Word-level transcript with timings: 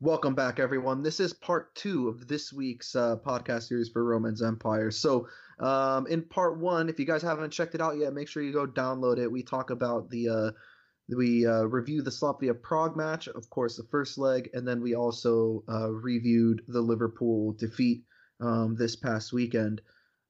Welcome 0.00 0.36
back, 0.36 0.60
everyone. 0.60 1.02
This 1.02 1.18
is 1.18 1.32
part 1.32 1.74
two 1.74 2.06
of 2.06 2.28
this 2.28 2.52
week's 2.52 2.94
uh, 2.94 3.16
podcast 3.16 3.64
series 3.64 3.88
for 3.88 4.04
Roman's 4.04 4.44
Empire. 4.44 4.92
So, 4.92 5.26
um, 5.58 6.06
in 6.06 6.22
part 6.22 6.56
one, 6.56 6.88
if 6.88 7.00
you 7.00 7.04
guys 7.04 7.20
haven't 7.20 7.50
checked 7.50 7.74
it 7.74 7.80
out 7.80 7.98
yet, 7.98 8.12
make 8.12 8.28
sure 8.28 8.40
you 8.40 8.52
go 8.52 8.64
download 8.64 9.18
it. 9.18 9.32
We 9.32 9.42
talk 9.42 9.70
about 9.70 10.08
the, 10.08 10.28
uh, 10.28 10.50
we 11.08 11.44
uh, 11.44 11.64
review 11.64 12.02
the 12.02 12.12
Slavia 12.12 12.54
Prague 12.54 12.96
match, 12.96 13.26
of 13.26 13.50
course, 13.50 13.76
the 13.76 13.88
first 13.90 14.18
leg, 14.18 14.48
and 14.54 14.68
then 14.68 14.80
we 14.80 14.94
also 14.94 15.64
uh, 15.68 15.90
reviewed 15.90 16.62
the 16.68 16.80
Liverpool 16.80 17.54
defeat 17.54 18.04
um, 18.40 18.76
this 18.78 18.94
past 18.94 19.32
weekend. 19.32 19.80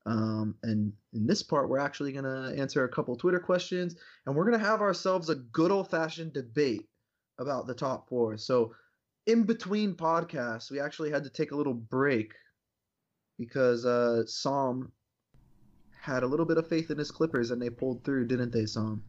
Um, 0.06 0.54
and 0.62 0.94
in 1.12 1.26
this 1.26 1.42
part, 1.42 1.68
we're 1.68 1.78
actually 1.78 2.12
going 2.12 2.24
to 2.24 2.58
answer 2.58 2.84
a 2.84 2.88
couple 2.88 3.14
Twitter 3.16 3.40
questions, 3.40 3.96
and 4.24 4.34
we're 4.34 4.46
going 4.46 4.58
to 4.58 4.66
have 4.66 4.80
ourselves 4.80 5.28
a 5.28 5.34
good 5.34 5.70
old 5.70 5.90
fashioned 5.90 6.32
debate 6.32 6.88
about 7.38 7.66
the 7.66 7.74
top 7.74 8.08
four. 8.08 8.38
So, 8.38 8.72
in 9.28 9.44
between 9.44 9.94
podcasts, 9.94 10.70
we 10.70 10.80
actually 10.80 11.10
had 11.10 11.22
to 11.22 11.30
take 11.30 11.52
a 11.52 11.54
little 11.56 11.74
break 11.74 12.32
because 13.38 13.84
uh, 13.84 14.24
Sam 14.26 14.90
had 16.00 16.22
a 16.22 16.26
little 16.26 16.46
bit 16.46 16.56
of 16.56 16.66
faith 16.66 16.90
in 16.90 16.96
his 16.96 17.10
Clippers 17.10 17.50
and 17.50 17.60
they 17.60 17.68
pulled 17.68 18.02
through, 18.04 18.26
didn't 18.26 18.52
they, 18.52 18.64
Sam? 18.64 19.04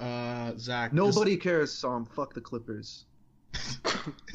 Uh, 0.00 0.52
Zach. 0.56 0.94
Nobody 0.94 1.36
cares, 1.36 1.72
Sam. 1.72 2.06
Fuck 2.06 2.32
the 2.32 2.40
Clippers. 2.40 3.04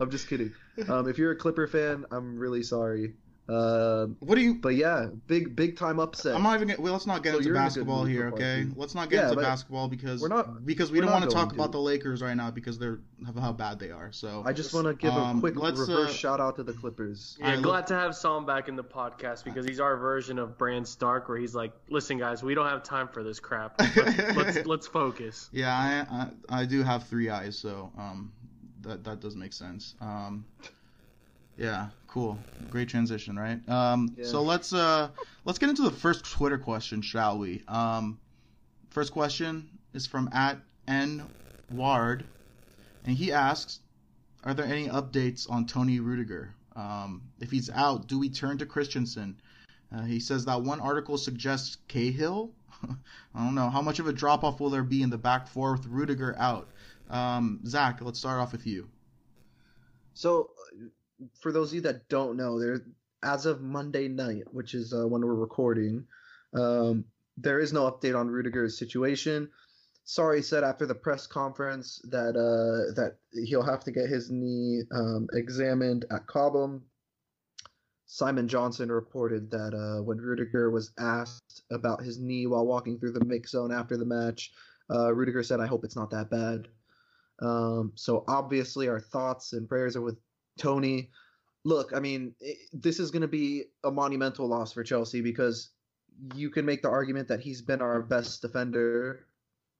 I'm 0.00 0.10
just 0.10 0.28
kidding. 0.28 0.52
Um, 0.88 1.08
if 1.08 1.18
you're 1.18 1.32
a 1.32 1.36
Clipper 1.36 1.66
fan, 1.66 2.06
I'm 2.10 2.38
really 2.38 2.62
sorry. 2.62 3.12
Um, 3.50 4.16
what 4.20 4.36
do 4.36 4.42
you? 4.42 4.54
but 4.54 4.76
yeah, 4.76 5.08
big 5.26 5.56
big 5.56 5.76
time 5.76 5.98
upset. 5.98 6.34
I'm 6.36 6.42
not 6.42 6.54
even. 6.54 6.68
Gonna, 6.68 6.80
well, 6.80 6.92
let's 6.92 7.06
not 7.06 7.22
get 7.22 7.32
So 7.32 7.38
into 7.38 7.48
you're 7.48 7.56
in 7.56 7.62
a 7.62 7.64
good 7.64 7.66
basketball 7.66 8.04
here, 8.04 8.28
okay? 8.28 8.62
two. 8.64 8.72
Let's 8.76 8.94
not 8.94 9.10
get 9.10 9.16
Yeah, 9.24 9.30
into 9.30 9.40
basketball 9.42 9.88
because 9.88 10.20
we're 10.22 10.28
not- 10.28 10.64
because 10.64 10.92
we 10.92 11.00
don't 11.00 11.10
want 11.10 11.24
to 11.24 11.30
talk 11.30 11.48
going 11.48 11.60
about 11.60 11.72
the 11.72 11.80
Lakers 11.80 12.22
right 12.22 12.36
now 12.36 12.50
because 12.50 12.78
they're 12.78 13.00
how 13.42 13.52
bad 13.52 13.78
they 13.78 13.90
are. 13.90 14.12
So 14.12 14.42
I 14.46 14.52
just 14.52 14.72
want 14.72 14.86
to 14.86 14.94
give 14.94 15.12
a 15.12 15.18
Um, 15.18 15.40
quick 15.40 15.56
let's, 15.56 15.80
reverse 15.80 16.10
uh, 16.10 16.12
shout 16.12 16.40
out 16.40 16.56
to 16.56 16.62
the 16.62 16.72
Clippers. 16.72 17.36
Yeah, 17.40 17.46
Alright, 17.48 17.62
glad 17.62 17.86
to 17.88 17.94
have 17.94 18.14
Sam 18.14 18.46
back 18.46 18.68
in 18.68 18.76
the 18.76 18.84
podcast 18.84 19.42
because 19.44 19.66
he's 19.66 19.80
our 19.80 19.96
version 19.96 20.38
of 20.38 20.56
Bran 20.56 20.84
Stark, 20.84 21.28
where 21.28 21.38
he's 21.38 21.54
like, 21.54 21.72
"Listen, 21.88 22.18
guys, 22.18 22.42
we 22.42 22.54
don't 22.54 22.68
have 22.68 22.82
time 22.84 23.08
for 23.08 23.22
this 23.24 23.40
crap. 23.40 23.80
Let's 23.80 23.96
let's, 24.36 24.66
let's 24.66 24.86
focus." 24.86 25.48
yeah, 25.52 26.06
I, 26.10 26.16
I 26.54 26.60
I 26.60 26.64
do 26.66 26.82
have 26.82 27.08
three 27.08 27.30
eyes, 27.30 27.58
so 27.58 27.90
um 27.98 28.32
that 28.82 29.02
that 29.04 29.20
does 29.20 29.34
make 29.36 29.52
sense. 29.52 29.94
Um, 30.00 30.44
yeah, 31.60 31.88
cool, 32.06 32.38
great 32.70 32.88
transition, 32.88 33.38
right? 33.38 33.60
Um, 33.68 34.14
Yeah. 34.16 34.24
so 34.24 34.42
let's 34.42 34.72
uh 34.72 35.10
let's 35.44 35.58
get 35.58 35.68
into 35.68 35.82
the 35.82 35.90
first 35.90 36.24
Twitter 36.24 36.58
question, 36.58 37.02
shall 37.02 37.38
we? 37.38 37.62
Um, 37.68 38.18
first 38.88 39.12
question 39.12 39.68
is 39.92 40.06
from 40.06 40.30
at 40.32 40.58
n 40.88 41.22
ward, 41.70 42.24
and 43.04 43.14
he 43.16 43.30
asks, 43.30 43.80
"Are 44.42 44.54
there 44.54 44.64
any 44.64 44.88
updates 44.88 45.48
on 45.50 45.66
Tony 45.66 46.00
Rudiger? 46.00 46.54
Um, 46.74 47.22
if 47.40 47.50
he's 47.50 47.68
out, 47.68 48.06
do 48.06 48.18
we 48.18 48.30
turn 48.30 48.56
to 48.58 48.66
Christensen?" 48.66 49.36
Uh, 49.94 50.02
he 50.04 50.18
says 50.18 50.46
that 50.46 50.62
one 50.62 50.80
article 50.80 51.18
suggests 51.18 51.76
Cahill. 51.88 52.52
I 53.34 53.44
don't 53.44 53.54
know 53.54 53.68
how 53.68 53.82
much 53.82 53.98
of 53.98 54.06
a 54.06 54.12
drop 54.14 54.44
off 54.44 54.60
will 54.60 54.70
there 54.70 54.82
be 54.84 55.02
in 55.02 55.10
the 55.10 55.18
back 55.18 55.46
four 55.46 55.72
with 55.72 55.84
Rudiger 55.86 56.34
out. 56.38 56.68
Um, 57.10 57.60
Zach, 57.66 58.00
let's 58.00 58.18
start 58.18 58.40
off 58.40 58.52
with 58.52 58.66
you. 58.66 58.88
So, 60.14 60.50
for 61.40 61.52
those 61.52 61.70
of 61.70 61.74
you 61.76 61.80
that 61.82 62.08
don't 62.08 62.36
know, 62.36 62.58
there 62.58 62.80
as 63.22 63.46
of 63.46 63.60
Monday 63.60 64.08
night, 64.08 64.44
which 64.52 64.74
is 64.74 64.92
uh, 64.92 65.06
when 65.06 65.22
we're 65.22 65.34
recording, 65.34 66.06
um, 66.54 67.04
there 67.36 67.60
is 67.60 67.72
no 67.72 67.90
update 67.90 68.18
on 68.18 68.28
Rudiger's 68.28 68.78
situation. 68.78 69.48
Sarri 70.06 70.42
said 70.42 70.64
after 70.64 70.86
the 70.86 70.94
press 70.94 71.26
conference 71.26 72.00
that 72.10 72.36
uh, 72.36 72.94
that 73.00 73.18
he'll 73.46 73.62
have 73.62 73.84
to 73.84 73.92
get 73.92 74.08
his 74.08 74.30
knee 74.30 74.82
um, 74.92 75.28
examined 75.34 76.04
at 76.10 76.26
Cobham. 76.26 76.82
Simon 78.06 78.48
Johnson 78.48 78.90
reported 78.90 79.50
that 79.52 79.72
uh, 79.72 80.02
when 80.02 80.18
Rudiger 80.18 80.70
was 80.70 80.90
asked 80.98 81.62
about 81.70 82.02
his 82.02 82.18
knee 82.18 82.46
while 82.46 82.66
walking 82.66 82.98
through 82.98 83.12
the 83.12 83.24
mix 83.24 83.52
zone 83.52 83.70
after 83.70 83.96
the 83.96 84.04
match, 84.04 84.50
uh, 84.90 85.14
Rudiger 85.14 85.44
said, 85.44 85.60
"I 85.60 85.66
hope 85.66 85.84
it's 85.84 85.96
not 85.96 86.10
that 86.10 86.28
bad." 86.28 86.66
Um, 87.40 87.92
so 87.94 88.24
obviously, 88.26 88.88
our 88.88 89.00
thoughts 89.00 89.52
and 89.52 89.68
prayers 89.68 89.94
are 89.94 90.02
with 90.02 90.18
Tony. 90.60 91.10
Look, 91.64 91.92
I 91.94 92.00
mean, 92.00 92.34
i 92.42 92.54
this 92.72 93.00
is 93.00 93.10
going 93.10 93.22
to 93.22 93.28
be 93.28 93.64
a 93.82 93.90
monumental 93.90 94.46
loss 94.46 94.72
for 94.72 94.84
Chelsea 94.84 95.20
because 95.20 95.70
you 96.34 96.50
can 96.50 96.64
make 96.64 96.82
the 96.82 96.88
argument 96.88 97.28
that 97.28 97.40
he's 97.40 97.62
been 97.62 97.80
our 97.80 98.02
best 98.02 98.42
defender 98.42 99.26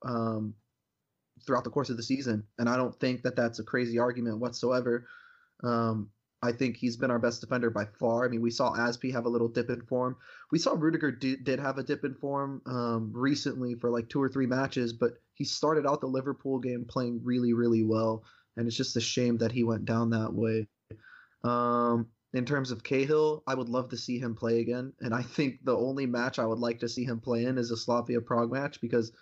um, 0.03 0.55
throughout 1.47 1.65
the 1.65 1.71
course 1.71 1.91
of 1.91 1.97
the 1.97 2.03
season, 2.03 2.45
and 2.59 2.69
I 2.69 2.77
don't 2.77 2.99
think 2.99 3.23
that 3.23 3.37
that's 3.37 3.61
a 3.61 3.65
crazy 3.65 3.99
argument 3.99 4.39
whatsoever. 4.39 5.07
Um, 5.63 6.11
I 6.43 6.53
think 6.53 6.77
he's 6.77 6.97
been 6.97 7.11
our 7.11 7.19
best 7.19 7.43
defender 7.43 7.69
by 7.69 7.85
far. 7.99 8.25
I 8.25 8.29
mean, 8.29 8.41
we 8.41 8.51
saw 8.51 8.73
Azpi 8.73 9.13
have 9.13 9.27
a 9.27 9.29
little 9.29 9.49
dip 9.49 9.69
in 9.69 9.83
form. 9.83 10.17
We 10.51 10.59
saw 10.59 10.73
Rudiger 10.73 11.13
did, 11.13 11.45
did 11.45 11.61
have 11.61 11.77
a 11.77 11.83
dip 11.83 12.05
in 12.05 12.15
form 12.15 12.63
um, 12.65 13.13
recently 13.15 13.75
for 13.75 13.91
like 13.91 14.09
two 14.09 14.23
or 14.23 14.29
three 14.29 14.47
matches, 14.47 14.95
but 14.95 15.13
he 15.35 15.45
started 15.45 15.87
out 15.87 16.01
the 16.01 16.07
Liverpool 16.07 16.59
game 16.59 16.87
playing 16.89 17.21
really, 17.23 17.53
really 17.53 17.85
well, 17.85 18.25
and 18.57 18.67
it's 18.67 18.77
just 18.77 18.97
a 18.97 19.01
shame 19.01 19.39
that 19.39 19.53
he 19.53 19.65
went 19.65 19.85
down 19.85 20.11
that 20.11 20.33
way. 20.33 20.69
Um, 21.45 22.09
in 22.33 22.45
terms 22.45 22.71
of 22.71 22.85
Cahill, 22.85 23.43
I 23.47 23.55
would 23.55 23.69
love 23.69 23.89
to 23.91 23.97
see 23.97 24.19
him 24.19 24.35
play 24.35 24.61
again, 24.61 24.93
and 25.01 25.15
I 25.15 25.23
think 25.23 25.65
the 25.65 25.77
only 25.77 26.07
match 26.07 26.39
I 26.39 26.47
would 26.47 26.59
like 26.59 26.81
to 26.81 26.89
see 26.89 27.05
him 27.05 27.21
play 27.21 27.45
in 27.45 27.59
is 27.59 27.71
a 27.71 27.77
Slavia 27.77 28.21
Prague 28.21 28.53
match 28.53 28.81
because 28.81 29.13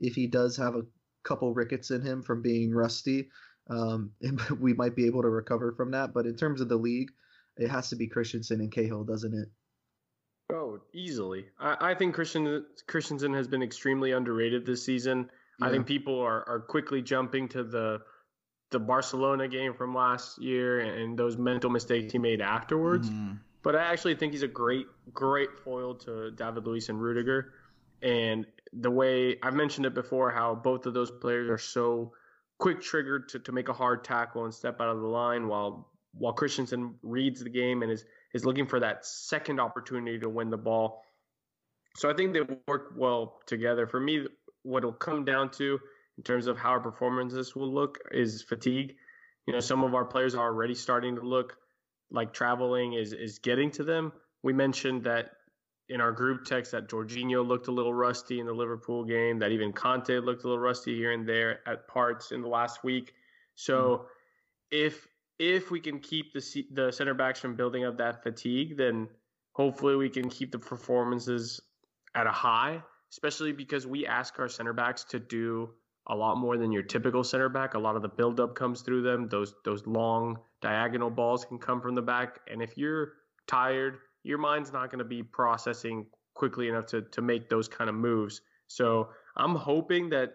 if 0.00 0.14
he 0.14 0.26
does 0.26 0.56
have 0.56 0.74
a 0.74 0.86
couple 1.24 1.54
rickets 1.54 1.90
in 1.90 2.02
him 2.02 2.22
from 2.22 2.42
being 2.42 2.72
rusty, 2.72 3.28
um, 3.68 4.12
we 4.60 4.72
might 4.72 4.96
be 4.96 5.06
able 5.06 5.22
to 5.22 5.28
recover 5.28 5.72
from 5.72 5.92
that. 5.92 6.12
But 6.12 6.26
in 6.26 6.36
terms 6.36 6.60
of 6.60 6.68
the 6.68 6.76
league, 6.76 7.10
it 7.56 7.68
has 7.68 7.90
to 7.90 7.96
be 7.96 8.06
Christensen 8.06 8.60
and 8.60 8.72
Cahill, 8.72 9.04
doesn't 9.04 9.34
it? 9.34 9.48
Oh, 10.52 10.80
easily. 10.92 11.46
I, 11.58 11.92
I 11.92 11.94
think 11.94 12.14
Christian 12.14 12.64
Christensen 12.86 13.34
has 13.34 13.48
been 13.48 13.62
extremely 13.62 14.12
underrated 14.12 14.64
this 14.64 14.84
season. 14.84 15.30
I 15.60 15.70
think 15.70 15.86
people 15.86 16.20
are, 16.20 16.46
are 16.46 16.60
quickly 16.60 17.00
jumping 17.00 17.48
to 17.48 17.64
the 17.64 18.00
the 18.70 18.78
Barcelona 18.78 19.48
game 19.48 19.74
from 19.74 19.94
last 19.94 20.38
year 20.40 20.80
and 20.80 21.18
those 21.18 21.36
mental 21.36 21.70
mistakes 21.70 22.12
he 22.12 22.18
made 22.18 22.40
afterwards. 22.40 23.08
Mhm. 23.08 23.38
But 23.62 23.76
I 23.76 23.82
actually 23.82 24.14
think 24.14 24.32
he's 24.32 24.42
a 24.42 24.48
great, 24.48 24.86
great 25.12 25.58
foil 25.58 25.94
to 25.96 26.30
David 26.32 26.66
Luiz 26.66 26.88
and 26.88 27.00
Rudiger. 27.00 27.52
And 28.02 28.46
the 28.72 28.90
way 28.90 29.38
I've 29.42 29.54
mentioned 29.54 29.86
it 29.86 29.94
before, 29.94 30.30
how 30.30 30.54
both 30.54 30.86
of 30.86 30.94
those 30.94 31.10
players 31.10 31.48
are 31.48 31.58
so 31.58 32.12
quick 32.58 32.80
triggered 32.80 33.28
to, 33.30 33.38
to 33.40 33.52
make 33.52 33.68
a 33.68 33.72
hard 33.72 34.04
tackle 34.04 34.44
and 34.44 34.54
step 34.54 34.80
out 34.80 34.88
of 34.88 35.00
the 35.00 35.06
line 35.06 35.48
while 35.48 35.92
while 36.12 36.32
Christensen 36.32 36.94
reads 37.02 37.42
the 37.42 37.50
game 37.50 37.82
and 37.82 37.92
is 37.92 38.04
is 38.32 38.44
looking 38.44 38.66
for 38.66 38.80
that 38.80 39.04
second 39.04 39.60
opportunity 39.60 40.18
to 40.18 40.28
win 40.28 40.50
the 40.50 40.56
ball. 40.56 41.04
So 41.96 42.10
I 42.10 42.14
think 42.14 42.34
they 42.34 42.42
work 42.68 42.92
well 42.96 43.40
together. 43.46 43.86
For 43.86 44.00
me, 44.00 44.26
what 44.62 44.78
it'll 44.78 44.92
come 44.92 45.24
down 45.24 45.50
to 45.52 45.78
in 46.16 46.24
terms 46.24 46.46
of 46.46 46.56
how 46.56 46.70
our 46.70 46.80
performances 46.80 47.54
will 47.54 47.72
look 47.72 47.98
is 48.10 48.42
fatigue. 48.42 48.96
You 49.46 49.52
know, 49.52 49.60
some 49.60 49.84
of 49.84 49.94
our 49.94 50.04
players 50.04 50.34
are 50.34 50.46
already 50.46 50.74
starting 50.74 51.16
to 51.16 51.22
look 51.22 51.56
like 52.10 52.32
traveling 52.32 52.94
is 52.94 53.12
is 53.12 53.38
getting 53.38 53.70
to 53.72 53.84
them. 53.84 54.12
We 54.42 54.52
mentioned 54.52 55.04
that 55.04 55.30
in 55.88 56.00
our 56.00 56.12
group 56.12 56.44
text 56.44 56.72
that 56.72 56.88
Jorginho 56.88 57.46
looked 57.46 57.68
a 57.68 57.72
little 57.72 57.94
rusty 57.94 58.40
in 58.40 58.46
the 58.46 58.52
Liverpool 58.52 59.04
game, 59.04 59.38
that 59.38 59.52
even 59.52 59.72
Kante 59.72 60.24
looked 60.24 60.44
a 60.44 60.48
little 60.48 60.62
rusty 60.62 60.96
here 60.96 61.12
and 61.12 61.28
there 61.28 61.60
at 61.68 61.86
parts 61.86 62.32
in 62.32 62.42
the 62.42 62.48
last 62.48 62.82
week. 62.82 63.12
So 63.54 63.82
mm-hmm. 63.82 64.04
if 64.72 65.08
if 65.38 65.70
we 65.70 65.80
can 65.80 66.00
keep 66.00 66.32
the 66.32 66.66
the 66.72 66.90
center 66.90 67.14
backs 67.14 67.40
from 67.40 67.54
building 67.54 67.84
up 67.84 67.98
that 67.98 68.22
fatigue, 68.22 68.76
then 68.76 69.08
hopefully 69.52 69.96
we 69.96 70.08
can 70.08 70.28
keep 70.28 70.50
the 70.50 70.58
performances 70.58 71.60
at 72.14 72.26
a 72.26 72.32
high, 72.32 72.82
especially 73.12 73.52
because 73.52 73.86
we 73.86 74.06
ask 74.06 74.38
our 74.38 74.48
center 74.48 74.72
backs 74.72 75.04
to 75.04 75.18
do 75.18 75.70
a 76.08 76.14
lot 76.14 76.36
more 76.36 76.56
than 76.56 76.70
your 76.70 76.82
typical 76.82 77.24
center 77.24 77.48
back. 77.48 77.74
A 77.74 77.78
lot 77.78 77.96
of 77.96 78.02
the 78.02 78.08
buildup 78.08 78.54
comes 78.54 78.82
through 78.82 79.02
them. 79.02 79.28
Those 79.28 79.54
those 79.64 79.86
long 79.86 80.38
diagonal 80.60 81.10
balls 81.10 81.44
can 81.44 81.58
come 81.58 81.80
from 81.80 81.94
the 81.94 82.02
back, 82.02 82.40
and 82.50 82.62
if 82.62 82.76
you're 82.76 83.14
tired, 83.46 83.98
your 84.22 84.38
mind's 84.38 84.72
not 84.72 84.90
going 84.90 84.98
to 84.98 85.04
be 85.04 85.22
processing 85.22 86.06
quickly 86.34 86.68
enough 86.68 86.86
to 86.86 87.02
to 87.02 87.22
make 87.22 87.48
those 87.48 87.68
kind 87.68 87.90
of 87.90 87.96
moves. 87.96 88.40
So 88.68 89.08
I'm 89.36 89.54
hoping 89.54 90.10
that 90.10 90.34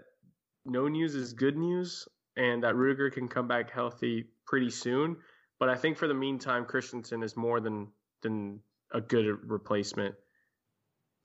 no 0.65 0.87
news 0.87 1.15
is 1.15 1.33
good 1.33 1.57
news, 1.57 2.07
and 2.35 2.63
that 2.63 2.75
Ruger 2.75 3.11
can 3.11 3.27
come 3.27 3.47
back 3.47 3.71
healthy 3.71 4.27
pretty 4.45 4.69
soon. 4.69 5.17
But 5.59 5.69
I 5.69 5.75
think 5.75 5.97
for 5.97 6.07
the 6.07 6.13
meantime, 6.13 6.65
Christensen 6.65 7.23
is 7.23 7.37
more 7.37 7.59
than 7.59 7.87
than 8.21 8.59
a 8.93 8.99
good 8.99 9.49
replacement. 9.49 10.15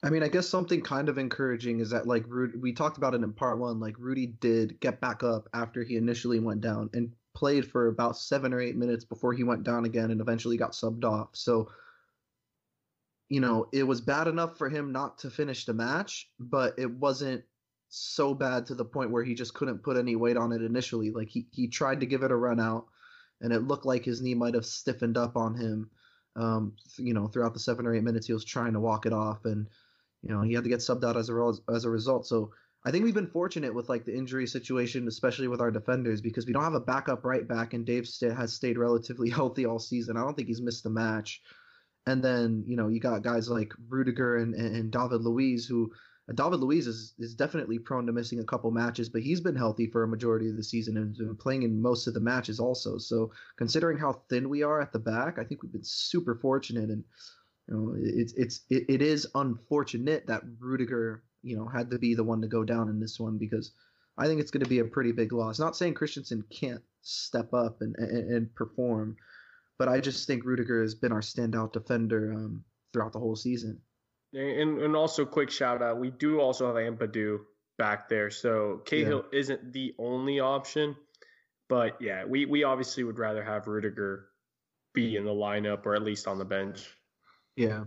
I 0.02 0.10
mean, 0.10 0.22
I 0.22 0.28
guess 0.28 0.48
something 0.48 0.82
kind 0.82 1.08
of 1.08 1.18
encouraging 1.18 1.80
is 1.80 1.90
that 1.90 2.06
like 2.06 2.24
Rudy, 2.28 2.58
we 2.58 2.72
talked 2.72 2.98
about 2.98 3.14
it 3.14 3.22
in 3.22 3.32
part 3.32 3.58
one. 3.58 3.80
Like 3.80 3.98
Rudy 3.98 4.26
did 4.26 4.78
get 4.80 5.00
back 5.00 5.22
up 5.22 5.48
after 5.54 5.82
he 5.82 5.96
initially 5.96 6.38
went 6.38 6.60
down 6.60 6.90
and 6.92 7.12
played 7.34 7.70
for 7.70 7.88
about 7.88 8.16
seven 8.16 8.52
or 8.52 8.60
eight 8.60 8.76
minutes 8.76 9.04
before 9.04 9.32
he 9.32 9.42
went 9.42 9.64
down 9.64 9.84
again 9.84 10.10
and 10.10 10.20
eventually 10.20 10.56
got 10.56 10.72
subbed 10.72 11.04
off. 11.04 11.30
So, 11.32 11.70
you 13.28 13.40
know, 13.40 13.68
it 13.72 13.84
was 13.84 14.00
bad 14.00 14.28
enough 14.28 14.58
for 14.58 14.68
him 14.68 14.92
not 14.92 15.18
to 15.18 15.30
finish 15.30 15.64
the 15.64 15.74
match, 15.74 16.30
but 16.38 16.78
it 16.78 16.90
wasn't 16.90 17.42
so 17.88 18.34
bad 18.34 18.66
to 18.66 18.74
the 18.74 18.84
point 18.84 19.10
where 19.10 19.24
he 19.24 19.34
just 19.34 19.54
couldn't 19.54 19.82
put 19.82 19.96
any 19.96 20.14
weight 20.14 20.36
on 20.36 20.52
it 20.52 20.62
initially. 20.62 21.10
Like 21.10 21.28
he 21.28 21.46
he 21.52 21.68
tried 21.68 22.00
to 22.00 22.06
give 22.06 22.22
it 22.22 22.30
a 22.30 22.36
run 22.36 22.60
out, 22.60 22.86
and 23.40 23.52
it 23.52 23.66
looked 23.66 23.86
like 23.86 24.04
his 24.04 24.20
knee 24.20 24.34
might 24.34 24.54
have 24.54 24.66
stiffened 24.66 25.16
up 25.16 25.36
on 25.36 25.54
him. 25.54 25.90
Um, 26.36 26.74
you 26.98 27.14
know, 27.14 27.28
throughout 27.28 27.54
the 27.54 27.60
seven 27.60 27.86
or 27.86 27.94
eight 27.94 28.04
minutes 28.04 28.26
he 28.26 28.34
was 28.34 28.44
trying 28.44 28.74
to 28.74 28.80
walk 28.80 29.06
it 29.06 29.12
off, 29.12 29.44
and 29.46 29.68
you 30.22 30.34
know 30.34 30.42
he 30.42 30.54
had 30.54 30.64
to 30.64 30.70
get 30.70 30.80
subbed 30.80 31.04
out 31.04 31.16
as 31.16 31.30
a 31.30 31.52
as 31.74 31.84
a 31.84 31.90
result. 31.90 32.26
So 32.26 32.52
I 32.84 32.90
think 32.90 33.04
we've 33.04 33.14
been 33.14 33.26
fortunate 33.26 33.74
with 33.74 33.88
like 33.88 34.04
the 34.04 34.16
injury 34.16 34.46
situation, 34.46 35.08
especially 35.08 35.48
with 35.48 35.60
our 35.60 35.70
defenders, 35.70 36.20
because 36.20 36.46
we 36.46 36.52
don't 36.52 36.62
have 36.62 36.74
a 36.74 36.80
backup 36.80 37.24
right 37.24 37.46
back, 37.46 37.74
and 37.74 37.84
Dave 37.84 38.06
st- 38.06 38.36
has 38.36 38.54
stayed 38.54 38.78
relatively 38.78 39.30
healthy 39.38 39.66
all 39.66 39.78
season. 39.78 40.16
I 40.16 40.20
don't 40.20 40.34
think 40.34 40.48
he's 40.48 40.62
missed 40.62 40.86
a 40.86 40.90
match. 40.90 41.42
And 42.08 42.22
then 42.22 42.64
you 42.66 42.76
know 42.76 42.88
you 42.88 43.00
got 43.00 43.22
guys 43.22 43.48
like 43.48 43.72
Rudiger 43.88 44.36
and, 44.36 44.54
and, 44.54 44.76
and 44.76 44.92
David 44.92 45.22
Luiz 45.22 45.66
who 45.66 45.90
David 46.34 46.58
Luiz 46.58 46.88
is, 46.88 47.14
is 47.18 47.34
definitely 47.34 47.78
prone 47.78 48.06
to 48.06 48.12
missing 48.12 48.40
a 48.40 48.44
couple 48.44 48.70
matches, 48.72 49.08
but 49.08 49.22
he's 49.22 49.40
been 49.40 49.54
healthy 49.54 49.86
for 49.86 50.02
a 50.02 50.08
majority 50.08 50.48
of 50.48 50.56
the 50.56 50.62
season 50.62 50.96
and 50.96 51.08
has 51.08 51.18
been 51.18 51.36
playing 51.36 51.62
in 51.62 51.80
most 51.80 52.08
of 52.08 52.14
the 52.14 52.20
matches 52.20 52.58
also. 52.58 52.98
So 52.98 53.30
considering 53.56 53.96
how 53.96 54.24
thin 54.28 54.48
we 54.48 54.62
are 54.62 54.80
at 54.80 54.92
the 54.92 54.98
back, 54.98 55.38
I 55.38 55.44
think 55.44 55.62
we've 55.62 55.72
been 55.72 55.84
super 55.84 56.34
fortunate, 56.34 56.90
and 56.90 57.04
you 57.68 57.74
know 57.74 57.94
it's 57.98 58.32
it's 58.34 58.60
it, 58.70 58.84
it 58.88 59.02
is 59.02 59.26
unfortunate 59.34 60.26
that 60.26 60.42
Rudiger 60.58 61.22
you 61.42 61.56
know 61.56 61.66
had 61.66 61.90
to 61.90 61.98
be 61.98 62.14
the 62.14 62.24
one 62.24 62.40
to 62.42 62.48
go 62.48 62.64
down 62.64 62.88
in 62.88 63.00
this 63.00 63.18
one 63.18 63.38
because 63.38 63.72
I 64.18 64.26
think 64.26 64.40
it's 64.40 64.50
going 64.50 64.64
to 64.64 64.70
be 64.70 64.78
a 64.78 64.84
pretty 64.84 65.12
big 65.12 65.32
loss. 65.32 65.58
Not 65.58 65.76
saying 65.76 65.94
Christensen 65.94 66.44
can't 66.50 66.82
step 67.02 67.52
up 67.52 67.80
and 67.80 67.94
and, 67.96 68.30
and 68.30 68.54
perform, 68.54 69.16
but 69.78 69.88
I 69.88 70.00
just 70.00 70.26
think 70.26 70.44
Rudiger 70.44 70.82
has 70.82 70.94
been 70.94 71.12
our 71.12 71.20
standout 71.20 71.72
defender 71.72 72.32
um, 72.32 72.64
throughout 72.92 73.12
the 73.12 73.18
whole 73.18 73.36
season. 73.36 73.80
And 74.32 74.80
and 74.80 74.96
also 74.96 75.24
quick 75.24 75.50
shout 75.50 75.82
out, 75.82 75.98
we 75.98 76.10
do 76.10 76.40
also 76.40 76.66
have 76.66 76.76
Ampadu 76.76 77.40
back 77.78 78.08
there, 78.08 78.30
so 78.30 78.82
Cahill 78.84 79.24
yeah. 79.32 79.38
isn't 79.38 79.72
the 79.72 79.94
only 79.98 80.40
option, 80.40 80.96
but 81.68 82.00
yeah, 82.00 82.24
we 82.24 82.46
we 82.46 82.64
obviously 82.64 83.04
would 83.04 83.18
rather 83.18 83.42
have 83.42 83.66
Rudiger 83.66 84.26
be 84.94 85.16
in 85.16 85.24
the 85.24 85.30
lineup 85.30 85.84
or 85.84 85.94
at 85.94 86.02
least 86.02 86.26
on 86.26 86.38
the 86.38 86.44
bench. 86.44 86.95
Yeah. 87.56 87.84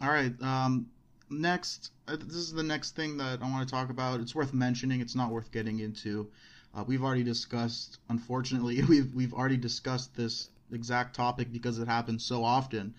All 0.00 0.08
right. 0.08 0.32
Um, 0.42 0.86
next, 1.30 1.92
uh, 2.08 2.16
this 2.16 2.36
is 2.36 2.52
the 2.52 2.62
next 2.62 2.96
thing 2.96 3.16
that 3.18 3.42
I 3.42 3.50
want 3.50 3.66
to 3.68 3.72
talk 3.72 3.90
about. 3.90 4.20
It's 4.20 4.34
worth 4.34 4.52
mentioning. 4.54 5.00
It's 5.00 5.14
not 5.14 5.30
worth 5.30 5.50
getting 5.52 5.80
into. 5.80 6.30
Uh, 6.74 6.84
we've 6.86 7.02
already 7.02 7.22
discussed. 7.24 7.98
Unfortunately, 8.08 8.82
we've 8.88 9.14
we've 9.14 9.34
already 9.34 9.56
discussed 9.56 10.14
this 10.16 10.48
exact 10.72 11.14
topic 11.14 11.52
because 11.52 11.78
it 11.78 11.86
happens 11.88 12.24
so 12.24 12.42
often. 12.42 12.94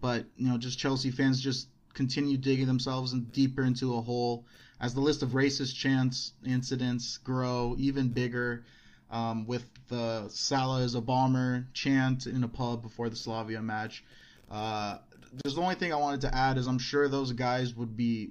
But 0.00 0.26
you 0.36 0.48
know, 0.48 0.58
just 0.58 0.78
Chelsea 0.78 1.10
fans 1.10 1.40
just 1.40 1.68
continue 1.94 2.36
digging 2.36 2.66
themselves 2.66 3.12
in 3.12 3.24
deeper 3.24 3.62
into 3.64 3.96
a 3.96 4.02
hole 4.02 4.44
as 4.80 4.92
the 4.92 5.00
list 5.00 5.22
of 5.22 5.30
racist 5.30 5.74
chants 5.74 6.32
incidents 6.44 7.18
grow 7.18 7.74
even 7.78 8.08
bigger. 8.08 8.64
Um, 9.10 9.46
with 9.46 9.64
the 9.88 10.28
Salah 10.28 10.82
is 10.82 10.94
a 10.94 11.00
bomber 11.00 11.66
chant 11.72 12.26
in 12.26 12.42
a 12.44 12.48
pub 12.48 12.82
before 12.82 13.08
the 13.08 13.16
Slavia 13.16 13.62
match. 13.62 14.04
Uh, 14.50 14.98
there's 15.44 15.54
the 15.54 15.60
only 15.60 15.74
thing 15.74 15.92
I 15.92 15.96
wanted 15.96 16.22
to 16.22 16.34
add 16.34 16.58
is 16.58 16.66
I'm 16.66 16.78
sure 16.78 17.08
those 17.08 17.32
guys 17.32 17.74
would 17.74 17.96
be 17.96 18.30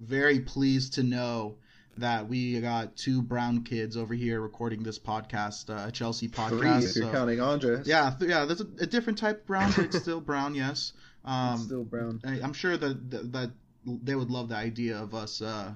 very 0.00 0.40
pleased 0.40 0.94
to 0.94 1.02
know 1.02 1.56
that 1.98 2.28
we 2.28 2.60
got 2.60 2.96
two 2.96 3.22
brown 3.22 3.62
kids 3.62 3.96
over 3.96 4.14
here 4.14 4.40
recording 4.40 4.82
this 4.82 4.98
podcast, 4.98 5.70
uh, 5.70 5.88
a 5.88 5.92
Chelsea 5.92 6.28
podcast. 6.28 6.58
Three, 6.58 6.70
if 6.70 6.96
you're 6.96 7.12
counting 7.12 7.40
Andres. 7.40 7.86
Yeah, 7.86 8.14
th- 8.18 8.30
yeah. 8.30 8.44
There's 8.44 8.62
a, 8.62 8.66
a, 8.80 8.86
different 8.86 9.18
type 9.18 9.40
of 9.40 9.46
brown, 9.46 9.72
but 9.76 9.86
it's 9.86 9.98
still 9.98 10.20
brown. 10.20 10.54
Yes. 10.54 10.92
Um, 11.24 11.58
still 11.60 11.84
brown. 11.84 12.20
I, 12.26 12.40
am 12.40 12.52
sure 12.52 12.76
that, 12.76 13.10
that, 13.12 13.32
that 13.32 13.50
they 13.86 14.16
would 14.16 14.28
love 14.28 14.48
the 14.48 14.56
idea 14.56 14.96
of 14.96 15.14
us. 15.14 15.40
Uh, 15.40 15.72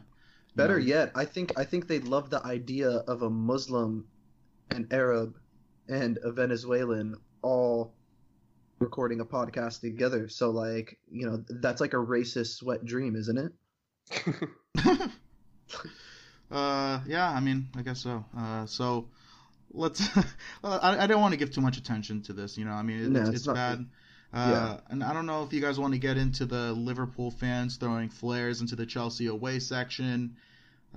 Better 0.57 0.81
know. 0.81 0.85
yet, 0.85 1.13
I 1.15 1.25
think 1.25 1.57
I 1.57 1.63
think 1.63 1.87
they'd 1.87 2.03
love 2.03 2.31
the 2.31 2.45
idea 2.45 2.91
of 2.91 3.23
a 3.23 3.31
Muslim, 3.31 4.09
an 4.73 4.89
Arab, 4.91 5.39
and 5.87 6.19
a 6.25 6.33
Venezuelan 6.33 7.15
all 7.43 7.95
recording 8.79 9.21
a 9.21 9.25
podcast 9.25 9.81
together. 9.81 10.29
So 10.29 10.51
like, 10.51 10.99
you 11.11 11.27
know, 11.27 11.45
that's 11.49 11.81
like 11.81 11.95
a 11.95 11.99
racist 11.99 12.57
sweat 12.57 12.85
dream, 12.85 13.17
isn't 13.17 13.39
it? 13.39 13.53
uh, 16.51 17.01
yeah, 17.07 17.31
I 17.31 17.41
mean, 17.41 17.69
I 17.77 17.83
guess 17.83 18.01
so. 18.01 18.25
Uh, 18.37 18.67
so 18.67 19.09
let's. 19.73 20.07
I, 20.65 21.05
I 21.05 21.07
don't 21.07 21.21
want 21.21 21.33
to 21.33 21.39
give 21.39 21.53
too 21.53 21.61
much 21.61 21.77
attention 21.77 22.23
to 22.23 22.33
this. 22.33 22.57
You 22.57 22.65
know, 22.65 22.73
I 22.73 22.83
mean, 22.83 23.05
it, 23.05 23.11
no, 23.11 23.21
it's, 23.21 23.31
it's 23.31 23.47
bad. 23.47 23.87
Uh, 24.33 24.51
yeah. 24.51 24.81
And 24.91 25.03
I 25.03 25.13
don't 25.13 25.27
know 25.27 25.45
if 25.45 25.53
you 25.53 25.61
guys 25.61 25.79
want 25.79 25.95
to 25.95 25.99
get 25.99 26.17
into 26.17 26.45
the 26.45 26.73
Liverpool 26.73 27.31
fans 27.31 27.77
throwing 27.77 28.09
flares 28.09 28.61
into 28.61 28.77
the 28.77 28.87
Chelsea 28.87 29.27
away 29.27 29.59
section. 29.61 30.37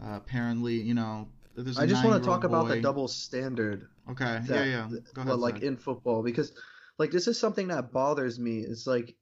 Uh, 0.02 0.16
apparently, 0.16 0.76
you 0.76 0.94
know, 0.94 1.28
there's. 1.56 1.78
I 1.78 1.86
just 1.86 2.04
want 2.04 2.22
to 2.22 2.28
talk 2.28 2.42
boy. 2.42 2.48
about 2.48 2.68
the 2.68 2.82
double 2.82 3.08
standard. 3.08 3.88
Okay. 4.10 4.40
That, 4.44 4.50
yeah, 4.50 4.64
yeah. 4.66 4.88
Go 5.14 5.22
ahead. 5.22 5.28
Well, 5.28 5.38
like 5.38 5.62
in 5.62 5.78
football, 5.78 6.24
because 6.24 6.52
like 7.00 7.12
this 7.12 7.28
is 7.28 7.40
something 7.40 7.70
that 7.70 7.92
bothers 7.92 8.38
me. 8.40 8.60
It's 8.60 8.86
like 8.86 9.16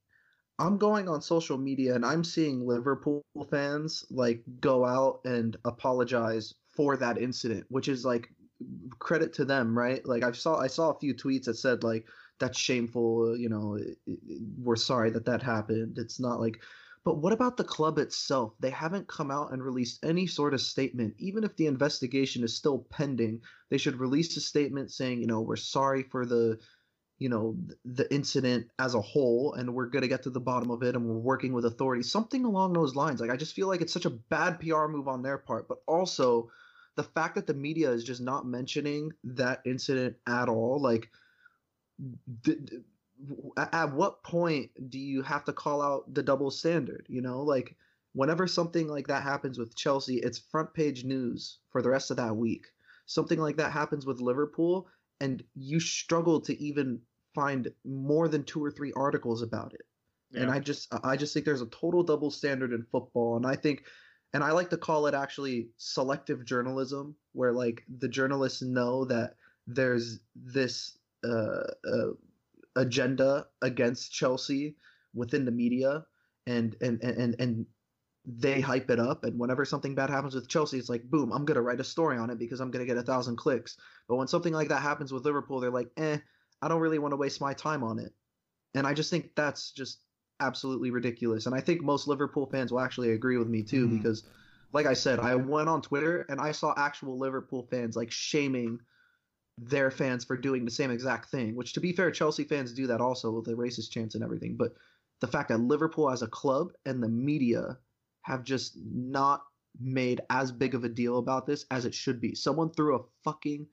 I'm 0.59 0.77
going 0.77 1.07
on 1.07 1.21
social 1.21 1.57
media 1.57 1.93
and 1.93 2.03
I'm 2.03 2.23
seeing 2.23 2.65
Liverpool 2.65 3.23
fans 3.49 4.03
like 4.09 4.43
go 4.59 4.83
out 4.83 5.21
and 5.23 5.55
apologize 5.63 6.55
for 6.75 6.97
that 6.97 7.19
incident, 7.19 7.65
which 7.69 7.87
is 7.87 8.03
like 8.03 8.29
credit 8.97 9.33
to 9.33 9.45
them, 9.45 9.77
right? 9.77 10.03
Like 10.05 10.23
I 10.23 10.31
saw 10.31 10.57
I 10.57 10.67
saw 10.67 10.89
a 10.89 10.99
few 10.99 11.13
tweets 11.13 11.45
that 11.45 11.55
said 11.55 11.83
like 11.83 12.05
that's 12.39 12.57
shameful, 12.57 13.37
you 13.37 13.49
know, 13.49 13.79
we're 14.61 14.75
sorry 14.75 15.11
that 15.11 15.25
that 15.25 15.43
happened. 15.43 15.99
It's 15.99 16.19
not 16.19 16.39
like 16.39 16.59
but 17.07 17.19
what 17.19 17.31
about 17.31 17.55
the 17.55 17.63
club 17.63 17.99
itself? 17.99 18.53
They 18.59 18.69
haven't 18.69 19.07
come 19.07 19.31
out 19.31 19.53
and 19.53 19.63
released 19.63 20.03
any 20.03 20.27
sort 20.27 20.53
of 20.53 20.59
statement. 20.59 21.15
Even 21.19 21.45
if 21.45 21.55
the 21.55 21.67
investigation 21.67 22.43
is 22.43 22.53
still 22.53 22.79
pending, 22.89 23.39
they 23.69 23.77
should 23.77 24.01
release 24.01 24.35
a 24.35 24.41
statement 24.41 24.91
saying, 24.91 25.21
you 25.21 25.27
know, 25.27 25.39
we're 25.39 25.55
sorry 25.55 26.03
for 26.03 26.25
the 26.25 26.59
you 27.19 27.29
know 27.29 27.57
the 27.85 28.11
incident 28.13 28.67
as 28.77 28.93
a 28.93 29.01
whole 29.01 29.53
and 29.53 29.73
we're 29.73 29.87
going 29.87 30.03
to 30.03 30.07
get 30.07 30.23
to 30.23 30.29
the 30.29 30.39
bottom 30.39 30.69
of 30.69 30.83
it 30.83 30.95
and 30.95 31.05
we're 31.05 31.17
working 31.17 31.53
with 31.53 31.65
authorities 31.65 32.11
something 32.11 32.45
along 32.45 32.73
those 32.73 32.95
lines. 32.95 33.19
Like 33.19 33.31
i 33.31 33.35
just 33.35 33.55
feel 33.55 33.67
like 33.67 33.81
it's 33.81 33.93
such 33.93 34.05
a 34.05 34.11
bad 34.11 34.59
pr 34.59 34.87
move 34.87 35.07
on 35.07 35.21
their 35.21 35.37
part 35.37 35.67
but 35.67 35.79
also 35.87 36.49
the 36.95 37.03
fact 37.03 37.35
that 37.35 37.47
the 37.47 37.53
media 37.53 37.91
is 37.91 38.03
just 38.03 38.21
not 38.21 38.45
mentioning 38.45 39.11
that 39.23 39.61
incident 39.65 40.15
at 40.27 40.49
all 40.49 40.79
like 40.81 41.09
th- 42.43 42.57
at 43.57 43.93
what 43.93 44.23
point 44.23 44.69
do 44.89 44.99
you 44.99 45.23
have 45.23 45.43
to 45.45 45.53
call 45.53 45.81
out 45.81 46.13
the 46.13 46.23
double 46.23 46.51
standard 46.51 47.05
you 47.09 47.21
know? 47.21 47.41
Like 47.41 47.75
whenever 48.13 48.47
something 48.47 48.87
like 48.87 49.07
that 49.07 49.23
happens 49.23 49.57
with 49.59 49.75
chelsea 49.75 50.17
it's 50.17 50.37
front 50.39 50.73
page 50.73 51.03
news 51.03 51.59
for 51.71 51.81
the 51.81 51.89
rest 51.89 52.11
of 52.11 52.17
that 52.17 52.35
week. 52.35 52.67
Something 53.07 53.39
like 53.39 53.57
that 53.57 53.71
happens 53.71 54.05
with 54.05 54.19
liverpool 54.21 54.87
and 55.19 55.43
you 55.55 55.79
struggle 55.79 56.41
to 56.41 56.61
even 56.61 57.01
find 57.37 57.71
more 57.85 58.27
than 58.27 58.43
two 58.43 58.63
or 58.63 58.71
three 58.71 58.91
articles 58.95 59.43
about 59.43 59.71
it. 59.75 59.85
Yeah. 60.31 60.41
And 60.41 60.51
I 60.51 60.59
just 60.59 60.91
I 61.03 61.15
just 61.15 61.33
think 61.33 61.45
there's 61.45 61.61
a 61.61 61.67
total 61.67 62.01
double 62.01 62.31
standard 62.31 62.73
in 62.73 62.83
football 62.91 63.37
and 63.37 63.45
I 63.45 63.55
think 63.55 63.83
and 64.33 64.43
I 64.43 64.51
like 64.51 64.71
to 64.71 64.77
call 64.77 65.05
it 65.05 65.13
actually 65.13 65.69
selective 65.77 66.45
journalism 66.45 67.15
where 67.33 67.53
like 67.53 67.83
the 67.99 68.09
journalists 68.09 68.63
know 68.63 69.05
that 69.05 69.35
there's 69.67 70.19
this 70.35 70.97
uh, 71.23 71.67
uh, 71.87 72.11
agenda 72.75 73.45
against 73.61 74.11
Chelsea 74.11 74.75
within 75.13 75.45
the 75.45 75.51
media 75.51 76.05
and 76.47 76.75
and 76.81 77.01
and 77.03 77.35
and 77.39 77.65
they 78.25 78.59
hype 78.59 78.89
it 78.89 78.99
up 78.99 79.23
and 79.25 79.39
whenever 79.39 79.63
something 79.63 79.93
bad 79.93 80.09
happens 80.09 80.33
with 80.33 80.49
Chelsea 80.49 80.79
it's 80.79 80.89
like 80.89 81.03
boom 81.03 81.31
I'm 81.31 81.45
going 81.45 81.55
to 81.55 81.61
write 81.61 81.79
a 81.79 81.85
story 81.85 82.17
on 82.17 82.31
it 82.31 82.39
because 82.39 82.59
I'm 82.59 82.71
going 82.71 82.85
to 82.85 82.93
get 82.93 83.01
a 83.01 83.05
thousand 83.05 83.37
clicks 83.37 83.77
but 84.09 84.15
when 84.15 84.27
something 84.27 84.53
like 84.53 84.69
that 84.69 84.81
happens 84.81 85.13
with 85.13 85.23
Liverpool 85.23 85.59
they're 85.59 85.71
like 85.71 85.91
eh 85.97 86.17
I 86.61 86.67
don't 86.67 86.81
really 86.81 86.99
want 86.99 87.11
to 87.11 87.17
waste 87.17 87.41
my 87.41 87.53
time 87.53 87.83
on 87.83 87.99
it 87.99 88.13
and 88.75 88.85
I 88.85 88.93
just 88.93 89.09
think 89.09 89.31
that's 89.35 89.71
just 89.71 89.99
absolutely 90.39 90.91
ridiculous 90.91 91.45
and 91.45 91.55
I 91.55 91.61
think 91.61 91.81
most 91.81 92.07
Liverpool 92.07 92.45
fans 92.45 92.71
will 92.71 92.79
actually 92.79 93.11
agree 93.11 93.37
with 93.37 93.47
me 93.47 93.63
too 93.63 93.85
mm-hmm. 93.85 93.97
because 93.97 94.23
like 94.73 94.85
I 94.85 94.93
said 94.93 95.19
I 95.19 95.35
went 95.35 95.69
on 95.69 95.81
Twitter 95.81 96.25
and 96.29 96.39
I 96.39 96.51
saw 96.51 96.73
actual 96.77 97.17
Liverpool 97.17 97.67
fans 97.69 97.95
like 97.95 98.11
shaming 98.11 98.79
their 99.57 99.89
fans 99.89 100.23
for 100.23 100.37
doing 100.37 100.65
the 100.65 100.71
same 100.71 100.91
exact 100.91 101.29
thing 101.29 101.55
which 101.55 101.73
to 101.73 101.79
be 101.79 101.93
fair 101.93 102.11
Chelsea 102.11 102.43
fans 102.43 102.73
do 102.73 102.87
that 102.87 103.01
also 103.01 103.31
with 103.31 103.45
the 103.45 103.53
racist 103.53 103.91
chants 103.91 104.15
and 104.15 104.23
everything 104.23 104.55
but 104.55 104.73
the 105.19 105.27
fact 105.27 105.49
that 105.49 105.59
Liverpool 105.59 106.11
as 106.11 106.21
a 106.21 106.27
club 106.27 106.71
and 106.85 107.01
the 107.01 107.09
media 107.09 107.77
have 108.21 108.43
just 108.43 108.77
not 108.83 109.43
made 109.79 110.21
as 110.29 110.51
big 110.51 110.75
of 110.75 110.83
a 110.83 110.89
deal 110.89 111.17
about 111.17 111.45
this 111.45 111.65
as 111.71 111.85
it 111.85 111.93
should 111.93 112.19
be. 112.19 112.35
Someone 112.35 112.71
threw 112.71 112.95
a 112.95 113.03
fucking 113.23 113.67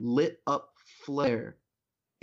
lit 0.00 0.40
up 0.46 0.72
flare 1.04 1.56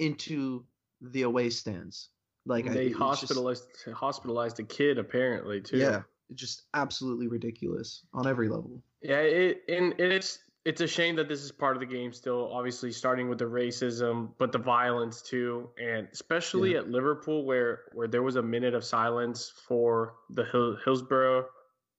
into 0.02 0.66
the 1.00 1.22
away 1.22 1.50
stands. 1.50 2.10
Like 2.46 2.72
they 2.72 2.90
I, 2.90 2.98
hospitalized 2.98 3.66
just, 3.86 3.96
hospitalized 3.96 4.60
a 4.60 4.64
kid 4.64 4.98
apparently 4.98 5.62
too. 5.62 5.78
Yeah, 5.78 6.02
just 6.34 6.64
absolutely 6.74 7.28
ridiculous 7.28 8.04
on 8.14 8.28
every 8.28 8.50
level. 8.50 8.82
Yeah, 9.02 9.20
it 9.20 9.62
and 9.70 9.94
it's 10.00 10.40
it's 10.66 10.82
a 10.82 10.88
shame 10.88 11.16
that 11.16 11.28
this 11.28 11.42
is 11.42 11.52
part 11.52 11.76
of 11.76 11.80
the 11.80 11.86
game 11.86 12.12
still. 12.12 12.52
Obviously, 12.52 12.92
starting 12.92 13.30
with 13.30 13.38
the 13.38 13.46
racism, 13.46 14.30
but 14.40 14.52
the 14.52 14.58
violence 14.58 15.22
too, 15.22 15.70
and 15.80 16.08
especially 16.12 16.74
yeah. 16.74 16.80
at 16.80 16.90
Liverpool, 16.90 17.46
where 17.46 17.82
where 17.94 18.08
there 18.08 18.24
was 18.24 18.36
a 18.38 18.42
minute 18.44 18.74
of 18.74 18.84
silence 18.84 19.54
for 19.68 20.16
the 20.32 20.46
Hill, 20.46 20.78
Hillsborough 20.84 21.46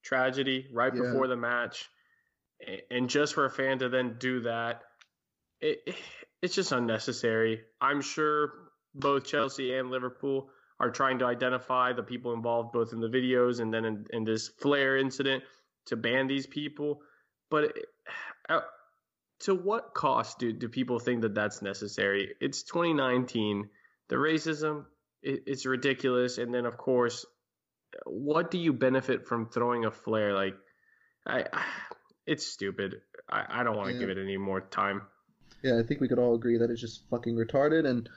tragedy 0.02 0.66
right 0.72 0.92
Yeah. 0.92 1.02
before 1.02 1.28
the 1.28 1.36
match, 1.36 1.88
and 2.90 3.08
just 3.08 3.34
for 3.34 3.44
a 3.44 3.50
fan 3.50 3.78
to 3.78 3.88
then 3.88 4.16
do 4.18 4.40
that, 4.40 4.82
it, 5.60 5.82
it 5.86 5.94
it's 6.42 6.54
just 6.54 6.72
unnecessary. 6.72 7.62
I'm 7.80 8.00
sure 8.00 8.52
both 8.94 9.24
Chelsea 9.24 9.74
and 9.74 9.90
Liverpool 9.90 10.50
are 10.80 10.90
trying 10.90 11.20
to 11.20 11.24
identify 11.24 11.92
the 11.92 12.02
people 12.02 12.32
involved 12.32 12.72
both 12.72 12.92
in 12.92 13.00
the 13.00 13.08
videos 13.08 13.60
and 13.60 13.72
then 13.72 13.84
in, 13.84 14.06
in 14.10 14.24
this 14.24 14.48
flare 14.48 14.96
incident 14.96 15.44
to 15.86 15.96
ban 15.96 16.26
these 16.26 16.46
people. 16.46 17.00
But 17.50 17.76
uh, 18.48 18.60
to 19.40 19.54
what 19.54 19.94
cost 19.94 20.38
do, 20.40 20.52
do 20.52 20.68
people 20.68 20.98
think 20.98 21.22
that 21.22 21.34
that's 21.34 21.62
necessary? 21.62 22.34
It's 22.40 22.64
2019. 22.64 23.68
The 24.08 24.16
racism 24.16 24.86
it, 25.22 25.44
it's 25.46 25.64
ridiculous, 25.66 26.38
and 26.38 26.52
then 26.52 26.66
of 26.66 26.76
course, 26.76 27.24
what 28.04 28.50
do 28.50 28.58
you 28.58 28.72
benefit 28.72 29.26
from 29.26 29.48
throwing 29.48 29.84
a 29.84 29.90
flare? 29.90 30.34
Like, 30.34 30.56
I, 31.26 31.44
it's 32.26 32.46
stupid. 32.46 32.96
I, 33.28 33.60
I 33.60 33.62
don't 33.62 33.76
want 33.76 33.88
to 33.88 33.94
Yeah. 33.94 34.00
give 34.00 34.10
it 34.10 34.18
any 34.20 34.36
more 34.36 34.60
time. 34.60 35.02
Yeah, 35.62 35.78
I 35.78 35.82
think 35.82 36.00
we 36.00 36.08
could 36.08 36.18
all 36.18 36.34
agree 36.34 36.58
that 36.58 36.70
it's 36.70 36.80
just 36.80 37.08
fucking 37.08 37.36
retarded 37.36 37.86
and 37.86 38.08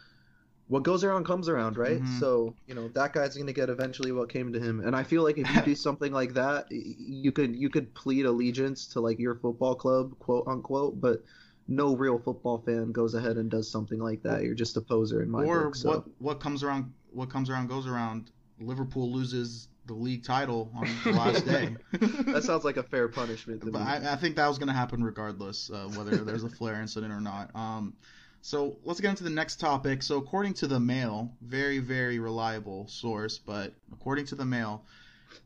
what 0.68 0.84
goes 0.84 1.04
around 1.04 1.26
comes 1.26 1.48
around, 1.48 1.78
right? 1.78 2.02
Mhm. 2.02 2.20
So, 2.20 2.56
you 2.66 2.74
know, 2.74 2.88
that 2.90 3.14
guy's 3.14 3.36
going 3.36 3.48
to 3.48 3.54
get 3.54 3.70
eventually 3.70 4.12
what 4.12 4.30
came 4.30 4.52
to 4.54 4.60
him. 4.60 4.80
And 4.80 4.96
I 4.96 5.04
feel 5.04 5.22
like 5.22 5.38
if 5.38 5.54
you 5.54 5.62
do 5.62 5.76
something 5.76 6.12
like 6.12 6.34
that, 6.34 6.66
you 6.72 7.32
could 7.32 7.56
you 7.56 7.70
could 7.70 7.94
plead 7.94 8.26
allegiance 8.26 8.88
to 8.88 9.00
like 9.00 9.20
your 9.20 9.36
football 9.36 9.76
club, 9.76 10.18
quote 10.18 10.48
unquote, 10.48 11.00
but 11.00 11.24
no 11.68 11.96
real 11.96 12.18
football 12.20 12.60
fan 12.60 12.92
goes 12.92 13.14
ahead 13.14 13.38
and 13.38 13.50
does 13.50 13.70
something 13.70 14.00
like 14.00 14.24
that. 14.24 14.44
You're 14.44 14.56
just 14.56 14.78
a 14.78 14.82
poser 14.82 15.22
in 15.22 15.30
my 15.30 15.46
or 15.46 15.66
book. 15.66 15.76
So. 15.76 15.90
what 15.90 16.06
what 16.20 16.40
comes 16.40 16.64
around 16.64 16.94
what 17.12 17.30
comes 17.30 17.50
around 17.50 17.70
goes 17.70 17.86
around. 17.86 18.32
Liverpool 18.60 19.12
loses 19.12 19.68
the 19.86 19.94
league 19.94 20.24
title 20.24 20.72
on 20.76 20.88
the 21.04 21.12
last 21.12 21.46
day. 21.46 21.76
That 21.92 22.44
sounds 22.44 22.64
like 22.66 22.78
a 22.78 22.84
fair 22.84 23.08
punishment 23.08 23.62
to 23.62 23.72
but 23.72 23.80
me. 23.80 23.86
I, 23.86 24.14
I 24.14 24.16
think 24.16 24.36
that 24.36 24.48
was 24.48 24.58
going 24.58 24.68
to 24.68 24.74
happen 24.74 25.04
regardless, 25.04 25.70
uh, 25.70 25.90
whether 25.96 26.18
there's 26.18 26.44
a 26.44 26.50
flare 26.50 26.82
incident 26.82 27.14
or 27.14 27.22
not. 27.22 27.56
Um, 27.56 27.94
so 28.42 28.78
let's 28.84 29.00
get 29.00 29.10
into 29.10 29.24
the 29.24 29.30
next 29.30 29.60
topic. 29.60 30.04
So 30.04 30.18
according 30.18 30.54
to 30.56 30.68
the 30.68 30.80
Mail, 30.80 31.32
very 31.42 31.80
very 31.80 32.20
reliable 32.20 32.88
source, 32.88 33.40
but 33.40 33.74
according 33.92 34.28
to 34.28 34.36
the 34.36 34.46
Mail, 34.46 34.84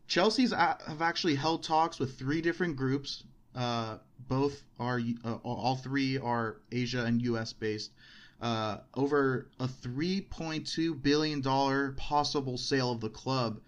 Chelsea's 0.08 0.51
a- 0.51 0.77
have 0.86 1.01
actually 1.01 1.36
held 1.36 1.63
talks 1.63 2.00
with 2.00 2.17
three 2.17 2.41
different 2.41 2.75
groups. 2.75 3.24
Uh, 3.55 3.98
both 4.27 4.63
are 4.79 5.01
uh, 5.25 5.36
all 5.43 5.75
three 5.75 6.17
are 6.17 6.58
Asia 6.72 7.05
and 7.05 7.22
U.S. 7.24 7.53
based. 7.53 7.91
Uh, 8.41 8.77
over 8.96 9.50
a 9.60 9.67
3.2 9.67 11.01
billion 11.01 11.41
dollar 11.41 11.91
possible 11.98 12.58
sale 12.58 12.91
of 12.91 13.01
the 13.01 13.10
club. 13.10 13.60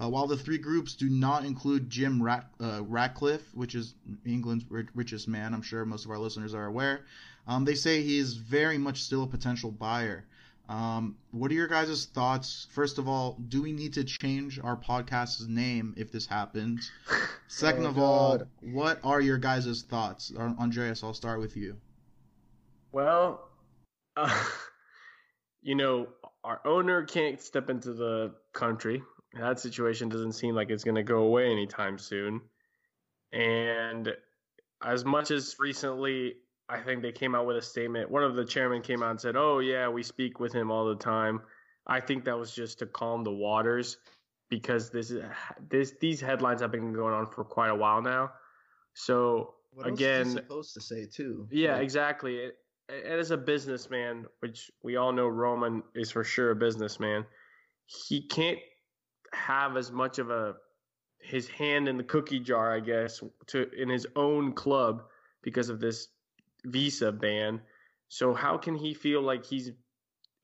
Uh, 0.00 0.08
while 0.08 0.26
the 0.26 0.36
three 0.36 0.58
groups 0.58 0.94
do 0.94 1.08
not 1.08 1.44
include 1.44 1.90
Jim 1.90 2.22
Rat, 2.22 2.46
uh, 2.60 2.82
Ratcliffe, 2.82 3.54
which 3.54 3.74
is 3.74 3.94
England's 4.24 4.64
ri- 4.70 4.88
richest 4.94 5.28
man, 5.28 5.52
I'm 5.52 5.62
sure 5.62 5.84
most 5.84 6.04
of 6.04 6.10
our 6.10 6.18
listeners 6.18 6.54
are 6.54 6.66
aware, 6.66 7.04
um, 7.46 7.64
they 7.64 7.74
say 7.74 8.02
he 8.02 8.18
is 8.18 8.34
very 8.34 8.78
much 8.78 9.02
still 9.02 9.24
a 9.24 9.26
potential 9.26 9.70
buyer. 9.70 10.24
Um, 10.68 11.16
what 11.32 11.50
are 11.50 11.54
your 11.54 11.66
guys' 11.66 12.06
thoughts? 12.06 12.66
First 12.70 12.98
of 12.98 13.06
all, 13.06 13.36
do 13.48 13.60
we 13.60 13.72
need 13.72 13.92
to 13.94 14.04
change 14.04 14.58
our 14.62 14.76
podcast's 14.76 15.46
name 15.46 15.92
if 15.98 16.10
this 16.10 16.26
happens? 16.26 16.90
Second 17.48 17.84
Oh, 17.84 17.88
of 17.88 17.98
all, 17.98 18.42
what 18.62 18.98
are 19.04 19.20
your 19.20 19.36
guys' 19.38 19.82
thoughts? 19.82 20.32
Andreas, 20.36 21.04
I'll 21.04 21.12
start 21.12 21.40
with 21.40 21.56
you. 21.56 21.76
Well, 22.92 23.48
uh, 24.16 24.44
you 25.62 25.74
know, 25.74 26.08
our 26.44 26.60
owner 26.64 27.04
can't 27.04 27.40
step 27.40 27.68
into 27.68 27.92
the 27.92 28.34
country. 28.54 29.02
That 29.34 29.58
situation 29.60 30.08
doesn't 30.08 30.32
seem 30.32 30.54
like 30.54 30.70
it's 30.70 30.84
going 30.84 30.96
to 30.96 31.02
go 31.02 31.18
away 31.18 31.50
anytime 31.50 31.98
soon. 31.98 32.40
And 33.32 34.14
as 34.84 35.04
much 35.04 35.30
as 35.30 35.56
recently, 35.58 36.34
I 36.68 36.80
think 36.80 37.02
they 37.02 37.12
came 37.12 37.34
out 37.34 37.46
with 37.46 37.56
a 37.56 37.62
statement. 37.62 38.10
One 38.10 38.22
of 38.22 38.36
the 38.36 38.44
chairmen 38.44 38.82
came 38.82 39.02
out 39.02 39.10
and 39.10 39.20
said, 39.20 39.36
"Oh 39.36 39.58
yeah, 39.60 39.88
we 39.88 40.02
speak 40.02 40.38
with 40.40 40.52
him 40.52 40.70
all 40.70 40.86
the 40.86 40.96
time." 40.96 41.40
I 41.86 42.00
think 42.00 42.24
that 42.24 42.38
was 42.38 42.54
just 42.54 42.78
to 42.80 42.86
calm 42.86 43.24
the 43.24 43.32
waters 43.32 43.98
because 44.48 44.90
this 44.90 45.10
is 45.10 45.24
this 45.68 45.94
these 46.00 46.20
headlines 46.20 46.60
have 46.60 46.70
been 46.70 46.92
going 46.92 47.14
on 47.14 47.30
for 47.30 47.44
quite 47.44 47.70
a 47.70 47.74
while 47.74 48.02
now. 48.02 48.32
So 48.94 49.54
What 49.72 49.86
again, 49.86 50.30
supposed 50.30 50.74
to 50.74 50.80
say 50.80 51.06
too? 51.06 51.48
yeah, 51.50 51.74
Like, 51.74 51.82
exactly. 51.82 52.36
It, 52.36 52.58
and 52.88 53.18
as 53.18 53.30
a 53.30 53.36
businessman, 53.38 54.26
which 54.40 54.70
we 54.82 54.96
all 54.96 55.12
know 55.12 55.26
Roman 55.28 55.82
is 55.94 56.10
for 56.10 56.24
sure 56.24 56.50
a 56.50 56.56
businessman, 56.56 57.24
he 57.86 58.26
can't 58.26 58.58
have 59.32 59.76
as 59.76 59.90
much 59.90 60.18
of 60.18 60.30
a 60.30 60.54
his 61.20 61.48
hand 61.48 61.88
in 61.88 61.96
the 61.96 62.02
cookie 62.02 62.40
jar, 62.40 62.74
I 62.74 62.80
guess, 62.80 63.22
to 63.48 63.70
in 63.70 63.88
his 63.88 64.06
own 64.16 64.52
club 64.52 65.04
because 65.42 65.68
of 65.68 65.80
this 65.80 66.08
visa 66.64 67.12
ban. 67.12 67.60
So 68.08 68.34
how 68.34 68.58
can 68.58 68.74
he 68.74 68.94
feel 68.94 69.22
like 69.22 69.46
he's 69.46 69.70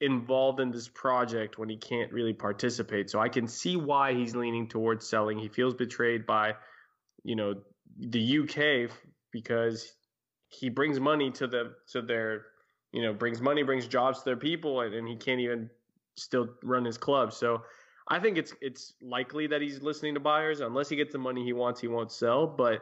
involved 0.00 0.60
in 0.60 0.70
this 0.70 0.88
project 0.88 1.58
when 1.58 1.68
he 1.68 1.76
can't 1.76 2.12
really 2.12 2.32
participate? 2.32 3.10
So 3.10 3.18
I 3.20 3.28
can 3.28 3.48
see 3.48 3.76
why 3.76 4.14
he's 4.14 4.34
leaning 4.34 4.68
towards 4.68 5.06
selling. 5.06 5.38
He 5.38 5.48
feels 5.48 5.74
betrayed 5.74 6.26
by, 6.26 6.54
you 7.24 7.36
know, 7.36 7.54
the 7.98 8.38
UK 8.38 8.90
because 9.32 9.92
he 10.48 10.68
brings 10.68 10.98
money 10.98 11.30
to 11.32 11.46
the 11.46 11.74
to 11.92 12.02
their 12.02 12.46
you 12.92 13.02
know 13.02 13.12
brings 13.12 13.40
money 13.40 13.62
brings 13.62 13.86
jobs 13.86 14.18
to 14.18 14.24
their 14.24 14.36
people 14.36 14.80
and, 14.80 14.94
and 14.94 15.06
he 15.06 15.16
can't 15.16 15.40
even 15.40 15.68
still 16.16 16.48
run 16.62 16.84
his 16.84 16.96
club 16.98 17.32
so 17.32 17.62
i 18.10 18.18
think 18.18 18.38
it's 18.38 18.54
it's 18.60 18.94
likely 19.02 19.46
that 19.46 19.60
he's 19.60 19.82
listening 19.82 20.14
to 20.14 20.20
buyers. 20.20 20.60
Unless 20.60 20.88
he 20.88 20.96
gets 20.96 21.12
the 21.12 21.18
money 21.18 21.44
he 21.44 21.52
wants 21.52 21.80
he 21.80 21.88
won't 21.88 22.12
sell. 22.12 22.46
But 22.46 22.80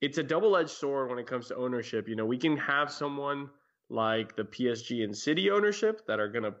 it's 0.00 0.18
a 0.18 0.22
double-edged 0.22 0.70
sword 0.70 1.10
when 1.10 1.18
it 1.18 1.26
comes 1.26 1.48
to 1.48 1.56
ownership. 1.56 2.08
You 2.08 2.16
know 2.16 2.26
we 2.26 2.38
can 2.38 2.56
have 2.56 2.90
someone 2.90 3.50
like 3.90 4.36
the 4.36 4.44
psg 4.44 5.02
and 5.02 5.16
city 5.16 5.50
ownership 5.50 6.06
that 6.06 6.20
are 6.20 6.28
going 6.28 6.44
to 6.44 6.54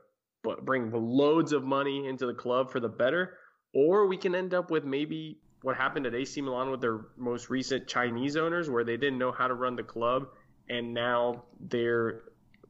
bring 0.62 0.90
loads 0.92 1.52
of 1.52 1.62
money 1.64 2.06
into 2.06 2.26
the 2.26 2.34
club 2.34 2.70
for 2.70 2.80
the 2.80 2.88
better. 2.88 3.34
Or 3.74 4.06
we 4.06 4.16
can 4.16 4.34
end 4.34 4.54
up 4.54 4.70
with 4.70 4.84
maybe 4.84 5.38
what 5.62 5.76
happened 5.76 6.06
at 6.06 6.14
AC 6.14 6.40
Milan 6.40 6.70
with 6.70 6.80
their 6.80 7.00
most 7.16 7.50
recent 7.50 7.86
Chinese 7.86 8.36
owners, 8.36 8.70
where 8.70 8.84
they 8.84 8.96
didn't 8.96 9.18
know 9.18 9.32
how 9.32 9.48
to 9.48 9.54
run 9.54 9.76
the 9.76 9.82
club, 9.82 10.28
and 10.68 10.94
now 10.94 11.44
they're 11.60 12.22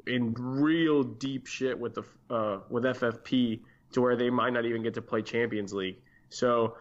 in 0.06 0.34
real 0.34 1.02
deep 1.02 1.46
shit 1.46 1.78
with 1.78 1.94
the 1.94 2.02
uh, 2.34 2.60
with 2.70 2.84
FFP 2.84 3.60
to 3.92 4.00
where 4.00 4.16
they 4.16 4.30
might 4.30 4.52
not 4.52 4.64
even 4.64 4.82
get 4.82 4.94
to 4.94 5.02
play 5.02 5.22
Champions 5.22 5.72
League. 5.72 5.96
So 6.30 6.76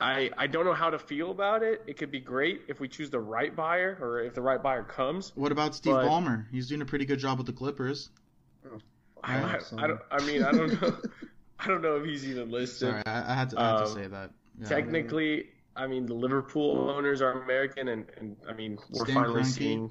I 0.00 0.30
I 0.36 0.46
don't 0.46 0.64
know 0.64 0.74
how 0.74 0.90
to 0.90 0.98
feel 0.98 1.30
about 1.30 1.62
it. 1.62 1.82
It 1.86 1.96
could 1.98 2.10
be 2.10 2.20
great 2.20 2.62
if 2.68 2.80
we 2.80 2.88
choose 2.88 3.10
the 3.10 3.20
right 3.20 3.54
buyer 3.54 3.98
or 4.00 4.20
if 4.20 4.34
the 4.34 4.42
right 4.42 4.62
buyer 4.62 4.82
comes. 4.84 5.32
What 5.34 5.52
about 5.52 5.74
Steve 5.74 5.94
But- 5.94 6.06
Ballmer? 6.08 6.46
He's 6.50 6.68
doing 6.68 6.82
a 6.82 6.86
pretty 6.86 7.04
good 7.04 7.18
job 7.18 7.38
with 7.38 7.46
the 7.46 7.52
Clippers. 7.52 8.10
I, 9.24 9.36
I, 9.38 9.58
I 9.78 9.86
don't. 9.88 10.00
I 10.12 10.22
mean, 10.24 10.42
I 10.44 10.52
don't 10.52 10.80
know. 10.80 10.96
I 11.58 11.66
don't 11.66 11.82
know 11.82 11.96
if 11.96 12.04
he's 12.04 12.24
even 12.28 12.50
listed. 12.52 12.90
Sorry, 12.90 13.02
I, 13.04 13.32
I 13.32 13.34
had 13.34 13.50
to, 13.50 13.60
I 13.60 13.68
had 13.70 13.76
to 13.78 13.84
Um, 13.86 13.94
say 13.94 14.06
that. 14.06 14.30
Yeah. 14.60 14.68
Technically, 14.68 15.46
I 15.74 15.88
mean, 15.88 16.06
the 16.06 16.14
Liverpool 16.14 16.88
owners 16.88 17.20
are 17.20 17.42
American, 17.42 17.88
and, 17.88 18.06
and 18.16 18.36
I 18.48 18.52
mean, 18.52 18.78
we're 18.90 19.04
Stan 19.06 19.14
finally 19.16 19.40
Kroenke? 19.42 19.46
seeing. 19.46 19.90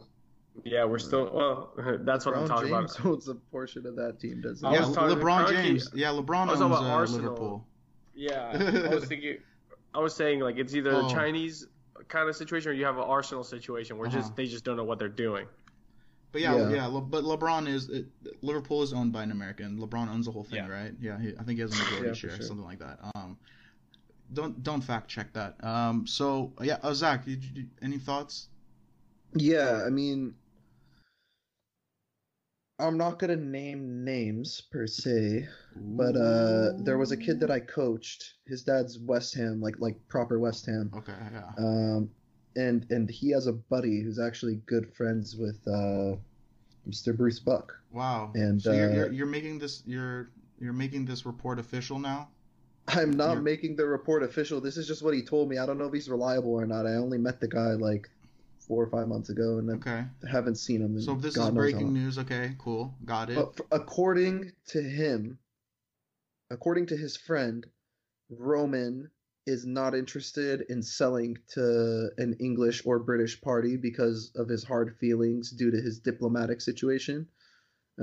Yeah, 0.63 0.85
we're 0.85 0.99
still. 0.99 1.29
Well, 1.33 1.73
that's 2.01 2.25
what 2.25 2.35
I'm 2.35 2.47
talking 2.47 2.69
James 2.69 2.95
about. 2.99 3.05
owns 3.07 3.27
a 3.27 3.35
portion 3.35 3.85
of 3.85 3.95
that 3.95 4.19
team, 4.19 4.41
doesn't 4.41 4.65
I 4.65 4.71
he? 4.71 4.75
yeah, 4.75 4.85
was 4.87 4.95
talking 4.95 5.17
to 5.17 5.23
LeBron 5.23 5.45
Kroenke. 5.45 5.51
James. 5.63 5.89
Yeah, 5.93 6.07
LeBron 6.09 6.47
I 6.47 6.51
owns 6.51 6.61
about 6.61 6.83
uh, 6.83 6.87
Arsenal. 6.87 7.21
Liverpool. 7.23 7.67
Yeah, 8.15 8.83
I 8.87 8.87
was 8.95 9.05
thinking. 9.05 9.37
I 9.93 9.99
was 9.99 10.15
saying 10.15 10.39
like 10.41 10.57
it's 10.57 10.75
either 10.75 10.91
Oh. 10.93 11.07
the 11.07 11.13
Chinese 11.13 11.67
kind 12.07 12.29
of 12.29 12.35
situation 12.35 12.69
or 12.71 12.73
you 12.73 12.85
have 12.85 12.97
an 12.97 13.03
Arsenal 13.03 13.43
situation 13.43 13.97
where 13.97 14.07
Uh-huh. 14.07 14.17
just 14.17 14.35
they 14.35 14.45
just 14.45 14.63
don't 14.63 14.77
know 14.77 14.83
what 14.83 14.99
they're 14.99 15.07
doing. 15.09 15.47
But 16.31 16.41
yeah, 16.41 16.55
yeah, 16.55 16.69
Yeah. 16.69 16.85
Le- 16.87 17.01
but 17.01 17.23
LeBron 17.23 17.67
is 17.67 17.89
it, 17.89 18.05
Liverpool 18.41 18.83
is 18.83 18.93
owned 18.93 19.13
by 19.13 19.23
an 19.23 19.31
American. 19.31 19.79
LeBron 19.79 20.09
owns 20.09 20.25
the 20.25 20.31
whole 20.31 20.43
thing, 20.43 20.57
Yeah. 20.65 20.67
right? 20.67 20.93
Yeah, 20.99 21.19
he, 21.19 21.29
I 21.39 21.43
think 21.43 21.57
he 21.57 21.61
has 21.61 21.71
a 21.73 21.83
majority 21.83 22.07
Yeah, 22.07 22.13
share, 22.13 22.29
sure. 22.31 22.41
something 22.41 22.65
like 22.65 22.79
that. 22.79 22.99
Um, 23.15 23.37
don't 24.33 24.61
don't 24.61 24.81
fact 24.81 25.07
check 25.09 25.31
that. 25.33 25.63
Um, 25.63 26.05
so 26.05 26.51
yeah, 26.61 26.77
uh, 26.83 26.93
Zach, 26.93 27.25
did 27.25 27.43
you, 27.43 27.65
any 27.81 27.97
thoughts? 27.97 28.49
Yeah, 29.33 29.83
I 29.85 29.89
mean, 29.89 30.35
I'm 32.79 32.97
not 32.97 33.17
gonna 33.17 33.35
name 33.35 34.03
names 34.03 34.61
per 34.71 34.85
se, 34.85 35.47
but 35.75 36.15
uh, 36.15 36.73
there 36.77 36.97
was 36.97 37.11
a 37.11 37.17
kid 37.17 37.39
that 37.39 37.49
I 37.49 37.59
coached. 37.59 38.33
His 38.45 38.63
dad's 38.63 38.99
West 38.99 39.33
Ham, 39.35 39.59
like 39.61 39.75
like 39.79 39.95
proper 40.07 40.39
West 40.39 40.65
Ham. 40.67 40.91
Okay, 40.95 41.13
yeah. 41.31 41.51
Um, 41.57 42.09
and 42.55 42.85
and 42.91 43.09
he 43.09 43.31
has 43.31 43.47
a 43.47 43.53
buddy 43.53 44.01
who's 44.01 44.19
actually 44.19 44.61
good 44.67 44.93
friends 44.95 45.35
with 45.35 45.59
uh, 45.67 46.15
Mr. 46.87 47.15
Bruce 47.15 47.39
Buck. 47.39 47.73
Wow. 47.91 48.31
and, 48.35 48.61
so 48.61 48.73
you're, 48.73 48.91
uh, 48.91 48.93
you're 48.93 49.11
you're 49.11 49.27
making 49.27 49.57
this 49.59 49.81
you're 49.87 50.29
you're 50.59 50.73
making 50.73 51.05
this 51.05 51.25
report 51.25 51.59
official 51.59 51.97
now. 51.99 52.29
I'm 52.89 53.11
not 53.11 53.33
You're- 53.33 53.43
making 53.43 53.75
the 53.75 53.85
report 53.85 54.23
official. 54.23 54.61
This 54.61 54.77
is 54.77 54.87
just 54.87 55.01
what 55.03 55.13
he 55.13 55.21
told 55.21 55.49
me. 55.49 55.57
I 55.57 55.65
don't 55.65 55.77
know 55.77 55.85
if 55.85 55.93
he's 55.93 56.09
reliable 56.09 56.53
or 56.53 56.65
not. 56.65 56.85
I 56.85 56.93
only 56.93 57.17
met 57.17 57.39
the 57.41 57.47
guy 57.47 57.73
like 57.73 58.09
four 58.67 58.83
or 58.83 58.89
five 58.89 59.07
months 59.07 59.29
ago, 59.29 59.59
and 59.59 59.69
Okay. 59.69 60.03
I 60.25 60.29
haven't 60.29 60.55
seen 60.55 60.81
him. 60.81 60.95
In 60.95 61.01
So 61.01 61.15
this 61.15 61.35
God 61.35 61.49
is 61.49 61.55
breaking 61.55 61.93
news. 61.93 62.17
Okay, 62.17 62.55
cool, 62.57 62.95
got 63.05 63.29
it. 63.29 63.35
But 63.35 63.59
according 63.71 64.51
to 64.67 64.81
him, 64.81 65.39
according 66.49 66.87
to 66.87 66.97
his 66.97 67.17
friend, 67.17 67.65
Roman 68.29 69.09
is 69.45 69.65
not 69.65 69.95
interested 69.95 70.65
in 70.69 70.83
selling 70.83 71.37
to 71.47 72.09
an 72.17 72.35
English 72.41 72.85
or 72.85 72.99
British 72.99 73.39
party 73.39 73.77
because 73.77 74.31
of 74.35 74.49
his 74.49 74.63
hard 74.63 74.97
feelings 74.99 75.51
due 75.51 75.71
to 75.71 75.81
his 75.81 75.99
diplomatic 75.99 76.59
situation. 76.59 77.27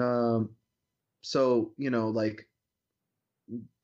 Um, 0.01 0.57
so 1.21 1.73
you 1.77 1.91
know, 1.91 2.09
like 2.09 2.49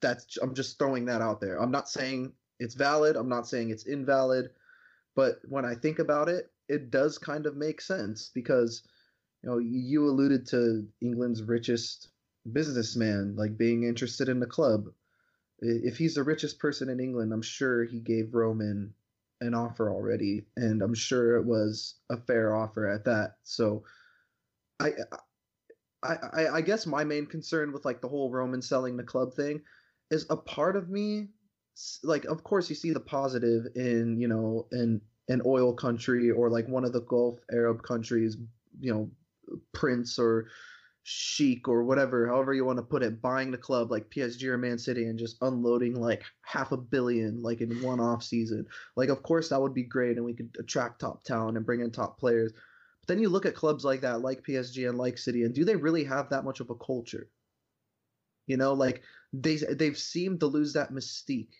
that's 0.00 0.38
I'm 0.38 0.54
just 0.54 0.78
throwing 0.78 1.04
that 1.06 1.20
out 1.20 1.40
there. 1.40 1.60
I'm 1.60 1.70
not 1.70 1.88
saying 1.88 2.32
it's 2.58 2.74
valid. 2.74 3.16
I'm 3.16 3.28
not 3.28 3.46
saying 3.46 3.70
it's 3.70 3.86
invalid, 3.86 4.50
but 5.14 5.40
when 5.48 5.64
I 5.64 5.74
think 5.74 5.98
about 5.98 6.28
it, 6.28 6.50
it 6.70 6.90
does 6.90 7.18
kind 7.18 7.46
of 7.46 7.56
make 7.56 7.80
sense 7.80 8.30
because 8.32 8.82
you 9.42 9.50
know 9.50 9.58
you 9.58 10.08
alluded 10.08 10.46
to 10.46 10.86
England's 11.02 11.42
richest 11.42 12.08
businessman 12.50 13.34
like 13.36 13.58
being 13.58 13.82
interested 13.82 14.28
in 14.28 14.40
the 14.40 14.46
club. 14.46 14.86
If 15.58 15.98
he's 15.98 16.14
the 16.14 16.22
richest 16.22 16.58
person 16.58 16.88
in 16.88 17.00
England, 17.00 17.32
I'm 17.32 17.42
sure 17.42 17.84
he 17.84 18.00
gave 18.00 18.34
Roman 18.34 18.94
an 19.42 19.52
offer 19.52 19.90
already, 19.90 20.46
and 20.56 20.80
I'm 20.80 20.94
sure 20.94 21.36
it 21.36 21.44
was 21.44 21.96
a 22.08 22.16
fair 22.16 22.54
offer 22.54 22.88
at 22.88 23.04
that. 23.04 23.34
So, 23.42 23.84
I, 24.78 24.92
I, 26.02 26.48
I 26.48 26.60
guess 26.62 26.86
my 26.86 27.04
main 27.04 27.26
concern 27.26 27.72
with 27.72 27.84
like 27.84 28.00
the 28.00 28.08
whole 28.08 28.30
Roman 28.30 28.62
selling 28.62 28.96
the 28.96 29.02
club 29.02 29.34
thing 29.34 29.60
is 30.10 30.24
a 30.30 30.36
part 30.36 30.76
of 30.76 30.88
me, 30.88 31.28
like 32.02 32.24
of 32.24 32.42
course 32.42 32.70
you 32.70 32.76
see 32.76 32.92
the 32.92 33.00
positive 33.00 33.66
in 33.74 34.18
you 34.18 34.28
know 34.28 34.66
in 34.72 35.02
an 35.30 35.40
oil 35.46 35.72
country 35.72 36.30
or 36.30 36.50
like 36.50 36.68
one 36.68 36.84
of 36.84 36.92
the 36.92 37.02
Gulf 37.02 37.38
Arab 37.52 37.82
countries, 37.82 38.36
you 38.80 38.92
know, 38.92 39.10
Prince 39.72 40.18
or 40.18 40.48
Sheik 41.04 41.68
or 41.68 41.84
whatever, 41.84 42.26
however 42.26 42.52
you 42.52 42.64
want 42.64 42.78
to 42.78 42.82
put 42.82 43.02
it, 43.02 43.22
buying 43.22 43.50
the 43.50 43.56
club 43.56 43.90
like 43.90 44.10
PSG 44.10 44.44
or 44.44 44.58
Man 44.58 44.76
City 44.76 45.04
and 45.04 45.18
just 45.18 45.36
unloading 45.40 45.94
like 45.94 46.24
half 46.42 46.72
a 46.72 46.76
billion 46.76 47.42
like 47.42 47.60
in 47.60 47.80
one 47.80 48.00
off 48.00 48.22
season. 48.24 48.66
Like 48.96 49.08
of 49.08 49.22
course 49.22 49.48
that 49.48 49.60
would 49.60 49.72
be 49.72 49.84
great 49.84 50.16
and 50.16 50.26
we 50.26 50.34
could 50.34 50.54
attract 50.58 51.00
top 51.00 51.22
talent 51.22 51.56
and 51.56 51.64
bring 51.64 51.80
in 51.80 51.92
top 51.92 52.18
players. 52.18 52.52
But 52.52 53.08
then 53.08 53.22
you 53.22 53.28
look 53.28 53.46
at 53.46 53.54
clubs 53.54 53.84
like 53.84 54.00
that, 54.00 54.20
like 54.20 54.44
PSG 54.44 54.88
and 54.88 54.98
like 54.98 55.16
City, 55.16 55.44
and 55.44 55.54
do 55.54 55.64
they 55.64 55.76
really 55.76 56.04
have 56.04 56.28
that 56.30 56.44
much 56.44 56.58
of 56.58 56.70
a 56.70 56.74
culture? 56.74 57.30
You 58.48 58.56
know, 58.56 58.72
like 58.72 59.02
they 59.32 59.56
they've 59.56 59.96
seemed 59.96 60.40
to 60.40 60.46
lose 60.46 60.72
that 60.72 60.92
mystique. 60.92 61.54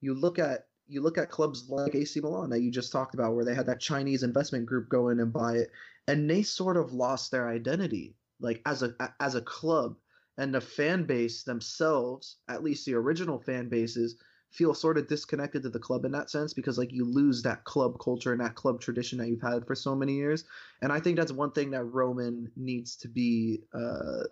You 0.00 0.14
look 0.14 0.38
at 0.38 0.66
you 0.90 1.00
look 1.00 1.18
at 1.18 1.30
clubs 1.30 1.68
like 1.68 1.94
AC 1.94 2.20
Milan 2.20 2.50
that 2.50 2.60
you 2.60 2.70
just 2.70 2.92
talked 2.92 3.14
about, 3.14 3.34
where 3.34 3.44
they 3.44 3.54
had 3.54 3.66
that 3.66 3.80
Chinese 3.80 4.22
investment 4.22 4.66
group 4.66 4.88
go 4.88 5.08
in 5.08 5.20
and 5.20 5.32
buy 5.32 5.54
it, 5.54 5.70
and 6.08 6.28
they 6.28 6.42
sort 6.42 6.76
of 6.76 6.92
lost 6.92 7.30
their 7.30 7.48
identity 7.48 8.16
like 8.40 8.60
as 8.66 8.82
a 8.82 8.94
as 9.20 9.34
a 9.34 9.42
club. 9.42 9.96
And 10.38 10.54
the 10.54 10.60
fan 10.60 11.04
base 11.04 11.42
themselves 11.42 12.38
at 12.48 12.62
least 12.62 12.86
the 12.86 12.94
original 12.94 13.38
fan 13.38 13.68
bases 13.68 14.16
feel 14.50 14.74
sort 14.74 14.98
of 14.98 15.06
disconnected 15.06 15.62
to 15.62 15.68
the 15.68 15.78
club 15.78 16.04
in 16.04 16.12
that 16.12 16.30
sense 16.30 16.52
because 16.52 16.76
like 16.76 16.92
you 16.92 17.04
lose 17.04 17.42
that 17.42 17.64
club 17.64 18.00
culture 18.00 18.32
and 18.32 18.40
that 18.40 18.56
club 18.56 18.80
tradition 18.80 19.18
that 19.18 19.28
you've 19.28 19.42
had 19.42 19.66
for 19.66 19.74
so 19.74 19.94
many 19.94 20.14
years. 20.14 20.44
And 20.82 20.92
i 20.92 20.98
think 20.98 21.16
that's 21.16 21.32
one 21.32 21.52
thing 21.52 21.70
that 21.70 21.84
roman 21.84 22.50
needs 22.56 22.96
to 22.96 23.08
be 23.08 23.60
uh, 23.72 24.24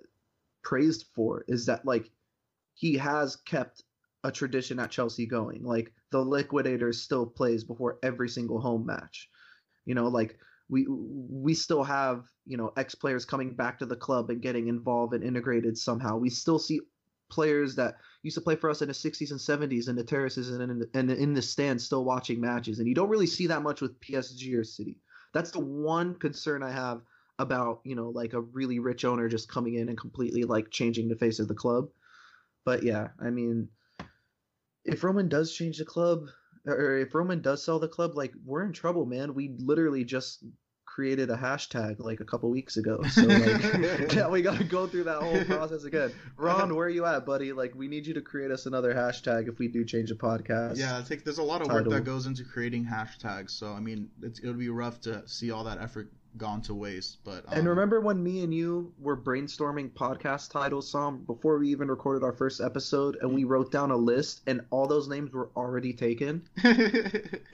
praised 0.63 1.07
for 1.15 1.45
is 1.47 1.67
that 1.67 1.85
like 1.85 2.11
he 2.75 2.97
has 2.97 3.37
kept 3.37 3.83
a 4.25 4.33
tradition 4.33 4.79
at 4.79 4.91
chelsea 4.91 5.27
going 5.27 5.63
like 5.63 5.93
the 6.11 6.21
liquidator 6.21 6.93
still 6.93 7.27
plays 7.27 7.65
before 7.65 7.99
every 8.03 8.29
single 8.29 8.61
home 8.61 8.85
match 8.85 9.29
you 9.87 9.95
know 9.95 10.09
like 10.09 10.39
we 10.69 10.87
we 10.89 11.55
still 11.55 11.83
have 11.83 12.27
you 12.47 12.57
know 12.57 12.73
ex 12.77 12.95
players 12.95 13.25
coming 13.25 13.55
back 13.55 13.79
to 13.79 13.87
the 13.87 13.97
club 13.97 14.31
and 14.31 14.43
getting 14.43 14.69
involved 14.69 15.15
and 15.15 15.25
integrated 15.25 15.77
somehow. 15.77 16.17
We 16.17 16.31
still 16.31 16.59
see 16.59 16.81
players 17.31 17.75
that 17.77 17.97
used 18.23 18.37
to 18.37 18.41
play 18.41 18.57
for 18.57 18.71
us 18.71 18.81
in 18.81 18.89
the 18.89 18.95
60s 18.95 19.31
and 19.31 19.41
70s 19.41 19.89
in 19.89 19.97
the 19.97 20.05
terraces 20.05 20.51
and 20.51 20.63
in 20.63 20.79
the, 20.79 20.89
and 20.95 21.11
in 21.11 21.35
the 21.35 21.43
stands 21.43 21.85
still 21.85 22.05
watching 22.05 22.41
matches, 22.41 22.79
and 22.79 22.89
you 22.89 22.95
don't 22.95 23.11
really 23.11 23.27
see 23.27 23.47
that 23.47 23.63
much 23.63 23.81
with 23.81 24.01
PSG 24.01 24.59
or 24.59 24.65
City. 24.65 24.97
That's 25.35 25.51
the 25.51 25.61
one 25.61 26.15
concern 26.15 26.63
I 26.63 26.71
have 26.71 27.03
about 27.41 27.81
you 27.85 27.95
know 27.95 28.11
like 28.11 28.33
a 28.33 28.41
really 28.41 28.79
rich 28.79 29.05
owner 29.05 29.29
just 29.29 29.49
coming 29.49 29.75
in 29.75 29.89
and 29.89 29.97
completely 29.97 30.43
like 30.43 30.71
changing 30.71 31.09
the 31.09 31.17
face 31.17 31.39
of 31.39 31.49
the 31.49 31.55
club. 31.55 31.89
But 32.65 32.83
yeah, 32.83 33.09
I 33.21 33.31
mean, 33.31 33.69
if 34.89 35.05
Roman 35.05 35.29
does 35.29 35.53
change 35.53 35.79
the 35.79 35.85
club, 35.85 36.27
or 36.67 36.99
if 36.99 37.15
Roman 37.15 37.41
does 37.41 37.65
sell 37.65 37.79
the 37.79 37.89
club, 37.89 38.17
like 38.17 38.33
we're 38.45 38.65
in 38.65 38.73
trouble, 38.73 39.07
man. 39.07 39.35
We 39.35 39.55
literally 39.59 40.05
just 40.05 40.45
created 40.85 41.31
a 41.31 41.37
hashtag 41.37 42.01
like 42.01 42.19
a 42.19 42.25
couple 42.25 42.51
weeks 42.51 42.77
ago. 42.77 43.01
So 43.11 43.23
like 43.23 44.13
yeah, 44.15 44.29
we 44.29 44.43
gotta 44.43 44.65
go 44.65 44.87
through 44.87 45.05
that 45.05 45.23
whole 45.23 45.45
process 45.45 45.85
again. 45.85 46.13
Ron, 46.37 46.75
where 46.75 46.87
are 46.87 46.91
you 46.91 47.07
at, 47.07 47.25
buddy? 47.25 47.53
Like 47.53 47.75
we 47.75 47.89
need 47.89 48.07
you 48.07 48.15
to 48.15 48.21
create 48.21 48.51
us 48.51 48.67
another 48.67 48.93
hashtag 48.95 49.49
if 49.49 49.59
we 49.59 49.69
do 49.69 49.85
change 49.85 50.09
the 50.09 50.17
podcast. 50.17 50.77
Yeah, 50.77 50.99
I 50.99 51.03
think 51.03 51.25
there's 51.25 51.39
a 51.39 51.43
lot 51.43 51.61
of 51.61 51.69
title. 51.69 51.85
work 51.85 51.93
that 51.93 52.05
goes 52.05 52.27
into 52.27 52.45
creating 52.45 52.85
hashtags. 52.85 53.51
So 53.51 53.73
I 53.73 53.81
mean, 53.81 54.09
it 54.23 54.41
would 54.45 54.59
be 54.59 54.69
rough 54.69 55.01
to 55.03 55.27
see 55.29 55.51
all 55.51 55.65
that 55.65 55.81
effort 55.81 56.11
gone 56.39 56.63
to 56.63 56.75
waste. 56.75 57.19
But 57.25 57.45
um, 57.49 57.59
and 57.59 57.69
remember 57.69 58.01
when 58.01 58.23
me 58.23 58.45
and 58.45 58.55
you 58.55 58.93
were 59.01 59.17
brainstorming 59.17 59.91
podcast 59.91 60.51
titles, 60.51 60.91
Sam, 60.91 61.25
before 61.25 61.59
we 61.59 61.69
even 61.71 61.89
recorded 61.89 62.25
our 62.25 62.33
first 62.33 62.61
episode, 62.61 63.19
and 63.21 63.35
we 63.35 63.45
wrote 63.45 63.73
down 63.73 63.91
a 63.91 63.97
list, 63.97 64.43
and 64.47 64.61
all 64.71 64.87
those 64.87 65.09
names 65.09 65.33
were 65.33 65.51
already 65.57 65.93
taken. 65.93 66.49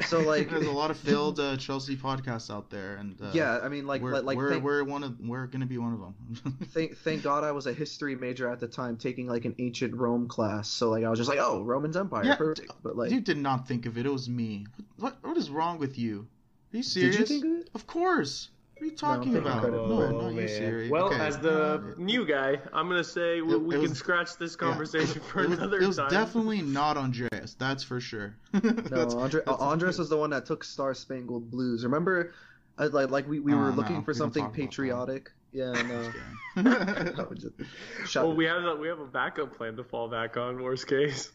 so 0.07 0.20
like, 0.20 0.51
there's 0.51 0.66
a 0.66 0.70
lot 0.70 0.90
of 0.90 0.99
failed 0.99 1.40
uh, 1.40 1.57
Chelsea 1.59 1.97
podcasts 1.97 2.55
out 2.55 2.68
there, 2.70 2.97
and 2.97 3.20
uh, 3.23 3.31
yeah, 3.33 3.61
I 3.62 3.68
mean 3.68 3.87
like 3.87 4.03
we're, 4.03 4.20
like 4.20 4.37
we're, 4.37 4.51
thank, 4.51 4.64
we're 4.64 4.85
one 4.85 5.03
of 5.03 5.18
we're 5.20 5.47
gonna 5.47 5.66
be 5.66 5.79
one 5.79 5.94
of 5.94 6.01
them. 6.01 6.59
thank 6.73 6.97
thank 6.99 7.23
God 7.23 7.44
I 7.44 7.53
was 7.53 7.66
a 7.66 7.73
history 7.73 8.14
major 8.14 8.51
at 8.51 8.61
the 8.61 8.68
time, 8.68 8.99
taking 8.99 9.27
like 9.27 9.47
an 9.47 9.55
ancient 9.59 9.94
Rome 9.94 10.29
class. 10.29 10.68
So 10.68 10.90
like 10.90 11.05
I 11.05 11.09
was 11.09 11.18
just 11.18 11.31
like, 11.31 11.38
oh, 11.40 11.62
Roman's 11.62 11.97
Empire, 11.97 12.25
yeah, 12.25 12.37
perfect. 12.37 12.73
But 12.83 12.97
like, 12.97 13.11
you 13.11 13.20
did 13.20 13.38
not 13.38 13.66
think 13.66 13.87
of 13.87 13.97
it. 13.97 14.05
It 14.05 14.12
was 14.12 14.29
me. 14.29 14.66
What 14.99 15.14
what, 15.14 15.31
what 15.31 15.37
is 15.37 15.51
wrong 15.51 15.79
with 15.79 15.99
you? 15.99 16.27
Are 16.73 16.77
you 16.79 16.83
serious? 16.83 17.16
Did 17.16 17.20
you 17.20 17.40
think 17.40 17.44
of 17.44 17.61
it? 17.61 17.70
Of 17.75 17.87
course. 17.87 18.49
What 18.74 18.82
are 18.82 18.87
you 18.87 18.96
talking 18.96 19.32
no, 19.34 19.38
about? 19.38 19.62
No, 19.70 19.87
no, 19.87 20.20
not 20.30 20.34
you, 20.34 20.48
Siri. 20.48 20.90
Well, 20.90 21.06
okay. 21.06 21.20
as 21.20 21.38
the 21.38 21.94
new 21.96 22.26
guy, 22.26 22.58
I'm 22.72 22.88
gonna 22.88 23.04
say 23.04 23.40
we, 23.40 23.56
we 23.56 23.78
was, 23.78 23.88
can 23.88 23.94
scratch 23.94 24.37
this 24.37 24.56
conversation 24.56 25.22
yeah. 25.22 25.30
for 25.30 25.44
it 25.44 25.52
another 25.52 25.76
was, 25.76 25.84
it 25.84 25.87
was 25.87 25.96
time. 25.98 26.10
definitely 26.10 26.60
not 26.60 26.96
Andreas. 26.96 27.54
That's 27.54 27.84
for 27.84 28.00
sure. 28.00 28.34
no, 28.90 29.08
Andre, 29.16 29.42
Andreas 29.46 29.98
was 29.98 30.08
the 30.08 30.16
one 30.16 30.30
that 30.30 30.46
took 30.46 30.64
Star 30.64 30.92
Spangled 30.92 31.52
Blues. 31.52 31.84
Remember, 31.84 32.32
uh, 32.76 32.88
like 32.92 33.10
like 33.10 33.28
we, 33.28 33.38
we 33.38 33.54
were 33.54 33.68
uh, 33.68 33.74
looking 33.74 33.96
no, 33.96 34.02
for 34.02 34.10
we 34.10 34.18
something 34.18 34.50
patriotic. 34.50 35.30
Yeah, 35.52 35.70
no. 36.56 37.30
just, 37.32 38.16
well, 38.16 38.34
we 38.34 38.44
have 38.46 38.64
a, 38.64 38.74
we 38.74 38.88
have 38.88 38.98
a 38.98 39.06
backup 39.06 39.56
plan 39.56 39.76
to 39.76 39.84
fall 39.84 40.08
back 40.08 40.37
on. 40.37 40.60
Worst 40.60 40.88
case. 40.88 41.30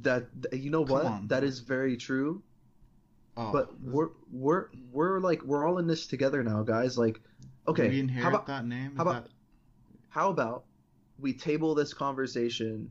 That 0.00 0.26
you 0.52 0.70
know 0.70 0.84
what? 0.84 1.04
On, 1.04 1.28
that 1.28 1.44
is 1.44 1.60
very 1.60 1.98
true. 1.98 2.42
Oh, 3.36 3.52
but 3.52 3.70
we're 3.82 4.10
we're 4.32 4.68
we're 4.92 5.20
like 5.20 5.42
we're 5.42 5.66
all 5.66 5.78
in 5.78 5.86
this 5.86 6.06
together 6.06 6.42
now, 6.42 6.62
guys. 6.62 6.96
Like, 6.96 7.20
okay, 7.66 7.88
we 7.88 8.00
inherit 8.00 8.22
how 8.22 8.30
about, 8.30 8.46
that 8.46 8.66
name. 8.66 8.94
How 8.96 9.02
about 9.02 9.24
that... 9.24 9.32
how 10.08 10.30
about 10.30 10.64
we 11.18 11.32
table 11.32 11.74
this 11.74 11.92
conversation 11.92 12.90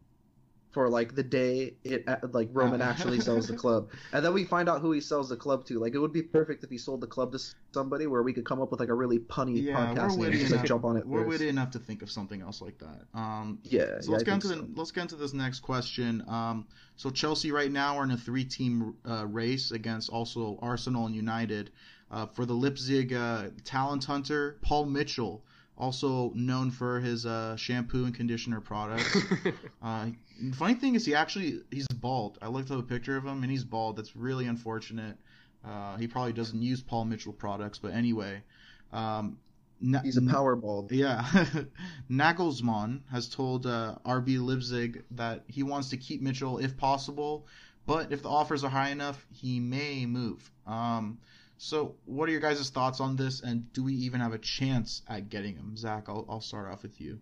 for 0.74 0.90
like 0.90 1.14
the 1.16 1.24
day 1.24 1.76
it 1.84 2.06
like 2.34 2.50
Roman 2.52 2.82
actually 2.82 3.20
sells 3.20 3.48
the 3.48 3.56
club, 3.56 3.90
and 4.14 4.26
then 4.26 4.34
we 4.34 4.44
find 4.44 4.68
out 4.68 4.82
who 4.82 4.92
he 4.92 5.00
sells 5.00 5.30
the 5.30 5.38
club 5.38 5.66
to. 5.68 5.80
Like, 5.80 5.94
it 5.94 6.00
would 6.00 6.12
be 6.12 6.24
perfect 6.24 6.64
if 6.64 6.70
he 6.70 6.78
sold 6.78 7.02
the 7.02 7.08
club 7.08 7.32
to 7.34 7.40
somebody 7.72 8.08
where 8.08 8.24
we 8.24 8.34
could 8.34 8.46
come 8.46 8.62
up 8.62 8.72
with 8.72 8.80
like 8.80 8.90
a 8.90 8.94
really 8.94 9.20
punny 9.20 9.62
yeah, 9.64 9.76
podcast 9.76 10.18
name, 10.18 10.32
just 10.32 10.52
like 10.52 10.66
jump 10.66 10.84
on 10.84 10.98
it. 10.98 11.08
We're 11.08 11.20
first. 11.20 11.30
witty 11.30 11.50
enough 11.50 11.72
to 11.72 11.80
think 11.80 12.02
of 12.02 12.10
something 12.10 12.42
else 12.42 12.62
like 12.62 12.80
that. 12.80 13.06
Um, 13.14 13.60
yeah. 13.64 14.00
So 14.02 14.12
let's 14.12 14.24
yeah, 14.24 14.26
get 14.26 14.34
into 14.34 14.48
so. 14.48 14.56
the, 14.56 14.68
let's 14.76 14.92
get 14.92 15.02
into 15.02 15.16
this 15.16 15.34
next 15.34 15.60
question. 15.60 16.24
Um, 16.28 16.66
so 16.96 17.12
Chelsea 17.12 17.52
right 17.52 17.72
now 17.72 17.98
are 17.98 18.04
in 18.04 18.12
a 18.12 18.18
three-team 18.18 18.96
uh, 19.08 19.26
race 19.28 19.72
against 19.72 20.10
also 20.10 20.58
Arsenal 20.62 21.06
and 21.06 21.16
United. 21.16 21.72
Uh, 22.12 22.28
for 22.28 22.46
the 22.46 22.54
Leipzig 22.54 23.12
uh, 23.12 23.46
talent 23.64 24.04
hunter, 24.04 24.58
Paul 24.62 24.86
Mitchell, 24.86 25.44
also 25.78 26.32
known 26.36 26.72
for 26.72 27.00
his 27.00 27.26
uh, 27.26 27.56
shampoo 27.56 28.06
and 28.06 28.14
conditioner 28.14 28.62
products. 28.62 29.18
uh, 29.84 30.08
funny 30.56 30.76
thing 30.76 30.96
is, 30.96 31.06
he 31.06 31.16
actually 31.16 31.62
he's 31.72 31.88
bald. 31.88 32.38
I 32.42 32.48
looked 32.48 32.72
up 32.72 32.80
a 32.80 32.84
picture 32.84 33.18
of 33.18 33.26
him, 33.26 33.44
and 33.44 33.52
he's 33.52 33.64
bald. 33.64 33.98
That's 33.98 34.16
really 34.16 34.46
unfortunate. 34.46 35.18
Uh, 35.66 35.98
he 35.98 36.08
probably 36.08 36.34
doesn't 36.34 36.62
use 36.62 36.82
Paul 36.82 37.06
Mitchell 37.06 37.34
products, 37.34 37.80
but 37.80 37.94
anyway. 37.94 38.44
Um, 38.92 39.38
Na- 39.82 40.02
he's 40.02 40.18
a 40.18 40.22
power 40.22 40.56
bald. 40.56 40.92
Yeah. 40.92 41.24
Nagelsmann 42.10 43.02
has 43.12 43.28
told 43.28 43.66
uh, 43.66 43.96
RB 44.06 44.42
Leipzig 44.42 45.04
that 45.12 45.44
he 45.48 45.64
wants 45.64 45.90
to 45.90 45.98
keep 45.98 46.22
Mitchell 46.22 46.58
if 46.58 46.78
possible, 46.78 47.46
but 47.86 48.12
if 48.12 48.24
the 48.24 48.30
offers 48.30 48.64
are 48.64 48.70
high 48.70 48.90
enough, 48.90 49.26
he 49.32 49.60
may 49.60 50.06
move. 50.06 50.50
Um, 50.66 51.18
so, 51.64 51.96
what 52.04 52.28
are 52.28 52.32
your 52.34 52.42
guys' 52.42 52.70
thoughts 52.70 53.00
on 53.00 53.16
this, 53.16 53.42
and 53.42 53.72
do 53.72 53.86
we 53.86 53.94
even 53.94 54.20
have 54.20 54.34
a 54.34 54.38
chance 54.38 55.02
at 55.08 55.30
getting 55.30 55.56
him? 55.56 55.78
Zach, 55.78 56.10
I'll, 56.10 56.26
I'll 56.28 56.42
start 56.42 56.70
off 56.70 56.84
with 56.84 57.00
you. 57.00 57.22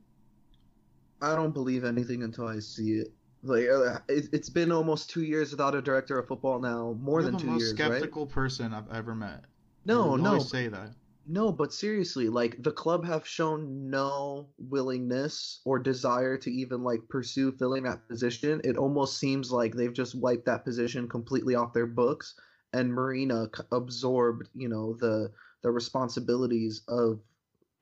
I 1.22 1.36
don't 1.36 1.54
believe 1.54 1.84
anything 1.84 2.24
until 2.24 2.48
I 2.48 2.58
see 2.58 2.94
it. 2.94 3.14
Like 3.44 3.68
uh, 3.70 4.00
it, 4.10 4.34
has 4.34 4.50
been 4.50 4.72
almost 4.72 5.12
two 5.12 5.22
years 5.22 5.52
without 5.52 5.76
a 5.76 5.82
director 5.82 6.18
of 6.18 6.28
football 6.28 6.60
now, 6.60 6.98
more 7.00 7.22
You're 7.22 7.30
than 7.30 7.40
two 7.40 7.48
years. 7.50 7.74
the 7.74 7.84
most 7.84 7.92
skeptical 7.92 8.26
person 8.26 8.74
I've 8.74 8.92
ever 8.92 9.14
met. 9.14 9.46
No, 9.86 10.16
no. 10.16 10.40
say 10.40 10.70
that. 10.70 10.90
No, 11.28 11.52
but 11.52 11.72
seriously, 11.72 12.28
like 12.28 12.64
the 12.64 12.72
club 12.72 13.06
have 13.06 13.28
shown 13.28 13.92
no 13.92 14.48
willingness 14.58 15.62
or 15.66 15.78
desire 15.78 16.36
to 16.40 16.52
even 16.52 16.84
like 16.84 17.08
pursue 17.10 17.52
filling 17.52 17.84
that 17.84 18.08
position. 18.08 18.60
It 18.64 18.76
almost 18.76 19.20
seems 19.20 19.52
like 19.52 19.76
they've 19.76 19.94
just 19.94 20.16
wiped 20.16 20.46
that 20.48 20.66
position 20.66 21.08
completely 21.08 21.54
off 21.54 21.74
their 21.74 21.86
books, 21.86 22.34
and 22.74 22.94
Marina 22.94 23.50
absorbed, 23.72 24.48
you 24.56 24.70
know, 24.70 24.94
the 24.94 25.32
the 25.62 25.72
responsibilities 25.72 26.82
of, 26.88 27.20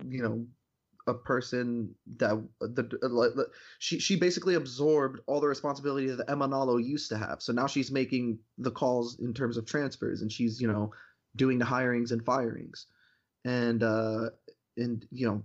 you 0.08 0.22
know, 0.22 0.46
a 1.08 1.14
person 1.14 1.94
that 2.18 2.42
the 2.60 3.48
she 3.80 4.00
she 4.00 4.16
basically 4.16 4.56
absorbed 4.56 5.20
all 5.26 5.40
the 5.40 5.48
responsibility 5.48 6.08
that 6.08 6.28
Emenalo 6.28 6.84
used 6.84 7.10
to 7.10 7.18
have. 7.18 7.42
So 7.42 7.52
now 7.52 7.68
she's 7.68 7.92
making 7.92 8.40
the 8.58 8.72
calls 8.72 9.20
in 9.20 9.34
terms 9.34 9.58
of 9.58 9.66
transfers, 9.66 10.22
and 10.22 10.32
she's 10.32 10.62
you 10.62 10.68
know 10.68 10.92
doing 11.36 11.58
the 11.58 11.66
hirings 11.66 12.12
and 12.12 12.24
firings, 12.24 12.86
and 13.44 13.84
uh, 13.84 14.30
and 14.78 15.06
you 15.12 15.28
know 15.28 15.44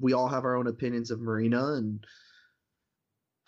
we 0.00 0.12
all 0.12 0.28
have 0.28 0.44
our 0.44 0.56
own 0.56 0.66
opinions 0.66 1.10
of 1.10 1.20
Marina, 1.20 1.74
and 1.74 2.06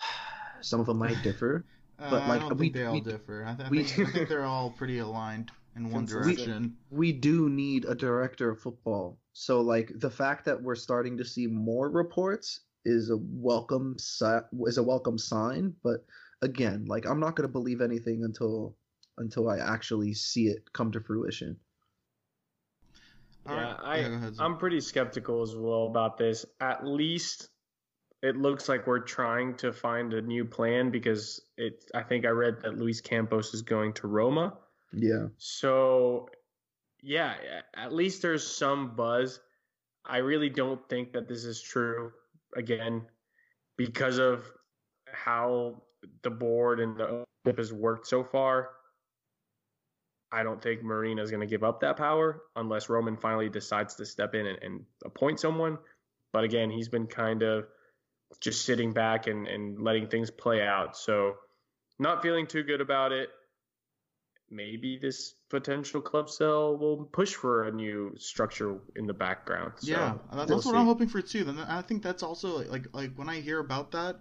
some 0.61 0.81
of 0.81 0.87
them 0.87 0.99
might 0.99 1.23
differ. 1.23 1.65
Uh, 1.99 2.11
but 2.11 2.29
like 2.29 2.43
I 2.43 2.49
don't 2.49 2.59
we, 2.59 2.67
think 2.67 2.75
they 2.75 2.85
all 2.85 2.95
we, 2.95 3.01
differ. 3.01 3.45
I, 3.47 3.55
th- 3.55 3.67
I, 3.67 3.71
think, 3.71 4.09
I 4.09 4.13
think 4.13 4.29
they're 4.29 4.45
all 4.45 4.71
pretty 4.71 4.99
aligned 4.99 5.51
in 5.77 5.91
one 5.91 6.05
direction. 6.05 6.77
We, 6.91 6.99
we 6.99 7.13
do 7.13 7.49
need 7.49 7.85
a 7.85 7.95
director 7.95 8.51
of 8.51 8.61
football. 8.61 9.19
So 9.33 9.61
like 9.61 9.93
the 9.95 10.11
fact 10.11 10.45
that 10.45 10.63
we're 10.63 10.75
starting 10.75 11.17
to 11.19 11.25
see 11.25 11.47
more 11.47 11.89
reports 11.91 12.61
is 12.85 13.11
a 13.11 13.17
welcome 13.17 13.97
is 13.99 14.79
a 14.79 14.83
welcome 14.83 15.19
sign, 15.19 15.75
but 15.83 16.05
again, 16.43 16.87
like 16.87 17.07
I'm 17.07 17.21
not 17.21 17.37
going 17.37 17.49
to 17.49 17.53
believe 17.53 17.81
anything 17.81 18.25
until 18.25 18.77
until 19.19 19.49
I 19.49 19.59
actually 19.59 20.15
see 20.15 20.47
it 20.47 20.73
come 20.73 20.93
to 20.93 21.01
fruition. 21.01 21.57
Yeah, 23.47 23.77
I 23.83 24.01
yeah, 24.01 24.31
I'm 24.39 24.59
pretty 24.59 24.81
skeptical 24.81 25.43
as 25.43 25.57
well 25.57 25.87
about 25.87 26.19
this. 26.19 26.45
At 26.61 26.87
least 26.87 27.49
it 28.23 28.37
looks 28.37 28.69
like 28.69 28.87
we're 28.87 28.99
trying 28.99 29.55
to 29.57 29.73
find 29.73 30.13
a 30.13 30.23
new 30.23 30.45
plan 30.45 30.91
because 30.91 31.41
it 31.57 31.85
I 31.95 32.03
think 32.03 32.25
I 32.25 32.31
read 32.31 32.61
that 32.63 32.77
Luis 32.77 33.01
Campos 33.01 33.55
is 33.55 33.63
going 33.63 33.93
to 33.95 34.09
Roma. 34.09 34.57
Yeah. 34.93 35.29
So, 35.37 36.29
yeah, 37.03 37.35
at 37.75 37.93
least 37.93 38.23
there's 38.23 38.47
some 38.47 38.97
buzz. 38.97 39.41
I 40.05 40.19
really 40.19 40.49
don't 40.49 40.87
think 40.89 41.13
that 41.13 41.29
this 41.29 41.45
is 41.45 41.61
true 41.61 42.13
again 42.57 43.03
because 43.77 44.19
of 44.19 44.51
how 45.13 45.83
the 46.23 46.31
board 46.31 46.81
and 46.81 46.97
the 46.97 47.07
ownership 47.07 47.59
has 47.59 47.73
worked 47.73 48.07
so 48.07 48.25
far. 48.25 48.71
I 50.31 50.43
don't 50.43 50.61
think 50.63 50.83
Marina 50.83 51.23
is 51.23 51.31
going 51.31 51.41
to 51.41 51.47
give 51.47 51.65
up 51.65 51.81
that 51.81 51.97
power 51.97 52.43
unless 52.57 52.89
Roman 52.89 53.17
finally 53.17 53.49
decides 53.49 53.95
to 53.95 54.05
step 54.05 54.35
in 54.35 54.47
and, 54.47 54.59
and, 54.63 54.85
appoint 55.05 55.41
someone. 55.41 55.79
But 56.33 56.45
again, 56.45 56.71
he's 56.71 56.89
been 56.89 57.07
kind 57.07 57.43
of 57.43 57.67
just 58.41 58.65
sitting 58.65 58.93
back 58.93 59.27
and, 59.27 59.47
and 59.47 59.81
letting 59.83 60.09
things 60.09 60.31
play 60.31 60.63
out. 60.63 60.97
So, 60.97 61.37
not 61.99 62.23
feeling 62.23 62.47
too 62.47 62.63
good 62.63 62.81
about 62.81 63.13
it 63.13 63.31
maybe 64.51 64.99
this 64.99 65.35
potential 65.49 66.01
club 66.01 66.31
sale 66.31 66.77
will 66.77 67.05
push 67.05 67.35
for 67.35 67.65
a 67.65 67.73
new 67.73 68.15
structure 68.19 68.79
in 68.97 69.07
the 69.07 69.13
background. 69.13 69.73
So 69.79 69.91
yeah, 69.91 70.15
uh, 70.31 70.37
that's 70.37 70.49
we'll 70.49 70.59
what 70.59 70.65
see. 70.65 70.77
I'm 70.77 70.87
hoping 70.87 71.09
for 71.09 71.21
too. 71.21 71.45
Then 71.45 71.59
I 71.59 71.83
think 71.83 72.03
that's 72.03 72.23
also 72.23 72.59
like 72.69 72.87
like 72.93 73.15
when 73.17 73.29
I 73.29 73.41
hear 73.41 73.59
about 73.59 73.93
that 73.93 74.17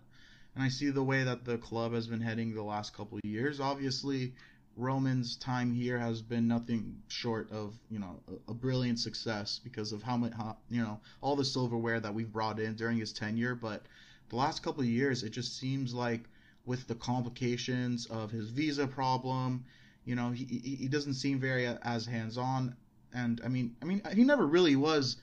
and 0.56 0.63
I 0.63 0.70
see 0.70 0.89
the 0.89 1.04
way 1.04 1.24
that 1.24 1.46
the 1.46 1.58
club 1.58 1.93
has 1.93 2.08
been 2.08 2.22
heading 2.22 2.54
the 2.54 2.63
last 2.63 2.96
couple 2.96 3.17
of 3.17 3.26
years. 3.26 3.60
Obviously, 3.60 4.34
Roman's 4.78 5.36
time 5.36 5.74
here 5.74 5.98
has 5.98 6.22
been 6.22 6.48
nothing 6.48 7.02
short 7.08 7.52
of 7.52 7.74
you 7.90 8.00
know 8.00 8.22
a, 8.28 8.52
a 8.52 8.54
brilliant 8.54 9.00
success 9.00 9.60
because 9.63 9.92
of 9.92 10.04
how 10.04 10.16
much 10.18 10.34
how, 10.34 10.58
you 10.70 10.82
know 10.82 11.00
all 11.22 11.36
the 11.36 11.46
silverware 11.46 12.00
that 12.00 12.13
we've 12.13 12.32
brought 12.32 12.60
in 12.60 12.76
during 12.76 12.98
his 12.98 13.12
tenure. 13.12 13.56
But 13.56 13.84
the 14.30 14.36
last 14.36 14.63
couple 14.63 14.82
of 14.82 14.90
years, 14.90 15.24
it 15.24 15.32
just 15.32 15.58
seems 15.58 15.94
like 15.94 16.22
with 16.66 16.88
the 16.88 16.96
complications 16.96 18.06
of 18.06 18.32
his 18.32 18.50
visa 18.50 18.88
problem 18.88 19.66
you 20.08 20.16
know, 20.16 20.32
he 20.32 20.46
he 20.46 20.88
doesn't 20.88 21.16
seem 21.16 21.38
very 21.38 21.68
as 21.68 22.06
hands 22.06 22.38
on, 22.38 22.78
and 23.13 23.42
I 23.44 23.50
mean, 23.50 23.76
I 23.82 23.86
mean, 23.86 24.02
he 24.13 24.24
never 24.24 24.48
really 24.48 24.78
was 24.78 25.18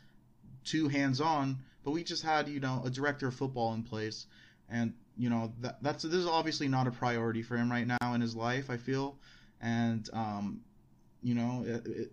too 0.62 0.88
hands 0.88 1.22
on. 1.22 1.58
But 1.82 1.92
we 1.92 2.04
just 2.04 2.22
had 2.22 2.48
you 2.48 2.60
know 2.60 2.82
a 2.84 2.90
director 2.90 3.28
of 3.28 3.34
football 3.34 3.72
in 3.72 3.82
place, 3.82 4.26
and 4.68 4.92
you 5.16 5.30
know 5.30 5.54
that 5.60 5.82
that's 5.82 6.02
this 6.02 6.12
is 6.12 6.26
obviously 6.26 6.68
not 6.68 6.86
a 6.86 6.90
priority 6.90 7.42
for 7.42 7.56
him 7.56 7.70
right 7.70 7.86
now 7.86 8.12
in 8.12 8.20
his 8.20 8.36
life. 8.36 8.68
I 8.68 8.76
feel, 8.76 9.16
and 9.60 10.08
um, 10.12 10.60
you 11.22 11.34
know, 11.34 11.64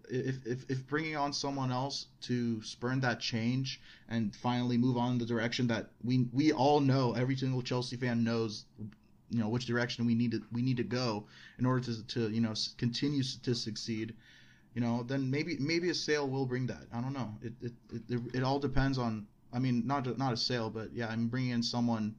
if, 0.10 0.46
if, 0.46 0.70
if 0.70 0.88
bringing 0.88 1.18
on 1.18 1.34
someone 1.34 1.72
else 1.72 2.08
to 2.22 2.62
spurn 2.64 3.02
that 3.02 3.20
change 3.20 3.82
and 4.08 4.34
finally 4.36 4.78
move 4.78 4.98
on 4.98 5.14
in 5.14 5.18
the 5.18 5.26
direction 5.26 5.68
that 5.68 5.90
we 6.04 6.28
we 6.32 6.52
all 6.54 6.80
know, 6.80 7.14
every 7.14 7.36
single 7.36 7.62
Chelsea 7.62 7.98
fan 7.98 8.24
knows 8.24 8.66
you 9.30 9.40
know 9.40 9.50
which 9.50 9.66
direction 9.66 10.06
we 10.06 10.16
need 10.16 10.32
to 10.32 10.42
we 10.52 10.62
need 10.62 10.78
to 10.78 10.84
go 10.84 11.26
in 11.60 11.66
order 11.66 11.82
to 11.86 12.06
to 12.08 12.30
you 12.30 12.42
know 12.42 12.54
continue 12.78 13.24
to 13.24 13.56
succeed 13.56 14.14
you 14.74 14.82
know 14.82 15.04
then 15.04 15.32
maybe 15.32 15.58
maybe 15.58 15.90
a 15.90 15.94
sale 15.94 16.28
will 16.28 16.46
bring 16.46 16.68
that. 16.68 16.84
I 16.94 17.00
don't 17.00 17.14
know. 17.14 17.34
It 17.42 17.54
it 17.62 17.74
it, 18.10 18.22
it 18.36 18.44
all 18.44 18.60
depends 18.60 18.98
on 18.98 19.28
i 19.54 19.60
mean 19.60 19.86
not 19.86 20.18
not 20.18 20.34
a 20.34 20.38
sale 20.38 20.70
but 20.70 20.94
yeah 20.94 21.08
i'm 21.08 21.28
bringing 21.28 21.52
in 21.52 21.64
someone 21.64 22.16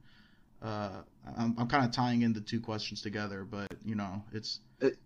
uh 0.61 1.01
i'm, 1.37 1.55
I'm 1.57 1.67
kind 1.67 1.85
of 1.85 1.91
tying 1.91 2.21
in 2.21 2.33
the 2.33 2.41
two 2.41 2.59
questions 2.59 3.01
together 3.01 3.43
but 3.43 3.73
you 3.83 3.95
know 3.95 4.23
it's 4.31 4.59
it, 4.79 4.97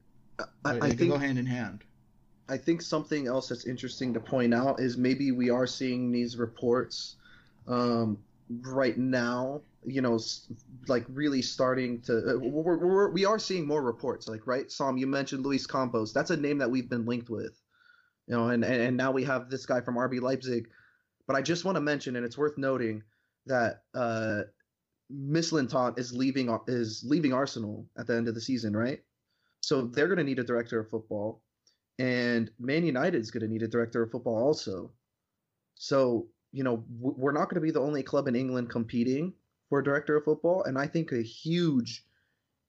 I, 0.66 0.78
I 0.78 0.90
think 0.90 1.12
go 1.12 1.18
hand 1.18 1.40
in 1.40 1.46
hand 1.46 1.84
i 2.50 2.58
think 2.58 2.82
something 2.82 3.28
else 3.28 3.50
that's 3.50 3.66
interesting 3.66 4.14
to 4.14 4.20
point 4.20 4.54
out 4.54 4.80
is 4.80 4.98
maybe 4.98 5.32
we 5.32 5.50
are 5.50 5.68
seeing 5.68 6.12
these 6.12 6.38
reports 6.38 7.16
um 7.68 8.18
right 8.50 8.98
now 8.98 9.62
you 9.88 10.02
know, 10.02 10.20
like 10.88 11.06
really 11.08 11.42
starting 11.42 12.02
to. 12.02 12.18
Uh, 12.18 12.38
we're, 12.40 12.78
we're, 12.78 13.10
we 13.10 13.26
are 13.26 13.40
seeing 13.40 13.66
more 13.66 13.82
reports, 13.82 14.28
like 14.28 14.46
right, 14.46 14.70
Sam. 14.70 14.98
You 14.98 15.08
mentioned 15.08 15.46
Luis 15.46 15.66
Campos. 15.66 16.12
That's 16.12 16.30
a 16.30 16.38
name 16.38 16.58
that 16.58 16.70
we've 16.70 16.90
been 16.90 17.06
linked 17.06 17.30
with, 17.30 17.58
you 18.28 18.36
know, 18.36 18.50
and 18.50 18.66
and, 18.66 18.82
and 18.82 18.98
now 18.98 19.12
we 19.12 19.24
have 19.24 19.50
this 19.50 19.66
guy 19.66 19.80
from 19.80 19.96
RB 19.96 20.22
Leipzig. 20.22 20.68
But 21.26 21.38
I 21.38 21.42
just 21.42 21.64
want 21.64 21.78
to 21.78 21.82
mention, 21.82 22.18
and 22.18 22.26
it's 22.26 22.38
worth 22.38 22.58
noting 22.58 23.04
that 23.46 23.84
uh, 23.96 24.42
Mislintat 25.12 25.98
is 25.98 26.14
leaving 26.14 26.56
is 26.68 27.04
leaving 27.08 27.34
Arsenal 27.34 27.86
at 27.98 28.08
the 28.08 28.16
end 28.16 28.28
of 28.28 28.36
the 28.36 28.42
season, 28.42 28.76
right? 28.76 29.02
So 29.68 29.82
they're 29.82 30.08
going 30.08 30.18
to 30.18 30.24
need 30.24 30.40
a 30.40 30.46
director 30.46 30.80
of 30.80 30.90
football, 30.90 31.42
and 32.00 32.50
Man 32.58 32.86
United 32.86 33.20
is 33.20 33.32
going 33.32 33.42
to 33.42 33.52
need 33.52 33.64
a 33.64 33.68
director 33.68 34.02
of 34.02 34.12
football 34.12 34.38
also. 34.38 34.94
So 35.76 36.30
you 36.54 36.64
know 36.64 36.86
we're 36.90 37.34
not 37.34 37.50
going 37.50 37.56
to 37.56 37.68
be 37.68 37.72
the 37.72 37.82
only 37.82 38.02
club 38.02 38.30
in 38.30 38.36
England 38.38 38.70
competing 38.70 39.34
for 39.68 39.80
a 39.80 39.84
director 39.84 40.16
of 40.16 40.24
football, 40.24 40.64
and 40.64 40.78
I 40.78 40.88
think 40.88 41.12
a 41.12 41.22
huge, 41.22 42.06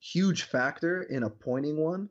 huge 0.01 0.43
factor 0.43 1.03
in 1.05 1.23
appointing 1.23 1.77
one 1.77 2.09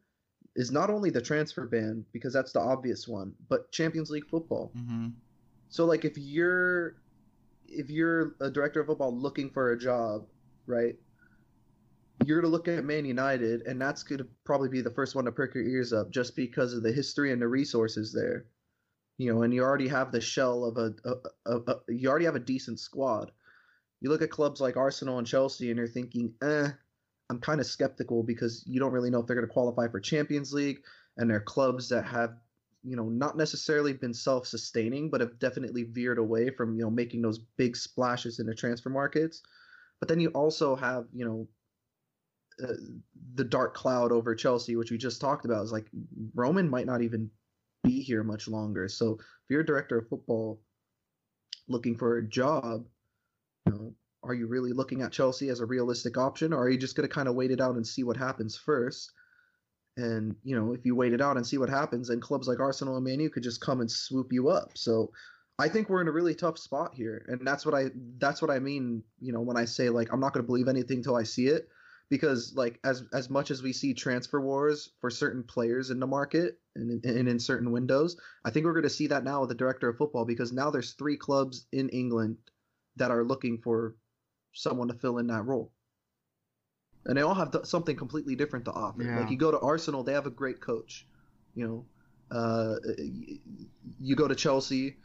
is 0.55 0.71
not 0.71 0.89
only 0.89 1.09
the 1.09 1.21
transfer 1.21 1.67
ban 1.67 2.05
because 2.13 2.31
that's 2.31 2.53
the 2.53 2.61
obvious 2.61 3.09
one, 3.09 3.33
but 3.49 3.69
Champions 3.73 4.09
League 4.09 4.29
football. 4.29 4.71
Mm-hmm. 4.77 5.09
So 5.67 5.83
like 5.83 6.05
if 6.05 6.17
you're 6.17 6.95
if 7.67 7.89
you're 7.89 8.37
a 8.39 8.49
director 8.49 8.79
of 8.79 8.87
football 8.87 9.13
looking 9.13 9.49
for 9.49 9.73
a 9.73 9.77
job, 9.77 10.27
right? 10.65 10.95
You're 12.27 12.41
going 12.41 12.51
to 12.51 12.55
look 12.55 12.67
at 12.67 12.83
Man 12.83 13.05
United, 13.05 13.61
and 13.61 13.81
that's 13.81 14.03
going 14.03 14.19
to 14.19 14.27
probably 14.43 14.69
be 14.69 14.81
the 14.81 14.91
first 14.91 15.15
one 15.15 15.25
to 15.25 15.31
perk 15.31 15.55
your 15.55 15.63
ears 15.63 15.93
up, 15.93 16.11
just 16.11 16.35
because 16.35 16.73
of 16.73 16.83
the 16.83 16.91
history 16.91 17.31
and 17.31 17.41
the 17.41 17.47
resources 17.47 18.11
there. 18.13 18.45
You 19.17 19.33
know, 19.33 19.43
and 19.43 19.53
you 19.53 19.63
already 19.63 19.87
have 19.87 20.11
the 20.11 20.21
shell 20.21 20.65
of 20.65 20.77
a, 20.77 20.93
a, 21.05 21.51
a, 21.51 21.71
a 21.71 21.75
you 21.87 22.09
already 22.09 22.25
have 22.25 22.35
a 22.35 22.39
decent 22.39 22.79
squad 22.79 23.31
you 24.01 24.09
look 24.09 24.21
at 24.21 24.29
clubs 24.29 24.61
like 24.61 24.77
Arsenal 24.77 25.17
and 25.17 25.27
Chelsea 25.27 25.69
and 25.69 25.77
you're 25.77 25.87
thinking, 25.87 26.33
eh, 26.41 26.69
I'm 27.29 27.39
kind 27.39 27.59
of 27.59 27.65
skeptical 27.65 28.23
because 28.23 28.63
you 28.67 28.79
don't 28.79 28.91
really 28.91 29.09
know 29.09 29.19
if 29.19 29.27
they're 29.27 29.35
going 29.35 29.47
to 29.47 29.53
qualify 29.53 29.87
for 29.87 29.99
Champions 29.99 30.53
League, 30.53 30.83
and 31.17 31.29
they're 31.29 31.41
clubs 31.41 31.89
that 31.89 32.05
have, 32.05 32.35
you 32.83 32.95
know, 32.95 33.09
not 33.09 33.35
necessarily 33.35 33.91
been 33.91 34.13
self-sustaining, 34.13 35.09
but 35.09 35.19
have 35.19 35.39
definitely 35.39 35.83
veered 35.83 36.19
away 36.19 36.49
from, 36.51 36.75
you 36.75 36.83
know, 36.83 36.89
making 36.89 37.21
those 37.21 37.39
big 37.39 37.75
splashes 37.75 38.39
in 38.39 38.45
the 38.45 38.55
transfer 38.55 38.89
markets. 38.89 39.41
But 39.99 40.07
then 40.07 40.19
you 40.19 40.29
also 40.29 40.75
have, 40.75 41.05
you 41.11 41.25
know, 41.25 41.47
uh, 42.63 42.73
the 43.35 43.43
dark 43.43 43.75
cloud 43.75 44.11
over 44.11 44.35
Chelsea, 44.35 44.75
which 44.75 44.91
we 44.91 44.97
just 44.97 45.21
talked 45.21 45.45
about, 45.45 45.63
is 45.63 45.71
like 45.71 45.87
Roman 46.33 46.69
might 46.69 46.85
not 46.85 47.01
even 47.01 47.29
be 47.83 48.01
here 48.01 48.23
much 48.23 48.47
longer. 48.47 48.87
So 48.87 49.13
if 49.13 49.49
you're 49.49 49.61
a 49.61 49.65
director 49.65 49.99
of 49.99 50.07
football 50.07 50.61
looking 51.67 51.95
for 51.95 52.17
a 52.17 52.27
job, 52.27 52.85
you 53.65 53.73
know, 53.73 53.93
are 54.23 54.33
you 54.33 54.47
really 54.47 54.73
looking 54.73 55.01
at 55.01 55.11
Chelsea 55.11 55.49
as 55.49 55.59
a 55.59 55.65
realistic 55.65 56.17
option, 56.17 56.53
or 56.53 56.63
are 56.63 56.69
you 56.69 56.77
just 56.77 56.95
going 56.95 57.07
to 57.07 57.13
kind 57.13 57.27
of 57.27 57.35
wait 57.35 57.51
it 57.51 57.61
out 57.61 57.75
and 57.75 57.85
see 57.85 58.03
what 58.03 58.17
happens 58.17 58.57
first? 58.57 59.11
And 59.95 60.35
you 60.43 60.55
know, 60.55 60.73
if 60.73 60.85
you 60.85 60.95
wait 60.95 61.13
it 61.13 61.21
out 61.21 61.37
and 61.37 61.45
see 61.45 61.57
what 61.57 61.69
happens, 61.69 62.07
then 62.07 62.19
clubs 62.19 62.47
like 62.47 62.59
Arsenal 62.59 62.95
and 62.95 63.05
Man 63.05 63.19
U 63.19 63.29
could 63.29 63.43
just 63.43 63.61
come 63.61 63.81
and 63.81 63.89
swoop 63.89 64.31
you 64.31 64.49
up. 64.49 64.71
So 64.75 65.11
I 65.59 65.69
think 65.69 65.89
we're 65.89 66.01
in 66.01 66.07
a 66.07 66.11
really 66.11 66.35
tough 66.35 66.57
spot 66.57 66.93
here, 66.93 67.25
and 67.27 67.45
that's 67.45 67.65
what 67.65 67.73
I 67.73 67.85
that's 68.19 68.41
what 68.41 68.51
I 68.51 68.59
mean. 68.59 69.03
You 69.19 69.33
know, 69.33 69.41
when 69.41 69.57
I 69.57 69.65
say 69.65 69.89
like 69.89 70.11
I'm 70.11 70.19
not 70.19 70.33
going 70.33 70.43
to 70.43 70.47
believe 70.47 70.67
anything 70.67 71.01
till 71.01 71.15
I 71.15 71.23
see 71.23 71.47
it, 71.47 71.67
because 72.09 72.53
like 72.55 72.79
as 72.83 73.03
as 73.13 73.29
much 73.29 73.51
as 73.51 73.61
we 73.61 73.73
see 73.73 73.93
transfer 73.93 74.39
wars 74.39 74.91
for 74.99 75.09
certain 75.09 75.43
players 75.43 75.89
in 75.89 75.99
the 75.99 76.07
market 76.07 76.59
and, 76.75 77.03
and 77.05 77.27
in 77.27 77.39
certain 77.39 77.71
windows, 77.71 78.17
I 78.45 78.49
think 78.49 78.65
we're 78.65 78.73
going 78.73 78.83
to 78.83 78.89
see 78.89 79.07
that 79.07 79.23
now 79.23 79.41
with 79.41 79.49
the 79.49 79.55
director 79.55 79.89
of 79.89 79.97
football 79.97 80.25
because 80.25 80.53
now 80.53 80.69
there's 80.69 80.93
three 80.93 81.17
clubs 81.17 81.65
in 81.71 81.89
England 81.89 82.37
that 82.95 83.11
are 83.11 83.23
looking 83.23 83.59
for 83.59 83.95
someone 84.53 84.87
to 84.87 84.93
fill 84.93 85.17
in 85.17 85.27
that 85.27 85.45
role. 85.45 85.71
And 87.05 87.17
they 87.17 87.21
all 87.21 87.35
have 87.35 87.55
something 87.63 87.95
completely 87.95 88.35
different 88.35 88.65
to 88.65 88.71
offer. 88.71 89.03
Yeah. 89.03 89.21
Like 89.21 89.29
you 89.31 89.37
go 89.37 89.51
to 89.51 89.59
Arsenal, 89.59 90.03
they 90.03 90.13
have 90.13 90.25
a 90.25 90.31
great 90.31 90.59
coach. 90.59 91.07
You 91.55 91.67
know, 91.67 91.85
uh, 92.35 92.75
you 93.99 94.15
go 94.15 94.27
to 94.27 94.35
Chelsea, 94.35 94.97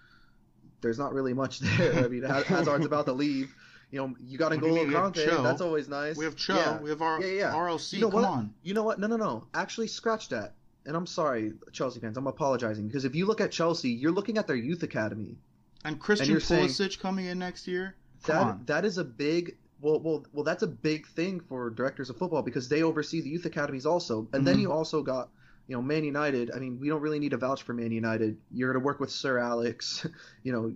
there's 0.81 0.99
not 0.99 1.12
really 1.15 1.33
much 1.33 1.59
there. 1.61 2.05
I 2.05 2.09
mean, 2.09 2.25
Hazard's 2.25 2.87
about 2.87 3.07
to 3.07 3.12
leave. 3.12 3.55
You 3.92 3.98
know, 3.98 4.14
you 4.26 4.38
got 4.38 4.48
do 4.48 4.57
you 4.57 4.62
N'Golo 4.62 4.74
mean? 4.74 4.88
We 4.88 4.94
have 4.94 5.12
Kante. 5.12 5.24
Cho. 5.28 5.42
That's 5.42 5.61
always 5.61 5.87
nice. 5.88 6.16
We 6.16 6.24
have 6.24 6.35
Cho. 6.35 6.55
Yeah. 6.57 6.78
We 6.81 6.90
have 6.90 7.02
our 7.02 7.20
Yeah, 7.22 7.33
yeah. 7.33 7.52
RLC. 7.52 7.92
You 7.92 8.00
know 8.00 8.11
Come 8.11 8.22
what? 8.22 8.28
on. 8.28 8.55
You 8.62 8.72
know 8.74 8.83
what? 8.83 8.98
No, 8.98 9.07
no, 9.07 9.16
no. 9.16 9.44
Actually, 9.55 9.87
scratch 9.88 10.31
that. 10.31 10.55
And 10.87 10.96
I'm 10.96 11.07
sorry, 11.07 11.52
Chelsea 11.72 12.00
fans. 12.00 12.16
I'm 12.16 12.26
apologizing 12.26 12.87
because 12.88 13.05
if 13.05 13.14
you 13.14 13.26
look 13.26 13.40
at 13.40 13.52
Chelsea, 13.52 13.90
you're 13.90 14.11
looking 14.11 14.38
at 14.38 14.46
their 14.46 14.57
youth 14.57 14.83
academy. 14.83 15.37
And 15.85 16.00
Christian 16.00 16.40
saying- 16.40 16.68
Pulisic 16.68 16.98
coming 17.00 17.26
in 17.26 17.38
next 17.38 17.68
year. 17.68 17.94
Come 18.24 18.35
That 18.37 18.42
on. 18.42 18.62
that 18.66 18.85
is 18.85 18.98
a 18.98 19.05
big 19.05 19.57
well, 19.81 19.98
well, 20.00 20.24
well. 20.33 20.44
That's 20.44 20.62
a 20.62 20.68
big 20.68 21.07
thing 21.09 21.40
for 21.40 21.68
directors 21.68 22.09
of 22.09 22.16
football 22.16 22.42
because 22.42 22.68
they 22.68 22.83
oversee 22.85 23.20
the 23.20 23.28
youth 23.28 23.44
academies 23.44 23.85
also. 23.85 24.26
And 24.33 24.46
then 24.46 24.57
Mhm. 24.57 24.61
you 24.62 24.72
also 24.72 25.02
got, 25.02 25.28
you 25.66 25.74
know, 25.76 25.83
Man 25.83 26.05
United. 26.05 26.52
I 26.55 26.61
mean, 26.61 26.78
we 26.81 26.88
don't 26.88 27.00
really 27.02 27.18
need 27.18 27.33
to 27.33 27.37
vouch 27.37 27.62
for 27.64 27.72
Man 27.74 27.90
United. 27.90 28.38
You're 28.52 28.72
going 28.72 28.81
to 28.81 28.87
work 28.87 29.00
with 29.00 29.11
Sir 29.11 29.38
Alex, 29.38 30.07
you 30.44 30.52
know, 30.52 30.72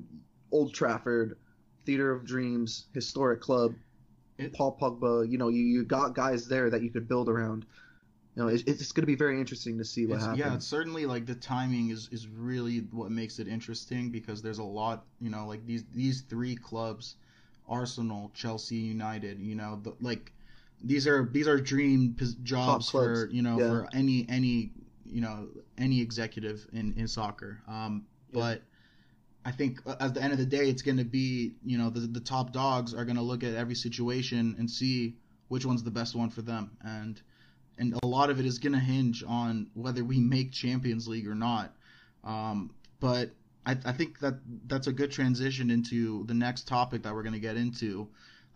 Old 0.50 0.74
Trafford, 0.74 1.38
Theater 1.87 2.12
of 2.12 2.27
Dreams, 2.27 2.87
historic 2.92 3.40
club. 3.40 3.75
It- 4.38 4.53
Paul 4.53 4.77
Pogba. 4.79 5.31
You 5.31 5.38
know, 5.38 5.49
you, 5.49 5.64
you 5.64 5.85
got 5.85 6.14
guys 6.14 6.46
there 6.46 6.68
that 6.68 6.83
you 6.83 6.90
could 6.90 7.09
build 7.09 7.29
around. 7.29 7.64
You 8.35 8.42
know, 8.42 8.49
it, 8.49 8.64
it's 8.66 8.92
going 8.92 9.03
to 9.03 9.07
be 9.07 9.14
very 9.14 9.40
interesting 9.40 9.79
to 9.79 9.85
see 9.85 10.05
what 10.05 10.20
happens. 10.20 10.38
yeah, 10.38 10.55
it's 10.55 10.66
certainly 10.66 11.07
like 11.07 11.25
the 11.25 11.35
timing 11.35 11.88
is 11.88 12.11
is 12.12 12.29
really 12.29 12.81
what 12.90 13.11
makes 13.11 13.38
it 13.38 13.49
interesting 13.49 14.11
because 14.11 14.42
there's 14.42 14.59
a 14.59 14.62
lot, 14.62 15.07
you 15.22 15.31
know, 15.31 15.46
like 15.46 15.64
these 15.64 15.85
these 15.94 16.20
three 16.20 16.55
clubs, 16.55 17.16
Arsenal, 17.66 18.31
Chelsea, 18.35 18.77
United, 18.77 19.40
you 19.40 19.55
know, 19.55 19.81
the, 19.83 19.94
like 20.03 20.33
these 20.85 21.07
are 21.07 21.31
these 21.33 21.49
are 21.49 21.59
dream 21.59 22.14
jobs 22.42 22.90
for 22.90 23.29
you 23.31 23.40
know 23.40 23.59
yeah. 23.59 23.68
for 23.68 23.88
any 23.94 24.27
any 24.29 24.70
you 25.07 25.22
know 25.22 25.49
any 25.79 26.01
executive 26.03 26.66
in 26.72 26.92
in 26.99 27.09
soccer. 27.09 27.62
Um, 27.66 28.05
Yeah. 28.33 28.40
I 29.46 29.52
think 29.52 29.80
uh, 29.87 29.94
at 30.00 30.14
the 30.14 30.22
end 30.22 30.32
of 30.32 30.38
the 30.38 30.46
day, 30.46 30.68
it's 30.68 30.82
going 30.82 30.98
to 30.98 31.04
be 31.04 31.54
you 31.64 31.78
know 31.78 31.88
the 31.88 32.00
the 32.00 32.20
top 32.20 32.52
dogs 32.52 32.92
are 32.92 33.04
going 33.04 33.16
to 33.16 33.22
look 33.22 33.44
at 33.44 33.54
every 33.54 33.76
situation 33.76 34.56
and 34.59 34.70
see 34.70 35.16
which 35.48 35.64
one's 35.64 35.85
the 35.85 35.90
best 35.90 36.14
one 36.16 36.28
for 36.28 36.42
them 36.42 36.72
and 36.85 37.22
and 37.78 37.98
a 38.02 38.06
lot 38.06 38.30
of 38.30 38.40
it 38.40 38.46
is 38.46 38.59
going 38.59 38.72
to 38.72 38.78
hinge 38.78 39.22
on 39.26 39.68
whether 39.74 40.04
we 40.04 40.18
make 40.18 40.52
Champions 40.52 41.06
League 41.06 41.28
or 41.28 41.35
not. 41.35 41.74
Um, 42.24 42.70
but 43.00 43.30
I, 43.64 43.76
I 43.85 43.92
think 43.92 44.20
that 44.20 44.35
that's 44.66 44.87
a 44.87 44.92
good 44.92 45.12
transition 45.12 45.70
into 45.70 46.24
the 46.24 46.35
next 46.35 46.66
topic 46.66 47.02
that 47.02 47.14
we're 47.14 47.22
going 47.22 47.35
to 47.35 47.40
get 47.40 47.56
into. 47.56 48.09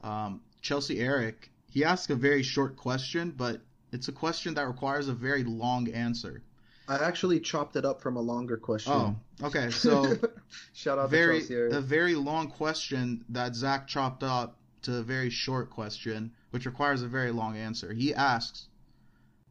Um, 0.02 0.40
Chelsea 0.62 1.00
Eric, 1.00 1.50
he 1.70 1.84
asked 1.84 2.10
a 2.10 2.14
very 2.14 2.42
short 2.42 2.76
question, 2.76 3.32
but 3.36 3.60
it's 3.92 4.08
a 4.08 4.12
question 4.12 4.54
that 4.54 4.66
requires 4.66 5.08
a 5.08 5.12
very 5.12 5.44
long 5.44 5.88
answer. 5.90 6.42
I 6.90 6.96
actually 6.96 7.38
chopped 7.38 7.76
it 7.76 7.84
up 7.84 8.02
from 8.02 8.16
a 8.16 8.20
longer 8.20 8.56
question. 8.56 8.92
Oh, 8.92 9.16
okay. 9.44 9.70
So 9.70 10.16
shout 10.72 10.98
out 10.98 11.08
very. 11.08 11.40
A 11.70 11.80
very 11.80 12.16
long 12.16 12.48
question 12.48 13.24
that 13.28 13.54
Zach 13.54 13.86
chopped 13.86 14.24
up 14.24 14.56
to 14.82 14.96
a 14.96 15.02
very 15.02 15.30
short 15.30 15.70
question, 15.70 16.32
which 16.50 16.66
requires 16.66 17.02
a 17.02 17.06
very 17.06 17.30
long 17.30 17.56
answer. 17.56 17.92
He 17.92 18.12
asks, 18.12 18.66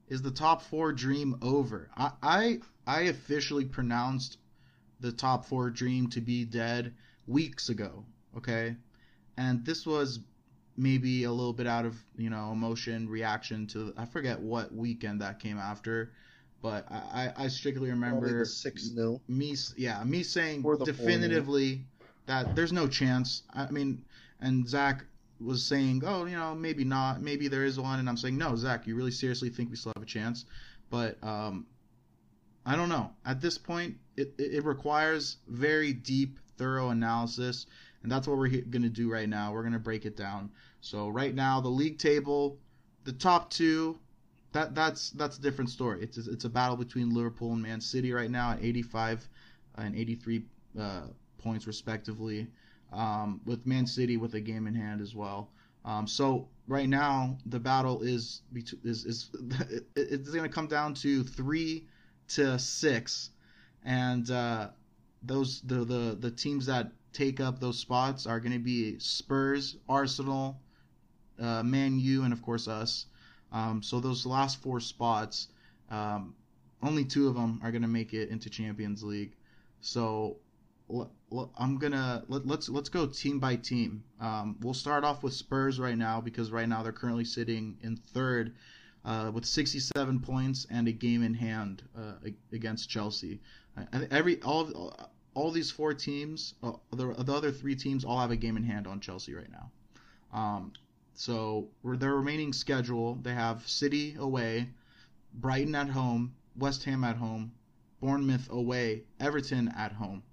"Is 0.10 0.22
the 0.22 0.32
top 0.32 0.62
four 0.64 0.92
dream 0.92 1.38
over?" 1.42 1.90
I 1.96 2.12
I, 2.22 2.60
I 2.86 3.02
officially 3.04 3.64
pronounced 3.64 4.38
the 5.00 5.14
top 5.14 5.46
four 5.46 5.70
dream 5.70 6.10
to 6.10 6.20
be 6.20 6.44
dead 6.44 6.94
weeks 7.26 7.70
ago. 7.70 8.04
Okay, 8.36 8.76
and 9.38 9.66
this 9.66 9.86
was 9.86 10.20
maybe 10.76 11.24
a 11.24 11.32
little 11.32 11.54
bit 11.54 11.68
out 11.68 11.86
of 11.86 11.96
you 12.18 12.30
know 12.30 12.52
emotion 12.52 13.08
reaction 13.08 13.66
to 13.68 13.94
I 13.96 14.04
forget 14.04 14.42
what 14.42 14.76
weekend 14.76 15.22
that 15.22 15.40
came 15.40 15.58
after, 15.58 16.12
but 16.62 16.90
I 16.92 17.32
I 17.38 17.48
strictly 17.48 17.90
remember 17.90 18.40
the 18.40 18.46
six 18.46 18.84
0 18.84 19.22
me 19.28 19.56
yeah 19.78 20.04
me 20.04 20.24
saying 20.24 20.64
definitively 20.84 21.86
that 22.26 22.56
there's 22.56 22.74
no 22.74 22.88
chance. 22.88 23.44
I 23.54 23.70
mean 23.72 24.04
and 24.42 24.68
zach 24.68 25.06
was 25.40 25.64
saying 25.64 26.04
oh 26.06 26.26
you 26.26 26.36
know 26.36 26.54
maybe 26.56 26.84
not. 26.84 27.22
Maybe 27.22 27.48
there 27.48 27.66
is 27.66 27.80
one. 27.80 28.00
And 28.00 28.10
i'm 28.10 28.18
saying 28.18 28.38
no 28.38 28.56
zach 28.56 28.88
you 28.88 28.96
really 28.96 29.12
seriously 29.12 29.50
think 29.50 29.70
we 29.70 29.76
still 29.76 29.94
have 29.96 30.04
a 30.04 30.08
chance? 30.08 30.46
But 30.90 31.18
um 31.24 31.66
i 32.66 32.76
don't 32.76 32.90
know. 32.90 33.12
At 33.26 33.42
this 33.42 33.58
point 33.58 33.96
it, 34.18 34.34
it, 34.38 34.54
it 34.56 34.66
requires 34.66 35.38
very 35.48 35.94
deep 35.94 36.40
thorough 36.58 36.90
analysis 36.90 37.68
and 38.04 38.12
that's 38.12 38.28
what 38.28 38.38
we're 38.38 38.50
going 38.50 38.84
to 38.84 38.90
do 38.90 39.12
right 39.12 39.28
now. 39.28 39.52
We're 39.52 39.62
going 39.62 39.74
to 39.74 39.80
break 39.80 40.06
it 40.06 40.16
down. 40.16 40.52
So 40.82 41.10
right 41.10 41.36
now 41.36 41.60
the 41.62 41.70
league 41.70 42.00
table 42.00 42.58
the 43.06 43.14
top 43.14 43.50
two 43.50 43.98
that 44.52 44.74
that's 44.74 45.12
that's 45.12 45.38
a 45.38 45.42
different 45.42 45.70
story. 45.70 46.02
It's 46.02 46.18
it's 46.18 46.46
a 46.46 46.50
battle 46.50 46.78
between 46.78 47.14
Liverpool 47.14 47.54
and 47.54 47.62
Man 47.62 47.82
City 47.82 48.12
right 48.14 48.32
now 48.32 48.52
at 48.52 48.64
85 48.64 49.28
and 49.76 49.96
83 49.96 50.44
uh, 50.80 51.02
points 51.38 51.68
respectively, 51.68 52.48
um, 52.92 53.42
with 53.46 53.66
Man 53.66 53.86
City 53.86 54.18
with 54.18 54.34
a 54.34 54.42
game 54.42 54.68
in 54.68 54.74
hand 54.74 55.02
as 55.02 55.16
well. 55.16 55.50
Um, 55.86 56.08
so 56.08 56.48
right 56.68 56.90
now 56.90 57.38
the 57.46 57.60
battle 57.60 58.02
is 58.02 58.42
is 58.84 59.06
is 59.06 59.30
it's 59.96 60.30
going 60.30 60.44
to 60.44 60.50
come 60.54 60.68
down 60.68 60.94
to 60.96 61.24
three 61.24 61.86
to 62.30 62.58
six, 62.60 63.30
and 63.86 64.30
uh, 64.32 64.70
those 65.24 65.62
the, 65.62 65.86
the 65.86 66.18
the 66.20 66.32
teams 66.32 66.66
that 66.66 66.92
take 67.14 67.40
up 67.40 67.60
those 67.60 67.78
spots 67.80 68.26
are 68.26 68.40
going 68.40 68.52
to 68.54 68.60
be 68.60 68.98
Spurs, 69.00 69.78
Arsenal, 69.88 70.60
uh, 71.40 71.64
Man 71.64 72.00
U, 72.00 72.24
and 72.24 72.34
of 72.34 72.42
course 72.42 72.68
us. 72.68 73.06
Um, 73.52 73.82
so 73.82 74.00
those 74.00 74.26
last 74.26 74.62
four 74.62 74.80
spots, 74.80 75.48
um, 75.90 76.36
only 76.82 77.04
two 77.06 77.28
of 77.28 77.36
them 77.36 77.60
are 77.64 77.72
gonna 77.72 77.88
make 77.88 78.14
it 78.14 78.30
into 78.30 78.50
Champions 78.50 79.04
League. 79.04 79.36
So 79.82 80.38
l- 80.90 81.12
l- 81.32 81.52
I'm 81.58 81.78
gonna 81.78 82.24
let, 82.28 82.46
let's 82.46 82.70
let's 82.70 82.90
go 82.90 83.06
team 83.08 83.40
by 83.40 83.56
team. 83.56 84.04
Um, 84.20 84.58
we'll 84.62 84.74
start 84.74 85.04
off 85.04 85.24
with 85.24 85.34
Spurs 85.34 85.80
right 85.80 85.98
now 85.98 86.22
because 86.22 86.52
right 86.52 86.68
now 86.70 86.84
they're 86.84 86.92
currently 86.92 87.26
sitting 87.26 87.78
in 87.82 87.98
third 87.98 88.54
uh, 89.06 89.32
with 89.34 89.46
67 89.46 90.20
points 90.20 90.68
and 90.70 90.88
a 90.88 90.92
game 90.92 91.24
in 91.24 91.34
hand 91.34 91.84
uh, 91.98 92.14
against 92.52 92.90
Chelsea. 92.90 93.40
I- 93.78 94.08
Every 94.12 94.42
all 94.42 94.62
of, 94.62 95.10
all 95.34 95.52
these 95.52 95.72
four 95.72 95.94
teams, 95.94 96.56
uh, 96.64 96.74
the, 96.92 97.14
the 97.14 97.34
other 97.34 97.52
three 97.52 97.76
teams, 97.76 98.04
all 98.04 98.20
have 98.20 98.32
a 98.32 98.36
game 98.36 98.58
in 98.58 98.64
hand 98.64 98.88
on 98.88 99.00
Chelsea 99.00 99.34
right 99.34 99.50
now. 99.52 99.72
Um, 100.34 100.74
so 101.20 101.68
their 101.84 102.16
remaining 102.16 102.54
schedule, 102.54 103.16
they 103.16 103.34
have 103.34 103.68
City 103.68 104.16
away, 104.18 104.70
Brighton 105.34 105.76
at 105.76 105.90
home, 105.90 106.34
West 106.56 106.86
Ham 106.86 107.04
at 107.04 107.18
home, 107.18 107.52
Bournemouth 108.00 108.50
away, 108.50 109.04
Everton 109.20 109.68
at 109.68 109.92
home. 109.92 110.24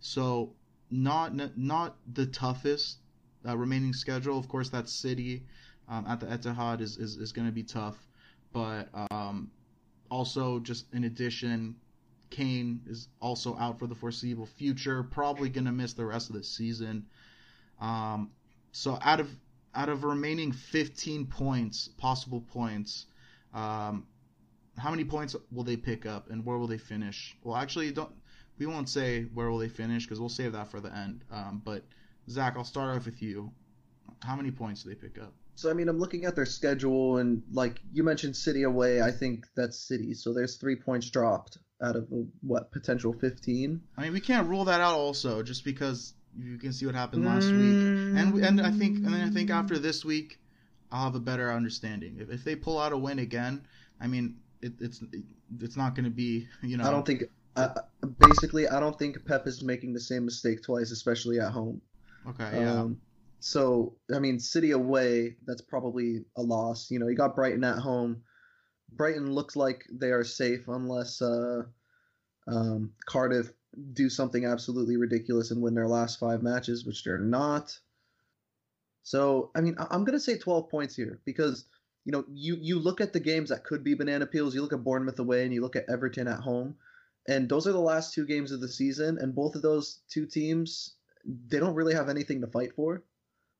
So 0.00 0.52
not 0.90 1.56
not 1.56 1.98
the 2.12 2.26
toughest 2.26 2.98
uh, 3.46 3.56
remaining 3.56 3.92
schedule. 3.92 4.36
Of 4.36 4.48
course, 4.48 4.70
that 4.70 4.88
City 4.88 5.44
um, 5.88 6.04
at 6.08 6.18
the 6.18 6.26
Etihad 6.26 6.80
is 6.80 6.96
is, 6.96 7.16
is 7.16 7.30
going 7.30 7.46
to 7.46 7.54
be 7.54 7.62
tough, 7.62 8.04
but 8.52 8.88
um, 9.12 9.52
also 10.10 10.58
just 10.58 10.92
in 10.92 11.04
addition, 11.04 11.76
Kane 12.30 12.80
is 12.88 13.06
also 13.20 13.56
out 13.56 13.78
for 13.78 13.86
the 13.86 13.94
foreseeable 13.94 14.46
future. 14.46 15.04
Probably 15.04 15.48
going 15.48 15.66
to 15.66 15.72
miss 15.72 15.92
the 15.92 16.04
rest 16.04 16.28
of 16.28 16.34
the 16.34 16.42
season. 16.42 17.06
Um, 17.80 18.32
so 18.72 18.98
out 19.00 19.20
of 19.20 19.28
out 19.74 19.88
of 19.88 20.04
remaining 20.04 20.52
15 20.52 21.26
points, 21.26 21.88
possible 21.98 22.40
points, 22.40 23.06
um, 23.52 24.06
how 24.76 24.90
many 24.90 25.04
points 25.04 25.36
will 25.52 25.64
they 25.64 25.76
pick 25.76 26.06
up 26.06 26.30
and 26.30 26.44
where 26.44 26.58
will 26.58 26.66
they 26.66 26.78
finish? 26.78 27.36
Well, 27.42 27.56
actually, 27.56 27.92
don't 27.92 28.10
we 28.58 28.66
won't 28.66 28.88
say 28.88 29.22
where 29.22 29.50
will 29.50 29.58
they 29.58 29.68
finish 29.68 30.04
because 30.04 30.20
we'll 30.20 30.28
save 30.28 30.52
that 30.52 30.68
for 30.68 30.80
the 30.80 30.94
end. 30.94 31.24
Um, 31.30 31.62
but 31.64 31.84
Zach, 32.28 32.54
I'll 32.56 32.64
start 32.64 32.96
off 32.96 33.06
with 33.06 33.22
you. 33.22 33.52
How 34.22 34.36
many 34.36 34.50
points 34.50 34.82
do 34.82 34.90
they 34.90 34.94
pick 34.94 35.18
up? 35.18 35.32
So 35.56 35.70
I 35.70 35.74
mean, 35.74 35.88
I'm 35.88 35.98
looking 35.98 36.24
at 36.24 36.34
their 36.34 36.46
schedule, 36.46 37.18
and 37.18 37.42
like 37.52 37.80
you 37.92 38.02
mentioned, 38.02 38.36
City 38.36 38.64
away. 38.64 39.00
I 39.00 39.12
think 39.12 39.46
that's 39.56 39.78
City. 39.78 40.14
So 40.14 40.32
there's 40.32 40.56
three 40.56 40.76
points 40.76 41.10
dropped 41.10 41.58
out 41.82 41.96
of 41.96 42.08
what 42.40 42.72
potential 42.72 43.12
15. 43.12 43.80
I 43.96 44.02
mean, 44.02 44.12
we 44.12 44.20
can't 44.20 44.48
rule 44.48 44.64
that 44.64 44.80
out 44.80 44.94
also 44.94 45.42
just 45.42 45.64
because 45.64 46.14
you 46.38 46.58
can 46.58 46.72
see 46.72 46.86
what 46.86 46.94
happened 46.94 47.24
last 47.24 47.46
week. 47.46 48.18
And 48.18 48.34
and 48.44 48.60
I 48.60 48.70
think 48.70 48.98
and 48.98 49.06
then 49.06 49.28
I 49.28 49.30
think 49.30 49.50
after 49.50 49.78
this 49.78 50.04
week, 50.04 50.38
I'll 50.90 51.04
have 51.04 51.14
a 51.14 51.20
better 51.20 51.52
understanding. 51.52 52.16
If, 52.20 52.30
if 52.30 52.44
they 52.44 52.56
pull 52.56 52.78
out 52.78 52.92
a 52.92 52.96
win 52.96 53.18
again, 53.18 53.62
I 54.00 54.06
mean, 54.06 54.36
it, 54.62 54.72
it's 54.80 55.02
it's 55.60 55.76
not 55.76 55.94
going 55.94 56.04
to 56.04 56.10
be 56.10 56.48
you 56.62 56.76
know. 56.76 56.84
I 56.84 56.90
don't 56.90 57.06
think. 57.06 57.24
Uh, 57.56 57.68
basically, 58.18 58.66
I 58.66 58.80
don't 58.80 58.98
think 58.98 59.24
Pep 59.26 59.46
is 59.46 59.62
making 59.62 59.92
the 59.92 60.00
same 60.00 60.24
mistake 60.24 60.64
twice, 60.64 60.90
especially 60.90 61.38
at 61.38 61.52
home. 61.52 61.80
Okay, 62.28 62.50
yeah. 62.52 62.80
Um, 62.80 63.00
so 63.38 63.94
I 64.14 64.18
mean, 64.18 64.40
City 64.40 64.72
away, 64.72 65.36
that's 65.46 65.60
probably 65.60 66.24
a 66.36 66.42
loss. 66.42 66.90
You 66.90 66.98
know, 66.98 67.08
you 67.08 67.14
got 67.14 67.36
Brighton 67.36 67.62
at 67.62 67.78
home. 67.78 68.22
Brighton 68.92 69.32
looks 69.32 69.54
like 69.54 69.84
they 69.92 70.10
are 70.10 70.24
safe 70.24 70.66
unless 70.68 71.20
uh, 71.22 71.62
um, 72.48 72.92
Cardiff 73.06 73.52
do 73.92 74.08
something 74.08 74.44
absolutely 74.44 74.96
ridiculous 74.96 75.50
and 75.50 75.62
win 75.62 75.74
their 75.74 75.88
last 75.88 76.18
five 76.18 76.42
matches, 76.42 76.84
which 76.84 77.04
they're 77.04 77.18
not. 77.18 77.78
So 79.02 79.50
I 79.54 79.60
mean, 79.60 79.76
I'm 79.90 80.04
gonna 80.04 80.20
say 80.20 80.38
12 80.38 80.70
points 80.70 80.96
here 80.96 81.20
because 81.24 81.64
you 82.04 82.12
know 82.12 82.24
you 82.32 82.56
you 82.60 82.78
look 82.78 83.00
at 83.00 83.12
the 83.12 83.20
games 83.20 83.50
that 83.50 83.64
could 83.64 83.84
be 83.84 83.94
banana 83.94 84.26
peels. 84.26 84.54
You 84.54 84.62
look 84.62 84.72
at 84.72 84.84
Bournemouth 84.84 85.18
away 85.18 85.44
and 85.44 85.52
you 85.52 85.60
look 85.60 85.76
at 85.76 85.88
Everton 85.88 86.28
at 86.28 86.40
home, 86.40 86.76
and 87.28 87.48
those 87.48 87.66
are 87.66 87.72
the 87.72 87.80
last 87.80 88.14
two 88.14 88.26
games 88.26 88.52
of 88.52 88.60
the 88.60 88.68
season, 88.68 89.18
and 89.18 89.34
both 89.34 89.54
of 89.54 89.62
those 89.62 90.00
two 90.08 90.26
teams 90.26 90.94
they 91.48 91.58
don't 91.58 91.74
really 91.74 91.94
have 91.94 92.08
anything 92.08 92.40
to 92.40 92.46
fight 92.46 92.74
for. 92.74 93.02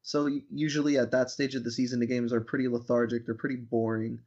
So 0.02 0.28
usually 0.50 0.98
at 0.98 1.12
that 1.12 1.30
stage 1.30 1.54
of 1.54 1.64
the 1.64 1.70
season, 1.70 2.00
the 2.00 2.06
games 2.06 2.32
are 2.32 2.40
pretty 2.40 2.68
lethargic. 2.68 3.24
They're 3.24 3.34
pretty 3.34 3.56
boring. 3.56 4.20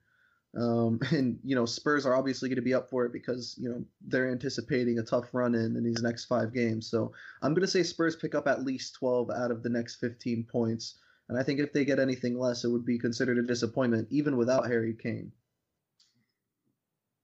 Um, 0.56 1.00
and 1.12 1.40
you 1.44 1.56
know 1.56 1.66
Spurs 1.66 2.06
are 2.06 2.16
obviously 2.16 2.50
going 2.50 2.58
to 2.58 2.62
be 2.62 2.74
up 2.74 2.90
for 2.90 3.06
it 3.06 3.14
because 3.14 3.56
you 3.60 3.70
know 3.70 3.84
they're 4.08 4.30
anticipating 4.30 5.00
a 5.00 5.04
tough 5.04 5.34
run 5.34 5.56
in 5.56 5.76
in 5.76 5.84
these 5.84 6.02
next 6.02 6.26
five 6.26 6.54
games. 6.54 6.90
So 6.90 7.12
I'm 7.42 7.54
going 7.54 7.66
to 7.66 7.72
say 7.72 7.84
Spurs 7.84 8.16
pick 8.16 8.36
up 8.36 8.48
at 8.48 8.64
least 8.64 8.96
12 8.96 9.30
out 9.32 9.52
of 9.52 9.64
the 9.64 9.70
next 9.70 9.96
15 9.98 10.48
points, 10.52 11.00
and 11.30 11.38
I 11.38 11.44
think 11.44 11.60
if 11.60 11.74
they 11.74 11.86
get 11.86 12.00
anything 12.00 12.38
less, 12.38 12.64
it 12.64 12.70
would 12.70 12.86
be 12.86 13.00
considered 13.00 13.38
a 13.38 13.44
disappointment 13.44 14.08
even 14.12 14.38
without 14.38 14.68
Harry 14.68 14.96
Kane. 15.02 15.32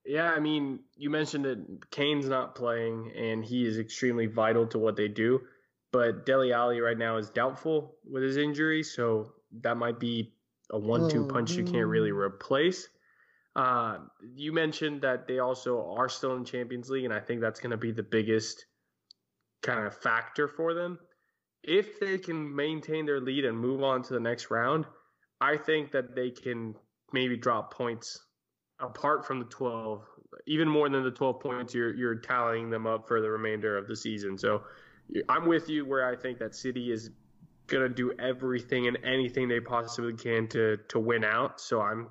Yeah, 0.06 0.32
I 0.32 0.40
mean, 0.40 0.80
you 0.98 1.10
mentioned 1.10 1.46
that 1.46 1.90
Kane's 1.90 2.28
not 2.28 2.56
playing, 2.56 3.14
and 3.16 3.44
he 3.44 3.66
is 3.66 3.78
extremely 3.78 4.26
vital 4.26 4.68
to 4.68 4.78
what 4.80 4.98
they 4.98 5.08
do. 5.08 5.42
But 5.94 6.26
Dele 6.26 6.52
Alli 6.52 6.82
right 6.82 6.98
now 6.98 7.18
is 7.18 7.30
doubtful 7.30 7.96
with 8.10 8.24
his 8.24 8.36
injury, 8.36 8.84
so 8.84 9.32
that 9.62 9.78
might 9.78 10.00
be 10.00 10.34
a 10.72 10.80
one-two 10.80 11.28
punch 11.28 11.52
you 11.52 11.64
can't 11.64 11.88
really 11.88 12.12
oh. 12.12 12.16
replace. 12.16 12.90
Uh, 13.56 13.98
you 14.36 14.52
mentioned 14.52 15.02
that 15.02 15.28
they 15.28 15.40
also 15.40 15.94
are 15.96 16.10
still 16.10 16.36
in 16.36 16.46
Champions 16.46 16.90
League, 16.90 17.06
and 17.06 17.14
I 17.14 17.20
think 17.20 17.42
that's 17.42 17.60
going 17.60 17.72
to 17.72 17.78
be 17.78 17.92
the 17.92 18.04
biggest 18.04 18.66
kind 19.62 19.86
of 19.86 19.96
factor 19.96 20.48
for 20.48 20.74
them. 20.74 20.98
If 21.64 22.00
they 22.00 22.18
can 22.18 22.54
maintain 22.56 23.06
their 23.06 23.22
lead 23.22 23.46
and 23.46 23.58
move 23.58 23.84
on 23.84 24.02
to 24.04 24.14
the 24.14 24.20
next 24.20 24.50
round, 24.52 24.86
I 25.40 25.58
think 25.58 25.92
that 25.92 26.16
they 26.16 26.32
can 26.32 26.76
maybe 27.12 27.38
drop 27.38 27.74
points 27.74 28.20
apart 28.80 29.26
from 29.26 29.40
the 29.40 29.46
12, 29.46 30.04
even 30.48 30.68
more 30.68 30.90
than 30.90 31.04
the 31.04 31.12
12 31.12 31.40
points 31.40 31.74
you're 31.74 31.94
you're 31.94 32.16
tallying 32.16 32.70
them 32.70 32.88
up 32.88 33.08
for 33.08 33.22
the 33.22 33.30
remainder 33.30 33.78
of 33.78 33.88
the 33.88 33.96
season. 33.96 34.38
So 34.38 34.64
I'm 35.30 35.46
with 35.46 35.70
you 35.70 35.86
where 35.86 36.08
I 36.08 36.16
think 36.16 36.40
that 36.40 36.56
City 36.56 36.92
is 36.92 37.12
going 37.68 37.84
to 37.84 37.94
do 37.94 38.14
everything 38.20 38.88
and 38.88 38.98
anything 39.04 39.48
they 39.48 39.60
possibly 39.60 40.14
can 40.14 40.48
to 40.50 40.78
to 40.90 41.00
win 41.00 41.24
out. 41.24 41.62
So 41.62 41.82
I'm 41.82 42.10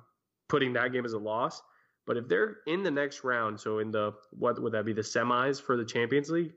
putting 0.49 0.73
that 0.73 0.91
game 0.91 1.05
as 1.05 1.13
a 1.13 1.19
loss. 1.19 1.61
But 2.05 2.17
if 2.17 2.27
they're 2.27 2.57
in 2.67 2.83
the 2.83 2.91
next 2.91 3.23
round, 3.23 3.59
so 3.59 3.79
in 3.79 3.91
the 3.91 4.13
what 4.31 4.61
would 4.61 4.73
that 4.73 4.85
be 4.85 4.93
the 4.93 5.01
semis 5.01 5.61
for 5.61 5.77
the 5.77 5.85
Champions 5.85 6.29
League, 6.29 6.53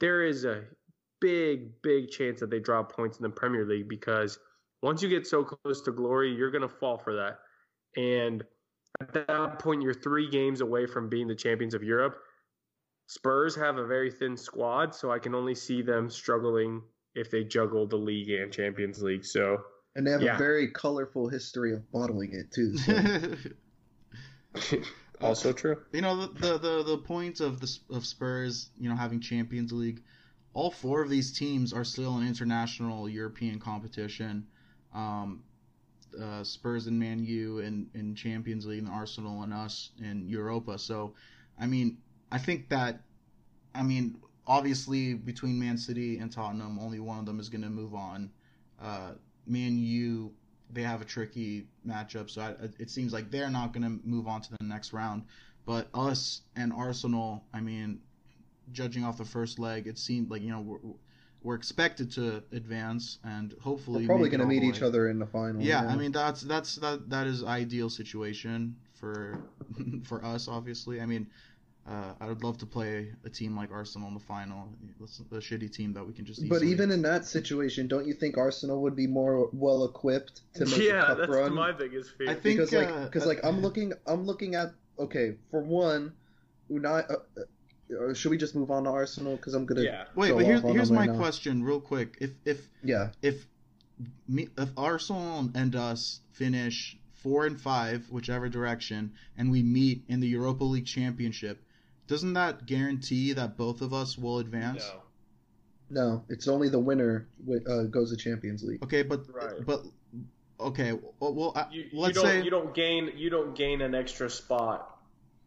there 0.00 0.24
is 0.24 0.44
a 0.44 0.64
big 1.20 1.80
big 1.82 2.10
chance 2.10 2.40
that 2.40 2.50
they 2.50 2.58
drop 2.58 2.92
points 2.92 3.18
in 3.18 3.22
the 3.22 3.30
Premier 3.30 3.64
League 3.64 3.88
because 3.88 4.38
once 4.82 5.02
you 5.02 5.08
get 5.08 5.26
so 5.26 5.44
close 5.44 5.80
to 5.82 5.92
glory, 5.92 6.34
you're 6.34 6.50
going 6.50 6.62
to 6.62 6.68
fall 6.68 6.98
for 6.98 7.14
that. 7.14 7.38
And 7.96 8.44
at 9.00 9.12
that 9.14 9.58
point, 9.58 9.82
you're 9.82 9.94
three 9.94 10.28
games 10.28 10.60
away 10.60 10.86
from 10.86 11.08
being 11.08 11.26
the 11.26 11.34
champions 11.34 11.74
of 11.74 11.82
Europe. 11.82 12.18
Spurs 13.06 13.54
have 13.54 13.78
a 13.78 13.86
very 13.86 14.10
thin 14.10 14.36
squad, 14.36 14.94
so 14.94 15.10
I 15.10 15.18
can 15.18 15.34
only 15.34 15.54
see 15.54 15.82
them 15.82 16.10
struggling 16.10 16.82
if 17.14 17.30
they 17.30 17.44
juggle 17.44 17.86
the 17.86 17.96
league 17.96 18.30
and 18.30 18.52
Champions 18.52 19.02
League. 19.02 19.24
So 19.24 19.62
and 19.96 20.06
they 20.06 20.10
have 20.10 20.22
yeah. 20.22 20.34
a 20.34 20.38
very 20.38 20.68
colorful 20.68 21.28
history 21.28 21.72
of 21.72 21.90
bottling 21.92 22.32
it 22.32 22.50
too. 22.50 22.76
So. 22.76 23.36
also 25.20 25.52
true. 25.52 25.78
You 25.92 26.02
know 26.02 26.26
the, 26.26 26.40
the 26.40 26.58
the 26.58 26.82
the 26.84 26.98
point 26.98 27.40
of 27.40 27.60
the 27.60 27.78
of 27.90 28.06
Spurs, 28.06 28.70
you 28.78 28.88
know, 28.88 28.96
having 28.96 29.20
Champions 29.20 29.72
League. 29.72 30.02
All 30.52 30.70
four 30.70 31.02
of 31.02 31.10
these 31.10 31.36
teams 31.36 31.72
are 31.72 31.84
still 31.84 32.18
in 32.18 32.26
international 32.26 33.08
European 33.08 33.58
competition. 33.58 34.46
Um, 34.94 35.42
uh, 36.20 36.44
Spurs 36.44 36.86
and 36.86 36.98
Man 36.98 37.24
U 37.24 37.58
and 37.58 37.88
in 37.94 38.14
Champions 38.14 38.66
League, 38.66 38.78
and 38.78 38.88
Arsenal 38.88 39.42
and 39.42 39.52
us 39.52 39.90
in 40.00 40.28
Europa. 40.28 40.78
So, 40.78 41.14
I 41.58 41.66
mean, 41.66 41.98
I 42.30 42.38
think 42.38 42.68
that, 42.68 43.00
I 43.74 43.82
mean, 43.82 44.16
obviously 44.46 45.14
between 45.14 45.58
Man 45.58 45.76
City 45.76 46.18
and 46.18 46.30
Tottenham, 46.30 46.78
only 46.78 47.00
one 47.00 47.18
of 47.18 47.26
them 47.26 47.40
is 47.40 47.48
going 47.48 47.62
to 47.62 47.70
move 47.70 47.94
on. 47.94 48.30
Uh, 48.80 49.12
Man 49.46 49.78
U, 49.78 50.32
they 50.72 50.82
have 50.82 51.02
a 51.02 51.04
tricky 51.04 51.66
matchup, 51.86 52.30
so 52.30 52.42
I, 52.42 52.54
it 52.78 52.90
seems 52.90 53.12
like 53.12 53.30
they're 53.30 53.50
not 53.50 53.72
going 53.72 53.82
to 53.82 54.06
move 54.06 54.26
on 54.26 54.40
to 54.42 54.50
the 54.58 54.64
next 54.64 54.92
round. 54.92 55.24
But 55.66 55.88
us 55.94 56.42
and 56.56 56.72
Arsenal, 56.72 57.44
I 57.54 57.60
mean, 57.60 58.00
judging 58.72 59.04
off 59.04 59.18
the 59.18 59.24
first 59.24 59.58
leg, 59.58 59.86
it 59.86 59.98
seemed 59.98 60.30
like 60.30 60.42
you 60.42 60.50
know 60.50 60.60
we're, 60.60 60.78
we're 61.42 61.54
expected 61.54 62.10
to 62.12 62.42
advance 62.52 63.18
and 63.24 63.54
hopefully 63.60 64.02
we're 64.02 64.08
probably 64.08 64.30
going 64.30 64.40
to 64.40 64.46
meet 64.46 64.62
each 64.62 64.82
other 64.82 65.08
in 65.08 65.18
the 65.18 65.26
final. 65.26 65.62
Yeah, 65.62 65.82
yeah, 65.82 65.88
I 65.88 65.96
mean 65.96 66.12
that's 66.12 66.40
that's 66.42 66.76
that 66.76 67.08
that 67.10 67.26
is 67.26 67.44
ideal 67.44 67.90
situation 67.90 68.76
for 68.94 69.38
for 70.04 70.24
us. 70.24 70.48
Obviously, 70.48 71.00
I 71.00 71.06
mean 71.06 71.26
uh, 71.86 72.12
I 72.18 72.26
would 72.26 72.42
love 72.42 72.56
to 72.58 72.66
play 72.66 73.12
a 73.24 73.28
team 73.28 73.54
like 73.56 73.70
Arsenal 73.70 74.08
in 74.08 74.14
the 74.14 74.20
final. 74.20 74.68
It's 75.02 75.20
a 75.20 75.34
shitty 75.34 75.70
team 75.70 75.92
that 75.92 76.06
we 76.06 76.14
can 76.14 76.24
just. 76.24 76.48
But 76.48 76.62
even 76.62 76.90
in 76.90 77.02
that 77.02 77.26
situation, 77.26 77.88
don't 77.88 78.06
you 78.06 78.14
think 78.14 78.38
Arsenal 78.38 78.80
would 78.82 78.96
be 78.96 79.06
more 79.06 79.50
well 79.52 79.84
equipped 79.84 80.40
to 80.54 80.64
make 80.64 80.78
yeah, 80.78 81.02
a 81.02 81.06
cup 81.06 81.18
that's 81.18 81.30
run? 81.30 81.54
my 81.54 81.72
biggest 81.72 82.16
fear. 82.16 82.30
I 82.30 82.34
think 82.34 82.58
because 82.58 82.72
like 82.72 83.04
because 83.04 83.24
uh, 83.24 83.28
like 83.28 83.44
I'm 83.44 83.60
looking 83.62 83.92
I'm 84.06 84.24
looking 84.24 84.54
at 84.54 84.72
okay 84.98 85.34
for 85.50 85.60
one, 85.60 86.14
Unai. 86.70 87.10
Uh, 87.10 87.16
uh, 88.08 88.14
should 88.14 88.30
we 88.30 88.38
just 88.38 88.54
move 88.54 88.70
on 88.70 88.84
to 88.84 88.90
Arsenal? 88.90 89.36
Because 89.36 89.52
I'm 89.52 89.66
gonna. 89.66 89.82
Yeah. 89.82 90.04
Wait, 90.14 90.32
but 90.32 90.46
here's 90.46 90.62
here's 90.62 90.90
my 90.90 91.06
right 91.06 91.18
question, 91.18 91.62
real 91.62 91.80
quick. 91.80 92.16
If 92.18 92.30
if 92.46 92.66
yeah 92.82 93.10
if 93.20 93.46
me 94.26 94.48
if 94.56 94.70
Arsenal 94.78 95.50
and 95.54 95.76
us 95.76 96.20
finish 96.32 96.96
four 97.12 97.44
and 97.44 97.60
five, 97.60 98.06
whichever 98.10 98.48
direction, 98.48 99.12
and 99.36 99.50
we 99.50 99.62
meet 99.62 100.02
in 100.08 100.20
the 100.20 100.28
Europa 100.28 100.64
League 100.64 100.86
Championship 100.86 101.60
doesn't 102.06 102.34
that 102.34 102.66
guarantee 102.66 103.32
that 103.32 103.56
both 103.56 103.80
of 103.80 103.92
us 103.92 104.18
will 104.18 104.38
advance? 104.38 104.86
No. 104.94 105.00
No, 105.90 106.24
it's 106.28 106.48
only 106.48 106.68
the 106.68 106.78
winner 106.78 107.28
uh, 107.68 107.82
goes 107.84 108.10
to 108.10 108.16
Champions 108.16 108.64
League. 108.64 108.82
Okay, 108.82 109.02
but 109.02 109.20
right. 109.32 109.64
but 109.64 109.84
okay, 110.58 110.98
well, 111.20 111.52
uh, 111.54 111.66
you, 111.70 111.84
let's 111.92 112.16
you 112.16 112.22
don't, 112.22 112.30
say 112.30 112.42
you 112.42 112.50
don't 112.50 112.74
gain 112.74 113.12
you 113.16 113.30
don't 113.30 113.54
gain 113.54 113.82
an 113.82 113.94
extra 113.94 114.30
spot 114.30 114.98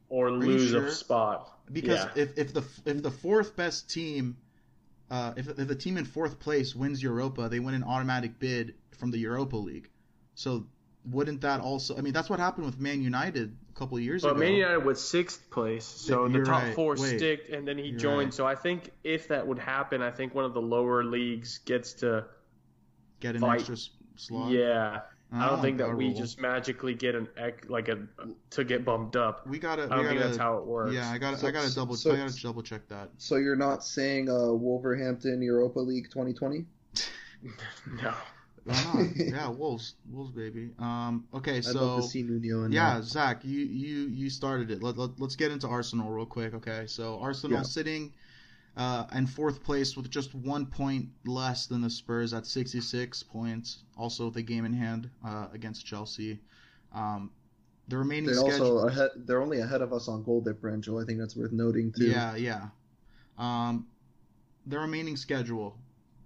or 0.09 0.31
lose 0.31 0.69
sure? 0.69 0.85
a 0.85 0.91
spot 0.91 1.57
because 1.73 2.05
yeah. 2.15 2.23
if 2.23 2.37
if 2.37 2.53
the 2.53 2.63
if 2.85 3.01
the 3.01 3.11
fourth 3.11 3.55
best 3.55 3.89
team, 3.89 4.37
uh, 5.09 5.33
if 5.35 5.49
if 5.49 5.67
the 5.67 5.75
team 5.75 5.97
in 5.97 6.05
fourth 6.05 6.39
place 6.39 6.75
wins 6.75 7.01
Europa, 7.01 7.49
they 7.49 7.59
win 7.59 7.73
an 7.73 7.83
automatic 7.83 8.37
bid 8.39 8.75
from 8.91 9.09
the 9.09 9.17
Europa 9.17 9.57
League. 9.57 9.89
So 10.35 10.67
wouldn't 11.09 11.41
that 11.41 11.61
also? 11.61 11.97
I 11.97 12.01
mean, 12.01 12.13
that's 12.13 12.29
what 12.29 12.39
happened 12.39 12.67
with 12.67 12.79
Man 12.79 13.01
United 13.01 13.57
a 13.66 13.66
couple 13.77 13.99
years 13.99 14.23
but 14.23 14.29
ago. 14.29 14.39
But 14.39 14.45
Man 14.45 14.53
United 14.53 14.85
was 14.85 15.01
sixth 15.01 15.49
place, 15.49 15.85
so 15.85 16.27
the 16.27 16.43
top 16.43 16.63
right. 16.63 16.75
four 16.75 16.95
Wait, 16.95 17.17
sticked, 17.17 17.49
and 17.49 17.67
then 17.67 17.77
he 17.77 17.91
joined. 17.91 18.27
Right. 18.27 18.33
So 18.33 18.47
I 18.47 18.55
think 18.55 18.91
if 19.03 19.27
that 19.27 19.45
would 19.45 19.59
happen, 19.59 20.01
I 20.01 20.11
think 20.11 20.33
one 20.35 20.45
of 20.45 20.53
the 20.53 20.61
lower 20.61 21.03
leagues 21.03 21.59
gets 21.59 21.93
to 21.93 22.25
get 23.19 23.35
an 23.35 23.41
fight. 23.41 23.59
extra 23.59 23.77
slot. 24.15 24.51
Yeah. 24.51 25.01
I 25.31 25.49
don't 25.49 25.59
oh, 25.59 25.61
think 25.61 25.77
that 25.79 25.93
we 25.93 26.13
just 26.13 26.39
magically 26.39 26.93
get 26.93 27.13
an 27.13 27.27
like 27.67 27.89
a 27.89 28.07
to 28.51 28.63
get 28.63 28.85
bumped 28.85 29.17
up. 29.17 29.45
We 29.45 29.59
gotta. 29.59 29.83
I 29.83 29.87
don't 29.87 29.97
gotta, 29.97 30.07
think 30.07 30.21
that's 30.21 30.37
how 30.37 30.57
it 30.57 30.65
works. 30.65 30.93
Yeah, 30.93 31.11
I 31.11 31.17
gotta. 31.17 31.37
So, 31.37 31.47
I 31.47 31.51
gotta 31.51 31.73
double. 31.75 31.95
So, 31.95 32.13
I 32.13 32.15
gotta 32.15 32.41
double 32.41 32.63
check 32.63 32.87
that. 32.87 33.09
So 33.17 33.35
you're 33.35 33.57
not 33.57 33.83
saying 33.83 34.29
uh, 34.29 34.53
Wolverhampton 34.53 35.41
Europa 35.41 35.79
League 35.79 36.09
2020? 36.09 36.65
no. 38.01 38.13
yeah, 39.15 39.49
Wolves, 39.49 39.95
Wolves, 40.09 40.31
baby. 40.31 40.71
Um, 40.79 41.25
okay, 41.33 41.61
so 41.61 41.69
I'd 41.69 41.75
love 41.75 42.01
to 42.01 42.07
see 42.07 42.23
Nuno 42.23 42.65
in 42.65 42.71
yeah, 42.71 42.95
that. 42.95 43.03
Zach, 43.03 43.45
you 43.45 43.61
you 43.61 44.07
you 44.07 44.29
started 44.29 44.71
it. 44.71 44.83
Let, 44.83 44.97
let 44.97 45.21
us 45.21 45.35
get 45.35 45.51
into 45.51 45.67
Arsenal 45.67 46.09
real 46.09 46.25
quick. 46.25 46.53
Okay, 46.53 46.85
so 46.87 47.19
Arsenal 47.19 47.57
yeah. 47.57 47.63
sitting 47.63 48.13
uh, 48.75 49.05
in 49.15 49.25
fourth 49.25 49.63
place 49.63 49.95
with 49.95 50.09
just 50.09 50.35
one 50.35 50.65
point 50.65 51.09
less 51.25 51.65
than 51.67 51.81
the 51.81 51.89
Spurs 51.89 52.33
at 52.33 52.45
66 52.45 53.23
points. 53.23 53.83
Also, 53.97 54.29
the 54.29 54.41
game 54.41 54.65
in 54.65 54.73
hand 54.73 55.09
uh, 55.25 55.47
against 55.53 55.85
Chelsea. 55.85 56.39
Um, 56.93 57.31
the 57.87 57.97
remaining 57.97 58.25
they're 58.25 58.35
schedule... 58.35 58.79
also 58.79 58.87
ahead. 58.87 59.11
They're 59.15 59.41
only 59.41 59.61
ahead 59.61 59.81
of 59.81 59.93
us 59.93 60.07
on 60.07 60.23
goal 60.23 60.41
differential. 60.41 60.99
I 60.99 61.05
think 61.05 61.19
that's 61.19 61.35
worth 61.35 61.51
noting 61.51 61.93
too. 61.97 62.07
Yeah, 62.07 62.35
yeah. 62.35 62.67
Um, 63.37 63.87
the 64.65 64.77
remaining 64.77 65.15
schedule: 65.15 65.77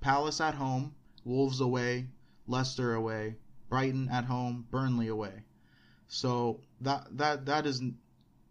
Palace 0.01 0.41
at 0.41 0.55
home, 0.55 0.95
Wolves 1.23 1.61
away, 1.61 2.07
Leicester 2.47 2.93
away, 2.93 3.35
Brighton 3.69 4.09
at 4.09 4.25
home, 4.25 4.65
Burnley 4.69 5.07
away. 5.07 5.43
So 6.07 6.59
that 6.81 7.07
that 7.17 7.45
that 7.45 7.65
is 7.65 7.81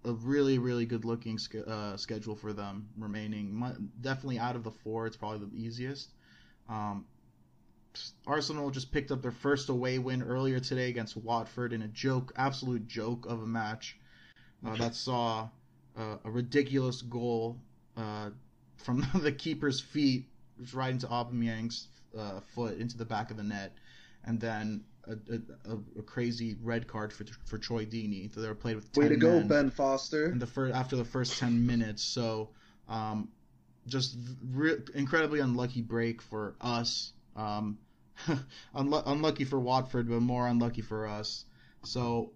a 0.05 0.12
really 0.12 0.59
really 0.59 0.86
good 0.86 1.05
looking 1.05 1.38
uh, 1.66 1.97
schedule 1.97 2.34
for 2.34 2.53
them 2.53 2.88
remaining. 2.97 3.62
definitely 4.01 4.38
out 4.38 4.57
of 4.57 4.64
the 4.64 4.70
four, 4.70 5.07
it's 5.07 5.16
probably 5.16 5.47
the 5.47 5.57
easiest. 5.57 6.11
Um, 6.68 7.05
Arsenal 8.26 8.70
just 8.70 8.93
picked 8.93 9.11
up 9.11 9.20
their 9.20 9.32
first 9.32 9.68
away 9.68 9.99
win 9.99 10.22
earlier 10.22 10.61
today 10.61 10.88
against 10.88 11.16
Watford 11.16 11.72
in 11.72 11.82
a 11.82 11.88
joke, 11.88 12.32
absolute 12.36 12.86
joke 12.86 13.26
of 13.26 13.43
a 13.43 13.47
match 13.47 13.99
uh, 14.64 14.76
that 14.76 14.95
saw 14.95 15.49
uh, 15.99 16.16
a 16.24 16.30
ridiculous 16.30 17.03
goal 17.03 17.59
uh, 17.97 18.30
from 18.76 19.07
the 19.14 19.32
keeper's 19.32 19.80
feet 19.80 20.26
right 20.72 20.93
into 20.93 21.07
Aubameyang's 21.07 21.88
uh, 22.17 22.41
foot 22.55 22.79
into 22.79 22.97
the 22.97 23.05
back 23.05 23.31
of 23.31 23.37
the 23.37 23.43
net, 23.43 23.73
and 24.25 24.41
then 24.41 24.85
a, 25.07 25.71
a, 25.71 25.77
a, 25.99 26.03
crazy 26.03 26.57
red 26.63 26.87
card 26.87 27.13
for 27.13 27.25
for 27.45 27.59
Troy 27.59 27.85
Deeney. 27.85 28.33
So 28.33 28.41
they 28.41 28.49
were 28.49 28.55
played 28.55 28.77
with 28.77 28.97
way 28.97 29.09
to 29.09 29.17
go, 29.17 29.41
Ben 29.41 29.71
Foster. 29.71 30.27
In 30.27 30.39
the 30.39 30.47
first 30.47 30.75
after 30.75 30.97
the 30.97 31.05
first 31.05 31.39
ten 31.39 31.67
minutes, 31.67 32.03
so 32.03 32.51
um, 32.89 33.29
just 33.87 34.17
re- 34.53 34.79
incredibly 34.95 35.41
unlucky 35.41 35.83
break 35.83 36.21
for 36.23 36.57
us. 36.61 37.13
Um, 37.37 37.79
unlu- 38.75 39.03
unlucky 39.07 39.45
for 39.45 39.59
Watford, 39.59 40.09
but 40.09 40.21
more 40.21 40.47
unlucky 40.47 40.83
for 40.83 41.07
us. 41.07 41.45
So 41.85 42.33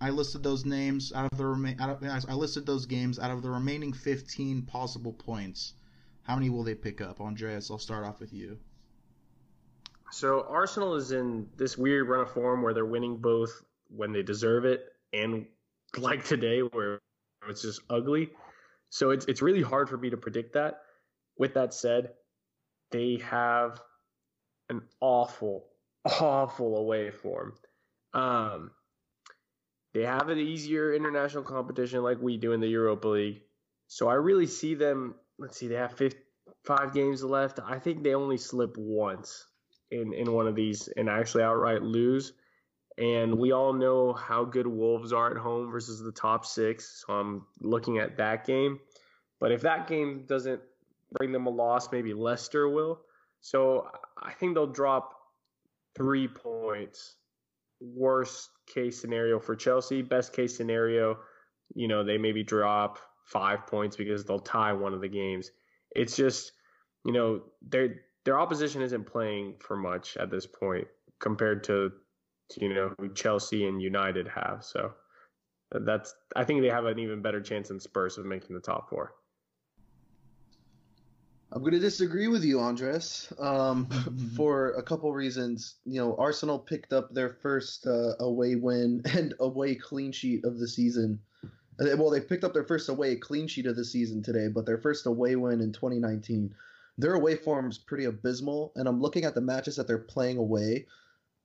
I 0.00 0.10
listed 0.10 0.42
those 0.42 0.64
names 0.64 1.12
out 1.12 1.32
of 1.32 1.38
the 1.38 1.46
remain. 1.46 1.76
I 1.80 2.34
listed 2.34 2.66
those 2.66 2.86
games 2.86 3.18
out 3.18 3.30
of 3.30 3.42
the 3.42 3.50
remaining 3.50 3.92
15 3.92 4.62
possible 4.62 5.12
points. 5.12 5.74
How 6.22 6.34
many 6.34 6.50
will 6.50 6.64
they 6.64 6.74
pick 6.74 7.00
up, 7.00 7.20
Andreas? 7.20 7.70
I'll 7.70 7.78
start 7.78 8.04
off 8.04 8.20
with 8.20 8.32
you. 8.32 8.58
So 10.10 10.46
Arsenal 10.48 10.94
is 10.94 11.10
in 11.10 11.48
this 11.56 11.76
weird 11.76 12.08
run 12.08 12.20
of 12.20 12.30
form 12.30 12.62
where 12.62 12.72
they're 12.72 12.86
winning 12.86 13.16
both 13.16 13.62
when 13.88 14.12
they 14.12 14.22
deserve 14.22 14.64
it 14.64 14.86
and 15.12 15.46
like 15.98 16.24
today 16.24 16.60
where 16.60 17.00
it's 17.48 17.62
just 17.62 17.80
ugly. 17.90 18.30
So 18.90 19.10
it's 19.10 19.26
it's 19.26 19.42
really 19.42 19.62
hard 19.62 19.88
for 19.88 19.96
me 19.96 20.10
to 20.10 20.16
predict 20.16 20.54
that. 20.54 20.82
With 21.38 21.54
that 21.54 21.74
said, 21.74 22.12
they 22.90 23.20
have 23.24 23.80
an 24.68 24.82
awful, 25.00 25.66
awful 26.20 26.76
away 26.76 27.10
form. 27.10 27.54
Um, 28.14 28.70
they 29.92 30.02
have 30.02 30.28
an 30.28 30.38
easier 30.38 30.94
international 30.94 31.42
competition 31.42 32.02
like 32.02 32.20
we 32.20 32.36
do 32.36 32.52
in 32.52 32.60
the 32.60 32.68
Europa 32.68 33.08
League. 33.08 33.42
So 33.88 34.08
I 34.08 34.14
really 34.14 34.46
see 34.46 34.74
them. 34.74 35.16
Let's 35.38 35.58
see, 35.58 35.68
they 35.68 35.74
have 35.74 35.92
five, 35.92 36.14
five 36.64 36.94
games 36.94 37.22
left. 37.22 37.58
I 37.64 37.78
think 37.78 38.02
they 38.02 38.14
only 38.14 38.38
slip 38.38 38.76
once 38.78 39.44
in, 39.90 40.12
in 40.12 40.32
one 40.32 40.46
of 40.46 40.54
these 40.54 40.88
and 40.96 41.08
actually 41.08 41.42
outright 41.42 41.82
lose. 41.82 42.32
And 42.98 43.38
we 43.38 43.52
all 43.52 43.72
know 43.72 44.14
how 44.14 44.44
good 44.44 44.66
Wolves 44.66 45.12
are 45.12 45.30
at 45.30 45.36
home 45.36 45.70
versus 45.70 46.00
the 46.00 46.12
top 46.12 46.46
six. 46.46 47.04
So 47.06 47.12
I'm 47.12 47.46
looking 47.60 47.98
at 47.98 48.16
that 48.16 48.46
game. 48.46 48.80
But 49.38 49.52
if 49.52 49.60
that 49.62 49.86
game 49.86 50.24
doesn't 50.26 50.62
bring 51.12 51.30
them 51.32 51.46
a 51.46 51.50
loss, 51.50 51.92
maybe 51.92 52.14
Leicester 52.14 52.68
will. 52.68 53.00
So 53.40 53.90
I 54.20 54.32
think 54.32 54.54
they'll 54.54 54.66
drop 54.66 55.12
three 55.94 56.26
points. 56.26 57.16
Worst 57.80 58.48
case 58.66 58.98
scenario 58.98 59.38
for 59.38 59.54
Chelsea. 59.54 60.00
Best 60.00 60.32
case 60.32 60.56
scenario, 60.56 61.18
you 61.74 61.88
know, 61.88 62.02
they 62.02 62.16
maybe 62.16 62.42
drop 62.42 62.98
five 63.24 63.66
points 63.66 63.96
because 63.96 64.24
they'll 64.24 64.38
tie 64.38 64.72
one 64.72 64.94
of 64.94 65.02
the 65.02 65.08
games. 65.08 65.50
It's 65.94 66.16
just, 66.16 66.52
you 67.04 67.12
know, 67.12 67.42
their 67.60 67.96
their 68.26 68.38
opposition 68.40 68.82
isn't 68.82 69.04
playing 69.04 69.54
for 69.60 69.76
much 69.76 70.16
at 70.16 70.30
this 70.30 70.46
point 70.46 70.88
compared 71.20 71.62
to, 71.62 71.92
to 72.50 72.60
you 72.60 72.74
know 72.74 72.92
who 72.98 73.14
Chelsea 73.14 73.66
and 73.66 73.80
United 73.80 74.26
have. 74.26 74.64
So 74.64 74.92
that's 75.70 76.12
I 76.34 76.42
think 76.42 76.60
they 76.60 76.68
have 76.68 76.86
an 76.86 76.98
even 76.98 77.22
better 77.22 77.40
chance 77.40 77.68
than 77.68 77.78
Spurs 77.78 78.18
of 78.18 78.26
making 78.26 78.54
the 78.54 78.60
top 78.60 78.90
four. 78.90 79.14
I'm 81.52 81.60
going 81.60 81.74
to 81.74 81.78
disagree 81.78 82.26
with 82.26 82.42
you, 82.42 82.58
Andres, 82.58 83.32
um, 83.38 83.86
for 84.36 84.72
a 84.72 84.82
couple 84.82 85.12
reasons. 85.12 85.76
You 85.84 86.00
know, 86.00 86.16
Arsenal 86.18 86.58
picked 86.58 86.92
up 86.92 87.14
their 87.14 87.30
first 87.30 87.86
uh, 87.86 88.14
away 88.18 88.56
win 88.56 89.02
and 89.14 89.34
away 89.38 89.76
clean 89.76 90.10
sheet 90.10 90.44
of 90.44 90.58
the 90.58 90.66
season. 90.66 91.20
Uh, 91.78 91.96
well, 91.96 92.10
they 92.10 92.20
picked 92.20 92.42
up 92.42 92.52
their 92.52 92.64
first 92.64 92.88
away 92.88 93.14
clean 93.14 93.46
sheet 93.46 93.66
of 93.66 93.76
the 93.76 93.84
season 93.84 94.20
today, 94.20 94.48
but 94.48 94.66
their 94.66 94.78
first 94.78 95.06
away 95.06 95.36
win 95.36 95.60
in 95.60 95.72
2019. 95.72 96.52
Their 96.98 97.14
away 97.14 97.36
form 97.36 97.70
is 97.70 97.78
pretty 97.78 98.04
abysmal, 98.04 98.72
and 98.76 98.88
I'm 98.88 99.00
looking 99.00 99.24
at 99.24 99.34
the 99.34 99.40
matches 99.40 99.76
that 99.76 99.86
they're 99.86 99.98
playing 99.98 100.38
away, 100.38 100.86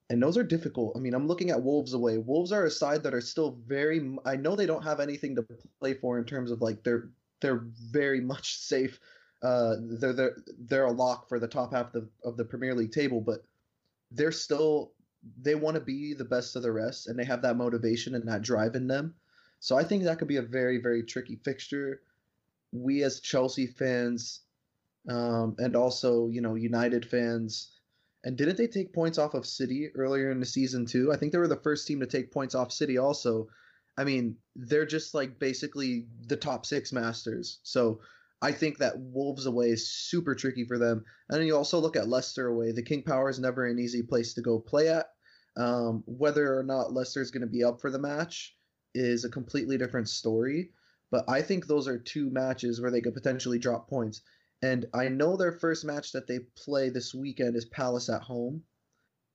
and 0.10 0.22
those 0.22 0.38
are 0.38 0.44
difficult. 0.44 0.94
I 0.96 1.00
mean, 1.00 1.14
I'm 1.14 1.28
looking 1.28 1.50
at 1.50 1.62
Wolves 1.62 1.94
away. 1.94 2.18
Wolves 2.18 2.52
are 2.52 2.66
a 2.66 2.72
side 2.72 3.04
that 3.04 3.14
are 3.14 3.22
still 3.22 3.58
very. 3.68 4.16
I 4.26 4.36
know 4.36 4.56
they 4.56 4.66
don't 4.66 4.84
have 4.84 5.00
anything 5.00 5.36
to 5.36 5.46
play 5.80 5.94
for 5.94 6.18
in 6.18 6.26
terms 6.26 6.52
of 6.52 6.62
like 6.62 6.84
they're 6.84 7.10
they're 7.42 7.64
very 7.92 8.22
much 8.34 8.58
safe 8.58 9.00
uh, 9.42 9.76
they're 9.80 10.14
they're 10.14 10.38
they're 10.68 10.86
a 10.86 10.92
lock 10.92 11.28
for 11.28 11.40
the 11.40 11.48
top 11.48 11.74
half 11.74 11.88
of 11.88 11.94
the, 11.94 12.10
of 12.24 12.38
the 12.38 12.46
Premier 12.46 12.76
League 12.76 12.92
table, 12.92 13.22
but 13.22 13.44
they're 14.12 14.32
still 14.32 14.94
they 15.42 15.56
want 15.56 15.76
to 15.76 15.82
be 15.82 16.14
the 16.14 16.26
best 16.26 16.56
of 16.56 16.64
the 16.64 16.72
rest, 16.72 17.08
and 17.08 17.18
they 17.18 17.26
have 17.26 17.42
that 17.42 17.58
motivation 17.58 18.16
and 18.16 18.28
that 18.28 18.42
drive 18.42 18.76
in 18.76 18.88
them. 18.88 19.16
So 19.60 19.78
I 19.78 19.84
think 19.84 20.04
that 20.04 20.20
could 20.20 20.28
be 20.28 20.38
a 20.38 20.44
very 20.44 20.78
very 20.78 21.04
tricky 21.04 21.38
fixture. 21.44 22.02
We 22.72 23.04
as 23.04 23.20
Chelsea 23.20 23.68
fans, 23.68 24.42
um, 25.10 25.56
and 25.58 25.76
also 25.76 26.28
you 26.28 26.42
know 26.42 26.56
United 26.56 27.06
fans, 27.06 27.72
and 28.24 28.38
didn't 28.38 28.58
they 28.58 28.68
take 28.68 28.94
points 28.94 29.18
off 29.18 29.34
of 29.34 29.46
City 29.46 29.90
earlier 29.96 30.32
in 30.32 30.40
the 30.40 30.46
season 30.46 30.86
too? 30.86 31.12
I 31.12 31.18
think 31.18 31.32
they 31.32 31.38
were 31.38 31.48
the 31.48 31.56
first 31.58 31.88
team 31.88 32.00
to 32.00 32.08
take 32.08 32.32
points 32.32 32.56
off 32.56 32.72
City 32.72 32.98
also. 32.98 33.48
I 33.98 34.04
mean, 34.04 34.38
they're 34.56 34.86
just 34.86 35.14
like 35.14 35.38
basically 35.38 36.08
the 36.28 36.38
top 36.38 36.66
six 36.66 36.94
masters. 36.94 37.60
So 37.64 38.00
I 38.42 38.52
think 38.52 38.78
that 38.78 38.98
Wolves 38.98 39.46
away 39.46 39.68
is 39.68 39.92
super 39.92 40.34
tricky 40.34 40.66
for 40.66 40.80
them. 40.80 41.04
And 41.30 41.40
then 41.40 41.46
you 41.46 41.56
also 41.56 41.80
look 41.80 41.96
at 41.96 42.08
Leicester 42.08 42.48
away. 42.48 42.72
The 42.72 42.82
King 42.82 43.04
Power 43.04 43.30
is 43.30 43.40
never 43.40 43.66
an 43.66 43.80
easy 43.80 44.02
place 44.02 44.34
to 44.34 44.42
go 44.42 44.60
play 44.60 44.90
at. 44.90 45.08
Um, 45.58 46.04
whether 46.06 46.58
or 46.58 46.64
not 46.64 46.94
Leicester 46.94 47.22
is 47.22 47.30
going 47.30 47.42
to 47.42 47.48
be 47.48 47.64
up 47.64 47.82
for 47.82 47.92
the 47.92 48.00
match 48.00 48.56
is 48.96 49.26
a 49.26 49.30
completely 49.30 49.78
different 49.78 50.10
story. 50.10 50.72
But 51.12 51.26
I 51.30 51.42
think 51.42 51.68
those 51.68 51.88
are 51.88 52.00
two 52.00 52.30
matches 52.30 52.80
where 52.80 52.90
they 52.90 53.02
could 53.02 53.14
potentially 53.14 53.60
drop 53.60 53.90
points. 53.90 54.22
And 54.62 54.86
I 54.94 55.08
know 55.08 55.38
their 55.38 55.52
first 55.52 55.86
match 55.86 56.12
that 56.12 56.28
they 56.28 56.40
play 56.56 56.90
this 56.90 57.14
weekend 57.14 57.56
is 57.56 57.66
Palace 57.66 58.10
at 58.10 58.22
home. 58.22 58.64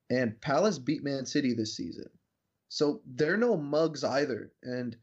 And 0.09 0.41
Palace 0.41 0.79
beat 0.79 1.03
Man 1.03 1.27
City 1.27 1.53
this 1.55 1.77
season. 1.77 2.09
So 2.69 3.01
they're 3.07 3.37
no 3.37 3.57
mugs 3.57 4.05
either. 4.05 4.53
And 4.63 4.97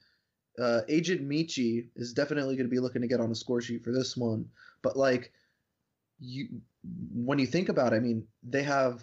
uh, 0.62 0.82
Agent 0.88 1.28
Michy 1.28 1.90
is 1.96 2.14
definitely 2.14 2.56
going 2.56 2.68
to 2.68 2.74
be 2.74 2.80
looking 2.80 3.02
to 3.02 3.08
get 3.08 3.20
on 3.20 3.30
the 3.30 3.36
score 3.36 3.62
sheet 3.62 3.84
for 3.84 3.92
this 3.92 4.16
one. 4.16 4.46
But 4.82 4.96
like, 4.96 5.32
you 6.20 6.62
when 7.14 7.40
you 7.40 7.48
think 7.48 7.70
about, 7.70 7.94
it, 7.94 7.98
I 7.98 8.00
mean, 8.00 8.28
they 8.44 8.64
have 8.64 9.02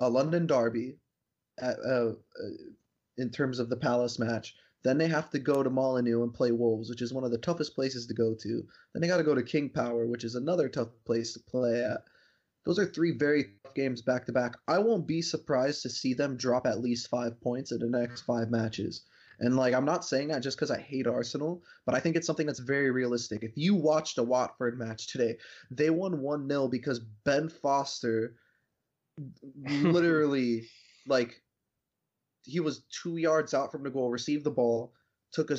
a 0.00 0.08
London 0.08 0.46
derby, 0.46 0.96
at, 1.58 1.76
uh, 1.78 2.10
uh, 2.10 2.12
in 3.16 3.30
terms 3.30 3.58
of 3.58 3.68
the 3.68 3.76
Palace 3.76 4.18
match. 4.18 4.54
Then 4.82 4.98
they 4.98 5.08
have 5.08 5.30
to 5.30 5.38
go 5.38 5.62
to 5.62 5.70
Molineux 5.70 6.22
and 6.22 6.32
play 6.32 6.52
Wolves, 6.52 6.88
which 6.88 7.02
is 7.02 7.12
one 7.12 7.24
of 7.24 7.30
the 7.30 7.38
toughest 7.38 7.74
places 7.74 8.06
to 8.06 8.14
go 8.14 8.34
to. 8.34 8.66
Then 8.92 9.02
they 9.02 9.08
got 9.08 9.18
to 9.18 9.24
go 9.24 9.34
to 9.34 9.42
King 9.42 9.68
Power, 9.68 10.06
which 10.06 10.24
is 10.24 10.34
another 10.34 10.68
tough 10.68 10.88
place 11.04 11.34
to 11.34 11.40
play 11.40 11.84
at. 11.84 12.04
Those 12.64 12.78
are 12.78 12.86
three 12.86 13.12
very 13.12 13.44
tough 13.64 13.74
games 13.74 14.02
back 14.02 14.26
to 14.26 14.32
back. 14.32 14.56
I 14.68 14.78
won't 14.78 15.06
be 15.06 15.22
surprised 15.22 15.82
to 15.82 15.90
see 15.90 16.14
them 16.14 16.36
drop 16.36 16.66
at 16.66 16.80
least 16.80 17.08
five 17.08 17.40
points 17.40 17.72
in 17.72 17.78
the 17.78 17.86
next 17.86 18.22
five 18.22 18.50
matches. 18.50 19.02
And 19.40 19.56
like 19.56 19.72
I'm 19.72 19.86
not 19.86 20.04
saying 20.04 20.28
that 20.28 20.42
just 20.42 20.58
because 20.58 20.70
I 20.70 20.78
hate 20.78 21.06
Arsenal, 21.06 21.62
but 21.86 21.94
I 21.94 22.00
think 22.00 22.16
it's 22.16 22.26
something 22.26 22.46
that's 22.46 22.58
very 22.58 22.90
realistic. 22.90 23.42
If 23.42 23.56
you 23.56 23.74
watched 23.74 24.18
a 24.18 24.22
Watford 24.22 24.78
match 24.78 25.06
today, 25.06 25.38
they 25.70 25.88
won 25.88 26.18
1-0 26.18 26.70
because 26.70 27.00
Ben 27.24 27.48
Foster 27.48 28.36
literally 29.56 30.68
like 31.06 31.42
he 32.42 32.60
was 32.60 32.84
2 33.02 33.16
yards 33.16 33.54
out 33.54 33.70
from 33.70 33.82
the 33.82 33.90
goal, 33.90 34.10
received 34.10 34.44
the 34.44 34.50
ball, 34.50 34.92
took 35.32 35.50
a 35.50 35.56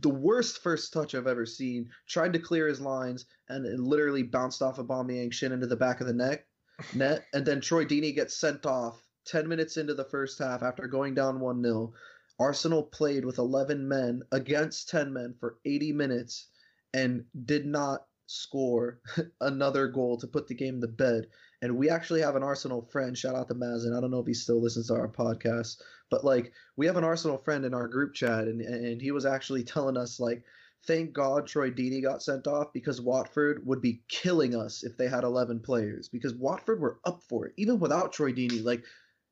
the 0.00 0.08
worst 0.10 0.62
first 0.62 0.92
touch 0.92 1.14
I've 1.14 1.26
ever 1.26 1.46
seen, 1.46 1.88
tried 2.08 2.32
to 2.34 2.38
clear 2.38 2.68
his 2.68 2.80
lines 2.80 3.26
and 3.48 3.64
it 3.64 3.78
literally 3.78 4.22
bounced 4.22 4.60
off 4.60 4.78
of 4.78 4.88
Aubameyang 4.88 5.32
shin 5.32 5.52
into 5.52 5.66
the 5.66 5.76
back 5.76 6.00
of 6.00 6.06
the 6.06 6.12
neck 6.12 6.46
net 6.94 7.24
and 7.32 7.46
then 7.46 7.60
Troy 7.60 7.84
Deeney 7.84 8.14
gets 8.14 8.36
sent 8.36 8.66
off 8.66 9.04
10 9.26 9.48
minutes 9.48 9.76
into 9.76 9.94
the 9.94 10.04
first 10.04 10.38
half, 10.38 10.62
after 10.62 10.86
going 10.86 11.14
down 11.14 11.40
1 11.40 11.62
0, 11.62 11.92
Arsenal 12.38 12.82
played 12.82 13.24
with 13.24 13.38
11 13.38 13.86
men 13.86 14.22
against 14.32 14.88
10 14.88 15.12
men 15.12 15.34
for 15.38 15.58
80 15.64 15.92
minutes 15.92 16.48
and 16.92 17.24
did 17.44 17.66
not 17.66 18.06
score 18.26 19.00
another 19.40 19.88
goal 19.88 20.18
to 20.18 20.26
put 20.26 20.46
the 20.46 20.54
game 20.54 20.80
to 20.80 20.88
bed. 20.88 21.26
And 21.64 21.78
we 21.78 21.88
actually 21.88 22.20
have 22.20 22.36
an 22.36 22.42
Arsenal 22.42 22.82
friend, 22.92 23.16
shout 23.16 23.34
out 23.34 23.48
to 23.48 23.54
Mazen. 23.54 23.96
I 23.96 24.00
don't 24.02 24.10
know 24.10 24.20
if 24.20 24.26
he 24.26 24.34
still 24.34 24.60
listens 24.60 24.88
to 24.88 24.96
our 24.96 25.08
podcast, 25.08 25.80
but 26.10 26.22
like 26.22 26.52
we 26.76 26.84
have 26.84 26.98
an 26.98 27.04
Arsenal 27.04 27.38
friend 27.38 27.64
in 27.64 27.72
our 27.72 27.88
group 27.88 28.12
chat, 28.12 28.44
and, 28.44 28.60
and 28.60 29.00
he 29.00 29.12
was 29.12 29.24
actually 29.24 29.64
telling 29.64 29.96
us, 29.96 30.20
like, 30.20 30.44
thank 30.86 31.14
God 31.14 31.46
Troy 31.46 31.70
Deeney 31.70 32.02
got 32.02 32.22
sent 32.22 32.46
off 32.46 32.74
because 32.74 33.00
Watford 33.00 33.66
would 33.66 33.80
be 33.80 34.02
killing 34.08 34.54
us 34.54 34.84
if 34.84 34.98
they 34.98 35.08
had 35.08 35.24
11 35.24 35.60
players 35.60 36.10
because 36.10 36.34
Watford 36.34 36.80
were 36.80 37.00
up 37.06 37.22
for 37.30 37.46
it, 37.46 37.54
even 37.56 37.80
without 37.80 38.12
Troy 38.12 38.32
Deeney. 38.32 38.62
Like, 38.62 38.84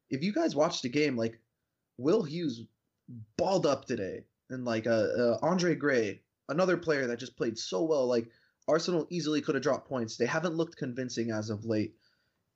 if 0.09 0.23
you 0.23 0.33
guys 0.33 0.57
watched 0.57 0.85
the 0.85 0.89
game, 0.89 1.19
like 1.19 1.39
Will 1.99 2.23
Hughes 2.23 2.63
balled 3.37 3.67
up 3.67 3.85
today, 3.85 4.25
and 4.49 4.65
like 4.65 4.87
uh, 4.87 4.91
uh, 4.91 5.39
Andre 5.43 5.75
Gray, 5.75 6.23
another 6.49 6.79
player 6.79 7.09
that 7.09 7.19
just 7.19 7.37
played 7.37 7.59
so 7.59 7.83
well. 7.83 8.07
Like 8.07 8.31
Arsenal 8.69 9.07
easily 9.11 9.43
could 9.43 9.55
have 9.55 9.63
dropped 9.63 9.87
points. 9.87 10.17
They 10.17 10.25
haven't 10.25 10.55
looked 10.55 10.79
convincing 10.79 11.31
as 11.31 11.51
of 11.51 11.67
late, 11.67 11.95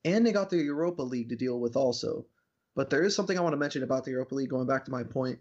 and 0.07 0.25
they 0.25 0.33
got 0.33 0.49
the 0.49 0.57
Europa 0.57 1.03
League 1.03 1.31
to 1.31 1.37
deal 1.37 1.59
with 1.59 1.77
also. 1.77 2.25
But 2.77 2.91
there 2.91 3.03
is 3.03 3.15
something 3.15 3.37
I 3.37 3.43
want 3.43 3.55
to 3.55 3.59
mention 3.59 3.83
about 3.83 4.05
the 4.05 4.13
Europa 4.13 4.37
League. 4.37 4.51
Going 4.51 4.67
back 4.67 4.85
to 4.85 4.91
my 4.91 5.03
point, 5.03 5.41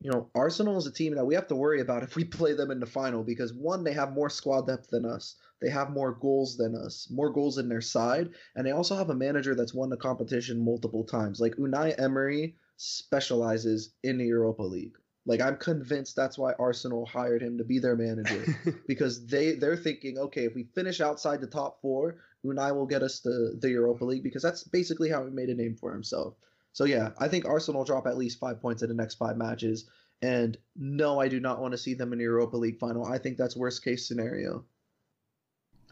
you 0.00 0.10
know, 0.10 0.30
Arsenal 0.34 0.76
is 0.78 0.86
a 0.86 0.92
team 0.92 1.14
that 1.14 1.24
we 1.24 1.34
have 1.34 1.46
to 1.48 1.54
worry 1.54 1.80
about 1.80 2.02
if 2.08 2.16
we 2.16 2.24
play 2.24 2.54
them 2.54 2.70
in 2.70 2.80
the 2.80 2.86
final 2.86 3.22
because 3.22 3.54
one, 3.54 3.84
they 3.84 3.92
have 3.92 4.12
more 4.12 4.28
squad 4.28 4.66
depth 4.66 4.90
than 4.90 5.04
us. 5.06 5.36
They 5.60 5.70
have 5.70 5.90
more 5.90 6.12
goals 6.12 6.56
than 6.56 6.74
us, 6.74 7.08
more 7.10 7.30
goals 7.30 7.58
in 7.58 7.68
their 7.68 7.80
side, 7.80 8.30
and 8.54 8.66
they 8.66 8.70
also 8.70 8.96
have 8.96 9.10
a 9.10 9.14
manager 9.14 9.54
that's 9.54 9.74
won 9.74 9.90
the 9.90 9.96
competition 9.96 10.64
multiple 10.64 11.04
times. 11.04 11.40
Like 11.40 11.56
Unai 11.56 11.94
Emery 11.98 12.56
specializes 12.76 13.92
in 14.04 14.18
the 14.18 14.26
Europa 14.26 14.62
League. 14.62 14.94
Like 15.26 15.40
I'm 15.40 15.56
convinced 15.56 16.16
that's 16.16 16.38
why 16.38 16.54
Arsenal 16.58 17.06
hired 17.06 17.42
him 17.42 17.58
to 17.58 17.64
be 17.64 17.80
their 17.80 17.96
manager 17.96 18.44
because 18.88 19.26
they 19.26 19.52
they're 19.52 19.76
thinking, 19.76 20.16
okay, 20.18 20.44
if 20.44 20.54
we 20.54 20.64
finish 20.74 21.00
outside 21.00 21.40
the 21.40 21.46
top 21.46 21.82
four, 21.82 22.16
Unai 22.44 22.74
will 22.74 22.86
get 22.86 23.02
us 23.02 23.20
the 23.20 23.56
the 23.60 23.70
Europa 23.70 24.04
League 24.04 24.22
because 24.22 24.42
that's 24.42 24.64
basically 24.64 25.10
how 25.10 25.24
he 25.24 25.30
made 25.30 25.48
a 25.48 25.54
name 25.54 25.76
for 25.76 25.92
himself. 25.92 26.34
So 26.72 26.84
yeah, 26.84 27.10
I 27.18 27.28
think 27.28 27.44
Arsenal 27.44 27.84
drop 27.84 28.06
at 28.06 28.18
least 28.18 28.38
five 28.38 28.60
points 28.60 28.82
in 28.82 28.88
the 28.88 28.94
next 28.94 29.16
five 29.16 29.36
matches. 29.36 29.88
And 30.20 30.56
no, 30.76 31.20
I 31.20 31.28
do 31.28 31.40
not 31.40 31.60
want 31.60 31.72
to 31.72 31.78
see 31.78 31.94
them 31.94 32.12
in 32.12 32.18
the 32.18 32.24
Europa 32.24 32.56
League 32.56 32.78
final. 32.78 33.04
I 33.04 33.18
think 33.18 33.36
that's 33.36 33.56
worst 33.56 33.84
case 33.84 34.06
scenario. 34.06 34.64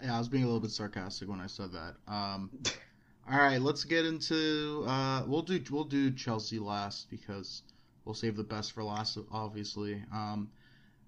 Yeah, 0.03 0.17
I 0.17 0.19
was 0.19 0.29
being 0.29 0.43
a 0.43 0.47
little 0.47 0.61
bit 0.61 0.71
sarcastic 0.73 1.29
when 1.29 1.41
I 1.41 1.47
said 1.47 1.73
that. 1.73 1.95
Um, 2.07 2.51
all 3.31 3.39
right, 3.39 3.61
let's 3.61 3.85
get 3.85 4.05
into. 4.05 4.85
Uh, 4.87 5.25
we'll 5.27 5.43
do 5.43 5.63
we'll 5.71 5.85
do 5.85 6.11
Chelsea 6.11 6.59
last 6.59 7.09
because 7.11 7.63
we'll 8.05 8.15
save 8.15 8.37
the 8.37 8.45
best 8.45 8.73
for 8.73 8.85
last, 8.85 9.19
obviously. 9.31 10.03
Um, 10.13 10.51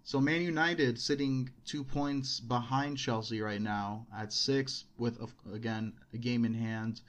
so 0.03 0.21
Man 0.21 0.43
United 0.43 0.99
sitting 0.99 1.51
two 1.65 1.85
points 1.85 2.41
behind 2.41 2.97
Chelsea 2.97 3.41
right 3.41 3.61
now 3.61 4.07
at 4.17 4.33
six, 4.33 4.85
with 4.97 5.19
again 5.53 5.93
a 6.13 6.19
game 6.19 6.45
in 6.45 6.55
hand. 6.55 7.01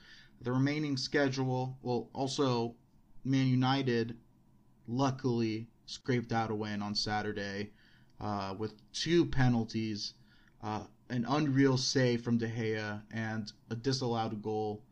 The 0.42 0.52
remaining 0.52 0.98
schedule, 0.98 1.78
well, 1.82 2.10
also 2.14 2.76
Man 3.24 3.48
United, 3.48 4.18
luckily 4.88 5.68
scraped 5.86 6.32
out 6.32 6.52
a 6.52 6.56
win 6.56 6.82
on 6.82 6.96
Saturday 6.96 7.72
uh, 8.20 8.56
with 8.58 8.74
two 8.94 9.26
penalties. 9.26 10.14
Uh, 10.62 10.84
an 11.10 11.26
unreal 11.28 11.78
save 11.78 12.22
from 12.22 12.38
De 12.38 12.48
Gea 12.48 13.02
and 13.12 13.52
a 13.70 13.76
disallowed 13.76 14.42
goal, 14.42 14.84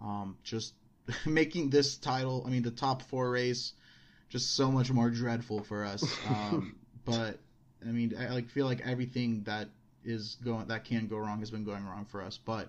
um, 0.00 0.36
just 0.42 0.74
making 1.26 1.70
this 1.70 1.96
title, 1.96 2.44
I 2.46 2.50
mean, 2.50 2.62
the 2.62 2.70
top 2.70 3.02
four 3.02 3.30
race, 3.30 3.72
just 4.28 4.54
so 4.54 4.70
much 4.70 4.90
more 4.90 5.10
dreadful 5.10 5.62
for 5.62 5.84
us. 5.84 6.04
Um, 6.28 6.76
but 7.08 7.38
I 7.86 7.90
mean, 7.90 8.14
I 8.18 8.28
like 8.28 8.48
feel 8.50 8.66
like 8.66 8.80
everything 8.86 9.42
that 9.44 9.68
is 10.04 10.36
going 10.44 10.66
that 10.68 10.84
can 10.84 11.06
go 11.06 11.16
wrong 11.16 11.38
has 11.40 11.50
been 11.50 11.64
going 11.64 11.84
wrong 11.84 12.04
for 12.04 12.22
us. 12.22 12.38
But 12.38 12.68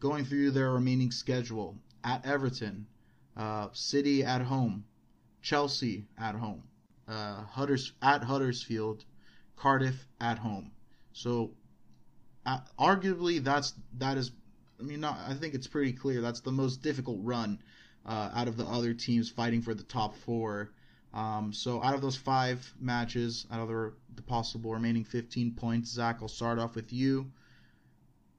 going 0.00 0.24
through 0.24 0.52
their 0.52 0.70
remaining 0.70 1.10
schedule 1.10 1.76
at 2.04 2.24
Everton, 2.24 2.86
uh, 3.36 3.68
City 3.72 4.22
at 4.22 4.42
home, 4.42 4.84
Chelsea 5.42 6.06
at 6.18 6.34
home, 6.34 6.62
uh, 7.08 7.42
Hudders 7.42 7.92
at 8.02 8.22
Huddersfield, 8.22 9.04
Cardiff 9.56 10.06
at 10.20 10.38
home. 10.38 10.70
So 11.12 11.50
uh, 12.46 12.60
arguably 12.78 13.42
that's 13.42 13.74
that 13.98 14.16
is 14.16 14.30
I 14.78 14.82
mean 14.82 15.00
not, 15.00 15.18
I 15.26 15.34
think 15.34 15.54
it's 15.54 15.66
pretty 15.66 15.92
clear 15.92 16.20
that's 16.20 16.40
the 16.40 16.52
most 16.52 16.82
difficult 16.82 17.18
run 17.22 17.60
uh, 18.06 18.30
out 18.34 18.48
of 18.48 18.56
the 18.56 18.64
other 18.64 18.94
teams 18.94 19.30
fighting 19.30 19.62
for 19.62 19.74
the 19.74 19.82
top 19.82 20.16
four. 20.16 20.70
Um, 21.14 21.52
so 21.52 21.80
out 21.80 21.94
of 21.94 22.02
those 22.02 22.16
five 22.16 22.74
matches, 22.80 23.46
out 23.52 23.60
of 23.60 23.68
the, 23.68 23.92
the, 24.16 24.22
possible 24.22 24.72
remaining 24.72 25.04
15 25.04 25.54
points, 25.54 25.90
Zach, 25.90 26.18
I'll 26.20 26.26
start 26.26 26.58
off 26.58 26.74
with 26.74 26.92
you. 26.92 27.30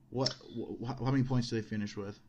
What, 0.10 0.36
wh- 0.54 0.86
how 0.86 1.12
many 1.12 1.24
points 1.24 1.50
do 1.50 1.56
they 1.56 1.66
finish 1.66 1.96
with? 1.96 2.20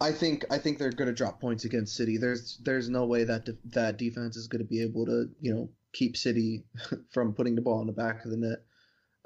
I 0.00 0.12
think 0.12 0.44
I 0.50 0.58
think 0.58 0.78
they're 0.78 0.92
going 0.92 1.08
to 1.08 1.14
drop 1.14 1.40
points 1.40 1.64
against 1.64 1.96
City. 1.96 2.18
There's 2.18 2.58
there's 2.58 2.88
no 2.88 3.04
way 3.06 3.24
that 3.24 3.46
de- 3.46 3.56
that 3.72 3.96
defense 3.96 4.36
is 4.36 4.46
going 4.46 4.62
to 4.62 4.68
be 4.68 4.80
able 4.82 5.06
to 5.06 5.28
you 5.40 5.52
know 5.52 5.68
keep 5.92 6.16
City 6.16 6.62
from 7.10 7.32
putting 7.32 7.56
the 7.56 7.62
ball 7.62 7.80
in 7.80 7.88
the 7.88 7.92
back 7.92 8.24
of 8.24 8.30
the 8.30 8.36
net. 8.36 8.58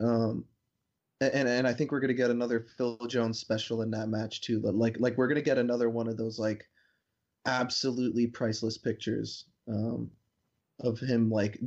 Um, 0.00 0.46
and 1.20 1.46
and 1.46 1.66
I 1.68 1.74
think 1.74 1.92
we're 1.92 2.00
gonna 2.00 2.14
get 2.14 2.30
another 2.30 2.66
Phil 2.78 2.96
Jones 3.06 3.38
special 3.38 3.82
in 3.82 3.90
that 3.90 4.08
match 4.08 4.40
too. 4.40 4.60
Like 4.60 4.96
like 4.98 5.18
we're 5.18 5.28
gonna 5.28 5.42
get 5.42 5.58
another 5.58 5.90
one 5.90 6.08
of 6.08 6.16
those 6.16 6.38
like 6.38 6.66
absolutely 7.44 8.28
priceless 8.28 8.78
pictures 8.78 9.44
um, 9.68 10.10
of 10.80 10.98
him 10.98 11.30
like 11.30 11.60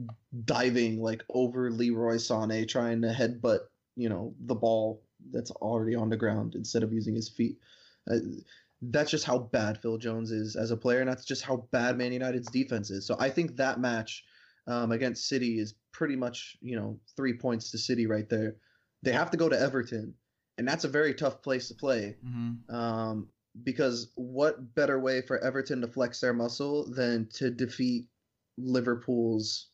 diving 0.46 1.02
like 1.02 1.24
over 1.30 1.72
Leroy 1.72 2.16
Sané 2.16 2.68
trying 2.68 3.02
to 3.02 3.08
headbutt 3.10 3.60
you 3.96 4.10
know 4.10 4.34
the 4.46 4.56
ball 4.56 5.02
that's 5.32 5.52
already 5.52 5.96
on 5.96 6.10
the 6.10 6.18
ground 6.18 6.56
instead 6.56 6.84
of 6.84 6.94
using 6.94 7.16
his 7.16 7.30
feet. 7.30 7.58
Uh, 8.10 8.18
that's 8.82 9.10
just 9.10 9.26
how 9.26 9.40
bad 9.40 9.82
Phil 9.82 9.98
Jones 9.98 10.32
is 10.32 10.56
as 10.56 10.72
a 10.72 10.78
player, 10.78 11.00
and 11.00 11.10
that's 11.10 11.26
just 11.26 11.44
how 11.44 11.68
bad 11.72 11.98
Man 11.98 12.14
United's 12.14 12.52
defense 12.52 12.92
is. 12.92 13.08
So 13.08 13.16
I 13.20 13.30
think 13.30 13.56
that 13.56 13.80
match 13.80 14.24
um, 14.68 14.92
against 14.92 15.28
City 15.28 15.60
is 15.60 15.76
pretty 15.92 16.16
much 16.16 16.58
you 16.62 16.76
know 16.76 17.00
three 17.16 17.34
points 17.34 17.72
to 17.72 17.78
City 17.78 18.06
right 18.06 18.30
there 18.30 18.56
they 19.06 19.12
have 19.12 19.32
to 19.32 19.38
go 19.38 19.48
to 19.48 19.58
Everton, 19.58 20.14
and 20.58 20.68
that's 20.68 20.84
a 20.84 20.90
very 20.90 21.14
tough 21.14 21.42
place 21.42 21.70
to 21.70 21.76
play. 21.76 22.18
Mm-hmm. 22.26 22.76
Um, 22.76 23.30
because 23.64 24.12
what 24.16 24.76
better 24.76 25.00
way 25.00 25.22
for 25.22 25.40
Everton 25.40 25.82
to 25.82 25.88
flex 25.88 26.20
their 26.20 26.34
muscle 26.34 26.90
than 26.92 27.28
to 27.34 27.50
defeat 27.50 28.08
Liverpool's 28.58 29.68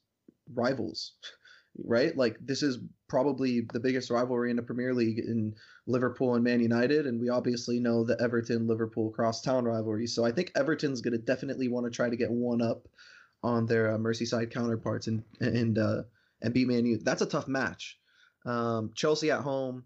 rivals, 0.53 1.13
right? 1.85 2.15
Like 2.15 2.37
this 2.41 2.63
is 2.63 2.79
probably 3.07 3.67
the 3.73 3.79
biggest 3.79 4.09
rivalry 4.09 4.51
in 4.51 4.55
the 4.55 4.63
Premier 4.63 4.93
League 4.93 5.19
in 5.19 5.55
Liverpool 5.87 6.35
and 6.35 6.43
Man 6.43 6.61
United, 6.61 7.07
and 7.07 7.19
we 7.19 7.29
obviously 7.29 7.79
know 7.79 8.03
the 8.03 8.19
Everton 8.21 8.67
Liverpool 8.67 9.09
crosstown 9.11 9.65
rivalry. 9.65 10.07
So 10.07 10.23
I 10.23 10.31
think 10.31 10.51
Everton's 10.55 11.01
going 11.01 11.13
to 11.13 11.17
definitely 11.17 11.67
want 11.67 11.85
to 11.85 11.91
try 11.91 12.09
to 12.09 12.15
get 12.15 12.31
one 12.31 12.61
up 12.61 12.87
on 13.43 13.65
their 13.65 13.93
uh, 13.93 13.97
Merseyside 13.97 14.51
counterparts 14.51 15.07
and 15.07 15.23
and 15.39 15.77
uh, 15.77 16.03
and 16.41 16.53
beat 16.53 16.67
Man 16.67 16.85
U. 16.85 16.97
That's 16.97 17.21
a 17.21 17.27
tough 17.27 17.47
match. 17.47 17.97
Um, 18.45 18.91
Chelsea 18.95 19.31
at 19.31 19.41
home, 19.41 19.83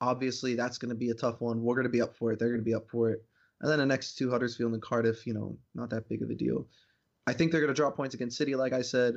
obviously 0.00 0.54
that's 0.54 0.78
going 0.78 0.90
to 0.90 0.94
be 0.94 1.10
a 1.10 1.14
tough 1.14 1.40
one. 1.40 1.62
We're 1.62 1.74
going 1.74 1.84
to 1.84 1.90
be 1.90 2.02
up 2.02 2.16
for 2.16 2.32
it. 2.32 2.38
They're 2.38 2.48
going 2.48 2.60
to 2.60 2.64
be 2.64 2.74
up 2.74 2.88
for 2.90 3.10
it. 3.10 3.24
And 3.60 3.70
then 3.70 3.78
the 3.78 3.86
next 3.86 4.16
two, 4.16 4.30
Huddersfield 4.30 4.72
and 4.72 4.82
Cardiff, 4.82 5.26
you 5.26 5.34
know, 5.34 5.56
not 5.74 5.90
that 5.90 6.08
big 6.08 6.22
of 6.22 6.30
a 6.30 6.34
deal. 6.34 6.66
I 7.26 7.32
think 7.32 7.50
they're 7.50 7.60
going 7.60 7.72
to 7.72 7.74
drop 7.74 7.96
points 7.96 8.14
against 8.14 8.36
City, 8.36 8.54
like 8.54 8.72
I 8.72 8.82
said. 8.82 9.16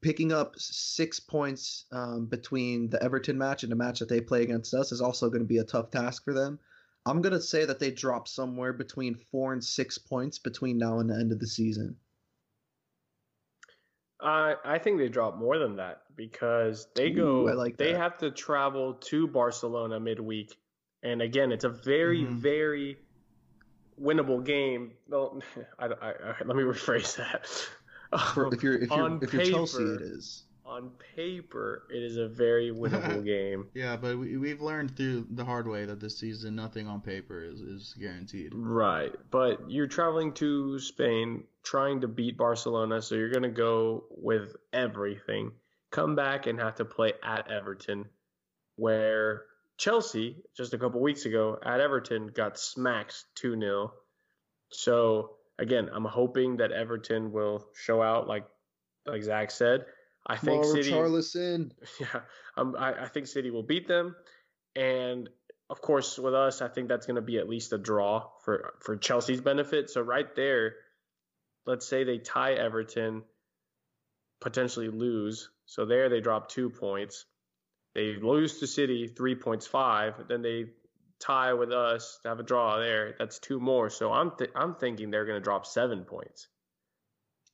Picking 0.00 0.32
up 0.32 0.54
six 0.56 1.20
points 1.20 1.84
um, 1.92 2.26
between 2.26 2.90
the 2.90 3.02
Everton 3.02 3.38
match 3.38 3.62
and 3.62 3.70
the 3.70 3.76
match 3.76 4.00
that 4.00 4.08
they 4.08 4.20
play 4.20 4.42
against 4.42 4.74
us 4.74 4.90
is 4.90 5.00
also 5.00 5.28
going 5.28 5.42
to 5.42 5.46
be 5.46 5.58
a 5.58 5.64
tough 5.64 5.90
task 5.90 6.24
for 6.24 6.32
them. 6.32 6.58
I'm 7.06 7.22
going 7.22 7.32
to 7.32 7.40
say 7.40 7.64
that 7.64 7.78
they 7.78 7.90
drop 7.90 8.26
somewhere 8.26 8.72
between 8.72 9.14
four 9.14 9.52
and 9.52 9.64
six 9.64 9.96
points 9.96 10.38
between 10.38 10.78
now 10.78 10.98
and 10.98 11.08
the 11.08 11.14
end 11.14 11.32
of 11.32 11.38
the 11.38 11.46
season. 11.46 11.96
I 14.22 14.54
I 14.64 14.78
think 14.78 14.98
they 14.98 15.08
drop 15.08 15.36
more 15.36 15.58
than 15.58 15.76
that 15.76 16.02
because 16.16 16.88
they 16.94 17.10
go. 17.10 17.48
Ooh, 17.48 17.54
like 17.54 17.76
they 17.76 17.92
that. 17.92 17.98
have 17.98 18.18
to 18.18 18.30
travel 18.30 18.94
to 18.94 19.26
Barcelona 19.26 19.98
midweek, 20.00 20.56
and 21.02 21.22
again, 21.22 21.52
it's 21.52 21.64
a 21.64 21.68
very 21.68 22.22
mm-hmm. 22.22 22.38
very 22.38 22.98
winnable 24.00 24.44
game. 24.44 24.92
Well, 25.08 25.42
I, 25.78 25.86
I, 25.86 26.10
I, 26.10 26.34
let 26.44 26.56
me 26.56 26.62
rephrase 26.62 27.16
that. 27.16 27.46
For, 28.34 28.52
if 28.52 28.62
you're 28.62 28.78
if 28.78 28.90
you're 28.90 29.18
if 29.22 29.32
you're 29.32 29.44
Chelsea, 29.44 29.82
it 29.82 30.02
is 30.02 30.44
on 30.80 30.90
paper, 31.14 31.84
it 31.90 32.02
is 32.02 32.16
a 32.16 32.28
very 32.28 32.70
winnable 32.70 33.24
game. 33.24 33.68
Yeah, 33.74 33.96
but 33.96 34.18
we, 34.18 34.36
we've 34.36 34.60
learned 34.60 34.96
through 34.96 35.26
the 35.30 35.44
hard 35.44 35.68
way 35.68 35.84
that 35.84 36.00
this 36.00 36.18
season, 36.18 36.56
nothing 36.56 36.88
on 36.88 37.00
paper 37.00 37.44
is, 37.44 37.60
is 37.60 37.94
guaranteed. 37.98 38.52
Right. 38.54 39.14
But 39.30 39.70
you're 39.70 39.86
traveling 39.86 40.32
to 40.34 40.78
Spain 40.78 41.44
trying 41.62 42.00
to 42.00 42.08
beat 42.08 42.38
Barcelona, 42.38 43.02
so 43.02 43.14
you're 43.14 43.30
going 43.30 43.42
to 43.42 43.48
go 43.48 44.04
with 44.10 44.56
everything. 44.72 45.52
Come 45.90 46.14
back 46.14 46.46
and 46.46 46.58
have 46.58 46.76
to 46.76 46.84
play 46.84 47.12
at 47.22 47.50
Everton, 47.50 48.06
where 48.76 49.42
Chelsea, 49.76 50.36
just 50.56 50.72
a 50.72 50.78
couple 50.78 51.00
weeks 51.00 51.26
ago 51.26 51.58
at 51.64 51.80
Everton, 51.80 52.28
got 52.28 52.58
smacked 52.58 53.24
2 53.36 53.58
0. 53.58 53.92
So, 54.70 55.32
again, 55.58 55.90
I'm 55.92 56.04
hoping 56.04 56.58
that 56.58 56.70
Everton 56.70 57.32
will 57.32 57.66
show 57.74 58.02
out 58.02 58.28
like 58.28 58.46
like 59.06 59.22
Zach 59.22 59.50
said. 59.50 59.84
I 60.30 60.36
think 60.36 60.62
Mauro 60.62 60.74
City. 60.74 60.90
Charlison. 60.92 61.72
Yeah, 62.00 62.20
um, 62.56 62.76
I, 62.78 63.04
I 63.04 63.08
think 63.08 63.26
City 63.26 63.50
will 63.50 63.64
beat 63.64 63.88
them, 63.88 64.14
and 64.76 65.28
of 65.68 65.80
course 65.80 66.18
with 66.18 66.34
us, 66.34 66.62
I 66.62 66.68
think 66.68 66.88
that's 66.88 67.06
going 67.06 67.16
to 67.16 67.22
be 67.22 67.38
at 67.38 67.48
least 67.48 67.72
a 67.72 67.78
draw 67.78 68.28
for 68.44 68.74
for 68.80 68.96
Chelsea's 68.96 69.40
benefit. 69.40 69.90
So 69.90 70.02
right 70.02 70.32
there, 70.36 70.74
let's 71.66 71.86
say 71.86 72.04
they 72.04 72.18
tie 72.18 72.52
Everton, 72.52 73.24
potentially 74.40 74.88
lose. 74.88 75.50
So 75.66 75.84
there 75.84 76.08
they 76.08 76.20
drop 76.20 76.48
two 76.48 76.70
points. 76.70 77.24
They 77.94 78.14
lose 78.14 78.60
to 78.60 78.68
City 78.68 79.08
three 79.08 79.34
points 79.34 79.66
five. 79.66 80.14
Then 80.28 80.42
they 80.42 80.66
tie 81.18 81.54
with 81.54 81.72
us 81.72 82.20
to 82.22 82.28
have 82.28 82.38
a 82.38 82.44
draw 82.44 82.78
there. 82.78 83.16
That's 83.18 83.40
two 83.40 83.58
more. 83.58 83.90
So 83.90 84.12
I'm 84.12 84.30
th- 84.38 84.52
I'm 84.54 84.76
thinking 84.76 85.10
they're 85.10 85.26
going 85.26 85.40
to 85.40 85.44
drop 85.44 85.66
seven 85.66 86.04
points. 86.04 86.46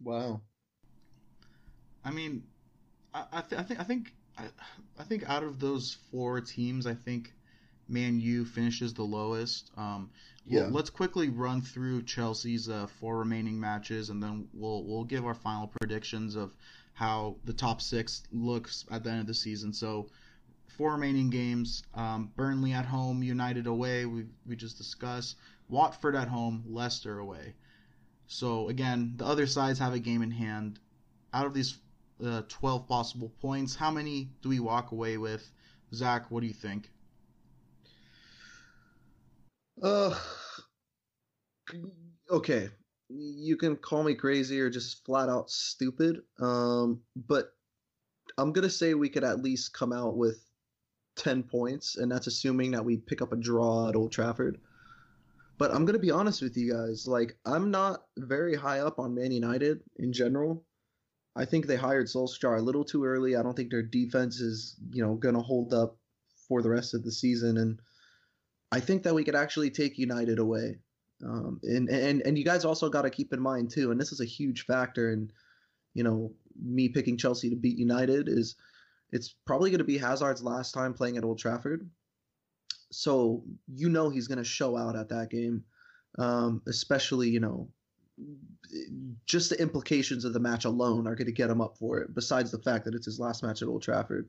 Wow. 0.03 0.43
I 2.05 2.11
mean, 2.11 2.45
I, 3.17 3.39
I, 3.39 3.41
th- 3.43 3.61
I 3.61 3.65
think 3.65 3.81
I 3.81 3.85
think 3.85 4.13
I, 4.39 4.45
I 4.99 5.05
think 5.05 5.29
out 5.29 5.43
of 5.43 5.59
those 5.59 5.97
four 6.11 6.41
teams, 6.41 6.87
I 6.87 6.95
think 6.95 7.33
Man 7.89 8.21
U 8.21 8.45
finishes 8.45 8.93
the 8.95 9.03
lowest. 9.05 9.71
Um, 9.77 10.11
well, 10.47 10.65
Yeah. 10.65 10.69
let's 10.71 10.91
quickly 10.91 11.29
run 11.31 11.63
through 11.63 12.03
Chelsea's 12.03 12.69
uh, 12.69 12.87
four 13.01 13.19
remaining 13.19 13.59
matches, 13.59 14.11
and 14.11 14.23
then 14.23 14.49
we'll 14.53 14.85
we'll 14.85 15.05
give 15.05 15.25
our 15.25 15.35
final 15.35 15.69
predictions 15.81 16.37
of 16.37 16.55
how 16.93 17.37
the 17.45 17.53
top 17.53 17.81
six 17.81 18.23
looks 18.33 18.85
at 18.91 19.03
the 19.05 19.11
end 19.11 19.21
of 19.21 19.27
the 19.27 19.35
season. 19.35 19.73
So, 19.73 20.09
four 20.77 20.93
remaining 20.93 21.31
games: 21.31 21.83
um, 21.95 22.31
Burnley 22.37 22.73
at 22.73 22.85
home, 22.85 23.23
United 23.23 23.67
away. 23.67 24.05
We 24.07 24.27
we 24.47 24.57
just 24.57 24.77
discussed 24.79 25.37
Watford 25.69 26.15
at 26.15 26.29
home, 26.29 26.65
Leicester 26.67 27.19
away. 27.19 27.55
So 28.29 28.69
again, 28.69 29.15
the 29.17 29.25
other 29.25 29.47
sides 29.47 29.79
have 29.79 29.95
a 29.95 29.99
game 30.01 30.23
in 30.23 30.31
hand. 30.33 30.81
Out 31.33 31.47
of 31.47 31.55
these 31.55 31.79
uh, 32.25 32.43
twelve 32.49 32.89
possible 32.89 33.33
points, 33.41 33.75
how 33.75 33.91
many 33.91 34.31
do 34.43 34.49
we 34.49 34.61
walk 34.61 34.93
away 34.93 35.17
with? 35.17 35.51
Zach, 35.95 36.31
what 36.31 36.41
do 36.41 36.47
you 36.47 36.55
think? 36.55 36.91
Uh, 39.83 40.19
okay. 42.31 42.71
You 43.09 43.57
can 43.57 43.77
call 43.77 44.03
me 44.03 44.15
crazy 44.15 44.61
or 44.61 44.69
just 44.69 45.05
flat 45.05 45.29
out 45.29 45.51
stupid. 45.51 46.23
Um, 46.41 47.01
but 47.29 47.53
I'm 48.39 48.53
gonna 48.53 48.71
say 48.71 48.95
we 48.95 49.09
could 49.09 49.25
at 49.25 49.43
least 49.43 49.75
come 49.75 49.93
out 49.93 50.17
with 50.17 50.43
ten 51.15 51.43
points, 51.43 51.97
and 51.97 52.11
that's 52.11 52.27
assuming 52.27 52.73
that 52.73 52.85
we 52.85 52.97
pick 52.97 53.23
up 53.23 53.33
a 53.33 53.37
draw 53.37 53.89
at 53.89 53.97
Old 53.97 54.13
Trafford. 54.13 54.59
But 55.59 55.73
I'm 55.73 55.85
gonna 55.85 55.99
be 55.99 56.11
honest 56.11 56.43
with 56.43 56.57
you 56.57 56.73
guys. 56.73 57.07
Like, 57.07 57.39
I'm 57.47 57.71
not 57.71 58.05
very 58.19 58.55
high 58.55 58.81
up 58.81 58.99
on 58.99 59.15
Man 59.15 59.31
United 59.31 59.81
in 59.97 60.13
general. 60.13 60.65
I 61.37 61.45
think 61.45 61.67
they 61.67 61.77
hired 61.77 62.07
Solskjaer 62.07 62.59
a 62.59 62.63
little 62.63 62.85
too 62.85 63.05
early. 63.05 63.37
I 63.37 63.43
don't 63.43 63.55
think 63.55 63.71
their 63.71 63.83
defense 63.83 64.41
is, 64.41 64.77
you 64.91 65.05
know, 65.05 65.15
gonna 65.15 65.43
hold 65.43 65.75
up 65.75 65.99
for 66.49 66.63
the 66.63 66.71
rest 66.71 66.95
of 66.95 67.05
the 67.05 67.13
season, 67.13 67.59
and 67.59 67.81
I 68.73 68.81
think 68.81 69.03
that 69.03 69.15
we 69.15 69.25
could 69.25 69.35
actually 69.35 69.71
take 69.71 69.99
United 69.99 70.39
away. 70.39 70.79
Um, 71.25 71.61
and, 71.63 71.89
and 71.89 72.23
and 72.23 72.39
you 72.39 72.45
guys 72.45 72.65
also 72.65 72.89
got 72.89 73.03
to 73.03 73.11
keep 73.11 73.33
in 73.33 73.41
mind 73.41 73.71
too, 73.71 73.91
and 73.91 74.01
this 74.01 74.13
is 74.13 74.21
a 74.21 74.25
huge 74.27 74.65
factor 74.67 75.13
in, 75.13 75.31
you 75.95 76.03
know, 76.03 76.33
me 76.61 76.89
picking 76.89 77.17
Chelsea 77.17 77.51
to 77.51 77.57
beat 77.57 77.79
United 77.79 78.29
is, 78.29 78.57
it's 79.13 79.35
probably 79.47 79.71
going 79.71 79.79
to 79.79 79.85
be 79.85 79.99
Hazard's 79.99 80.43
last 80.43 80.73
time 80.73 80.95
playing 80.95 81.17
at 81.17 81.25
Old 81.25 81.39
Trafford, 81.39 81.89
so 82.91 83.45
you 83.67 83.89
know 83.89 84.11
he's 84.11 84.29
going 84.29 84.39
to 84.39 84.45
show 84.45 84.77
out 84.77 84.97
at 84.97 85.09
that 85.09 85.31
game, 85.31 85.65
um, 86.19 86.63
especially 86.67 87.29
you 87.29 87.41
know, 87.41 87.69
just 89.27 89.51
the 89.51 89.61
implications 89.61 90.25
of 90.25 90.33
the 90.33 90.41
match 90.41 90.65
alone 90.65 91.07
are 91.07 91.15
going 91.15 91.27
to 91.27 91.33
get 91.33 91.51
him 91.51 91.61
up 91.61 91.77
for 91.79 91.99
it. 91.99 92.15
Besides 92.15 92.51
the 92.51 92.59
fact 92.59 92.85
that 92.85 92.95
it's 92.95 93.07
his 93.07 93.21
last 93.21 93.43
match 93.43 93.63
at 93.63 93.69
Old 93.69 93.83
Trafford, 93.83 94.29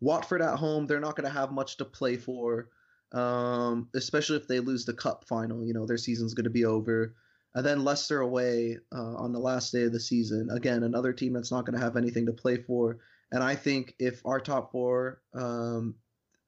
Watford 0.00 0.42
at 0.42 0.58
home, 0.58 0.86
they're 0.86 1.00
not 1.00 1.16
going 1.16 1.28
to 1.28 1.38
have 1.38 1.50
much 1.52 1.76
to 1.78 1.84
play 1.84 2.16
for 2.16 2.68
um, 3.12 3.88
especially 3.94 4.36
if 4.36 4.48
they 4.48 4.60
lose 4.60 4.84
the 4.84 4.92
cup 4.92 5.24
final. 5.26 5.64
You 5.64 5.74
know, 5.74 5.86
their 5.86 5.96
season's 5.96 6.34
going 6.34 6.44
to 6.44 6.50
be 6.50 6.64
over. 6.64 7.14
And 7.54 7.64
then 7.64 7.84
Leicester 7.84 8.20
away 8.20 8.78
uh, 8.94 9.14
on 9.16 9.32
the 9.32 9.38
last 9.38 9.72
day 9.72 9.84
of 9.84 9.92
the 9.92 10.00
season. 10.00 10.48
Again, 10.50 10.82
another 10.82 11.12
team 11.12 11.32
that's 11.32 11.50
not 11.50 11.64
going 11.64 11.78
to 11.78 11.84
have 11.84 11.96
anything 11.96 12.26
to 12.26 12.32
play 12.32 12.58
for. 12.58 12.98
And 13.32 13.42
I 13.42 13.54
think 13.54 13.94
if 13.98 14.24
our 14.24 14.40
top 14.40 14.70
four, 14.72 15.22
um, 15.34 15.94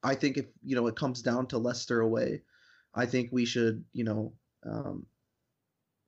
I 0.03 0.15
think 0.15 0.37
if 0.37 0.47
you 0.65 0.77
know 0.77 0.87
it 0.87 0.97
comes 0.97 1.23
down 1.23 1.47
to 1.49 1.59
Leicester 1.59 2.01
away, 2.01 2.43
I 2.95 3.07
think 3.07 3.31
we 3.33 3.45
should 3.45 3.85
you 3.93 4.05
know 4.05 4.33
um, 4.65 5.07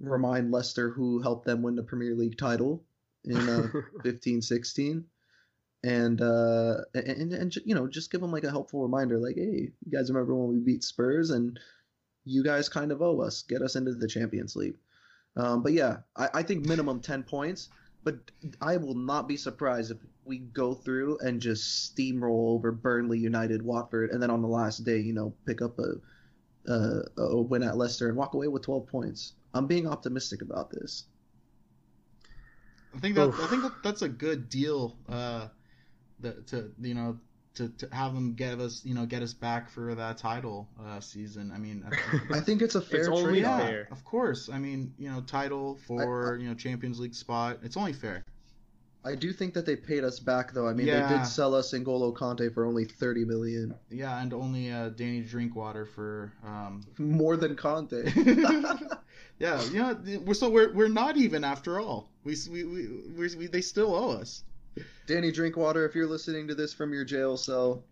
remind 0.03 0.51
Leicester 0.51 0.91
who 0.91 1.23
helped 1.23 1.47
them 1.47 1.63
win 1.63 1.77
the 1.77 1.83
Premier 1.83 2.15
League 2.15 2.37
title 2.37 2.85
in 3.25 3.37
uh, 3.37 3.69
15-16 4.05 5.05
and 5.85 6.21
uh 6.21 6.77
and, 6.95 7.07
and 7.07 7.33
and 7.33 7.57
you 7.65 7.75
know 7.75 7.89
just 7.89 8.13
give 8.13 8.21
them 8.21 8.31
like 8.31 8.45
a 8.45 8.51
helpful 8.51 8.83
reminder 8.83 9.19
like 9.19 9.35
hey 9.35 9.69
you 9.85 9.93
guys 9.93 10.09
remember 10.11 10.35
when 10.35 10.49
we 10.49 10.61
beat 10.61 10.85
spurs 10.85 11.31
and 11.31 11.59
you 12.25 12.45
guys 12.45 12.69
kind 12.69 12.93
of 12.93 13.03
owe 13.03 13.21
us. 13.21 13.43
Get 13.43 13.63
us 13.63 13.75
into 13.75 13.93
the 13.95 14.07
champions 14.07 14.55
league. 14.55 14.77
Um 15.37 15.63
but 15.63 15.73
yeah 15.73 15.99
i, 16.17 16.29
I 16.35 16.43
think 16.43 16.67
minimum 16.67 17.01
10 17.01 17.25
points 17.25 17.69
but 18.05 18.17
i 18.61 18.77
will 18.77 18.95
not 18.95 19.27
be 19.27 19.37
surprised 19.37 19.91
if 19.91 19.99
we 20.25 20.39
go 20.39 20.75
through 20.75 21.19
and 21.21 21.41
just 21.41 21.97
steamroll 21.97 22.55
over 22.55 22.71
burnley 22.71 23.19
united 23.19 23.63
watford 23.63 24.11
and 24.11 24.23
then 24.23 24.31
on 24.31 24.43
the 24.43 24.49
last 24.49 24.85
day 24.85 24.99
you 24.99 25.15
know 25.15 25.35
pick 25.47 25.63
up 25.63 25.79
a 25.79 25.95
a, 26.69 27.03
a 27.17 27.41
win 27.41 27.63
at 27.63 27.77
leicester 27.77 28.09
and 28.09 28.17
walk 28.17 28.35
away 28.35 28.49
with 28.49 28.63
12 28.63 28.87
points 28.87 29.33
i'm 29.55 29.67
being 29.67 29.87
optimistic 29.87 30.43
about 30.43 30.71
this 30.71 31.05
I 32.95 32.99
think 32.99 33.15
that 33.17 33.29
Oof. 33.29 33.41
I 33.41 33.47
think 33.47 33.63
that 33.63 33.73
that's 33.83 34.03
a 34.03 34.09
good 34.09 34.49
deal. 34.49 34.97
Uh, 35.09 35.49
that 36.21 36.47
to 36.49 36.73
you 36.81 36.95
know 36.95 37.19
to, 37.55 37.69
to 37.69 37.89
have 37.93 38.15
them 38.15 38.35
get 38.35 38.61
us 38.61 38.83
you 38.85 38.95
know 38.95 39.07
get 39.07 39.23
us 39.23 39.33
back 39.33 39.71
for 39.71 39.95
that 39.95 40.19
title 40.19 40.69
uh, 40.85 41.01
season. 41.01 41.53
I 41.55 41.59
mean, 41.59 41.85
I, 41.91 42.21
i 42.37 42.41
think 42.41 42.63
it's 42.63 42.75
a 42.75 42.81
fair 42.81 43.01
It's 43.01 43.09
only 43.09 43.41
trade-off. 43.41 43.61
yeah, 43.61 43.67
fair. 43.67 43.89
of 43.91 44.05
course. 44.05 44.49
I 44.53 44.59
mean, 44.59 44.93
you 44.99 45.11
know, 45.11 45.21
title 45.23 45.79
for 45.87 46.39
you 46.41 46.49
know 46.49 46.55
Champions 46.55 47.01
League 47.01 47.15
spot. 47.15 47.59
It's 47.63 47.77
only 47.77 47.93
fair. 47.93 48.25
I 49.05 49.17
do 49.17 49.33
think 49.33 49.55
that 49.55 49.67
they 49.67 49.75
paid 49.75 50.05
us 50.05 50.21
back 50.21 50.53
though. 50.53 50.69
I 50.69 50.73
mean, 50.73 50.87
they 50.87 51.07
did 51.09 51.27
sell 51.27 51.55
us 51.55 51.73
N'Golo 51.73 52.15
Kante 52.17 52.53
for 52.53 52.65
only 52.65 52.85
thirty 52.85 53.25
million, 53.25 53.75
Yeah, 53.91 54.21
and 54.21 54.33
only 54.33 54.71
uh, 54.71 54.91
Danny 54.91 55.23
Drinkwater 55.23 55.87
for. 55.87 56.33
Um... 56.45 56.83
more 56.99 57.37
than 57.37 57.57
Kante. 57.57 58.05
yeah, 59.39 59.63
yeah. 59.73 60.19
we're 60.19 60.35
so 60.35 60.49
we're 60.49 60.73
we're 60.73 60.89
not 60.89 61.17
even 61.17 61.43
after 61.43 61.81
all. 61.81 62.11
We 62.23 62.37
we, 62.51 62.65
we, 62.65 62.89
we, 63.17 63.37
we 63.37 63.47
they 63.49 63.61
still 63.61 63.95
owe 63.95 64.11
us 64.11 64.45
Danny 65.07 65.33
Drinkwater, 65.33 65.85
if 65.85 65.95
you're 65.95 66.07
listening 66.07 66.49
to 66.49 66.55
this 66.55 66.73
from 66.73 66.93
your 66.93 67.05
jail 67.05 67.37
cell, 67.37 67.83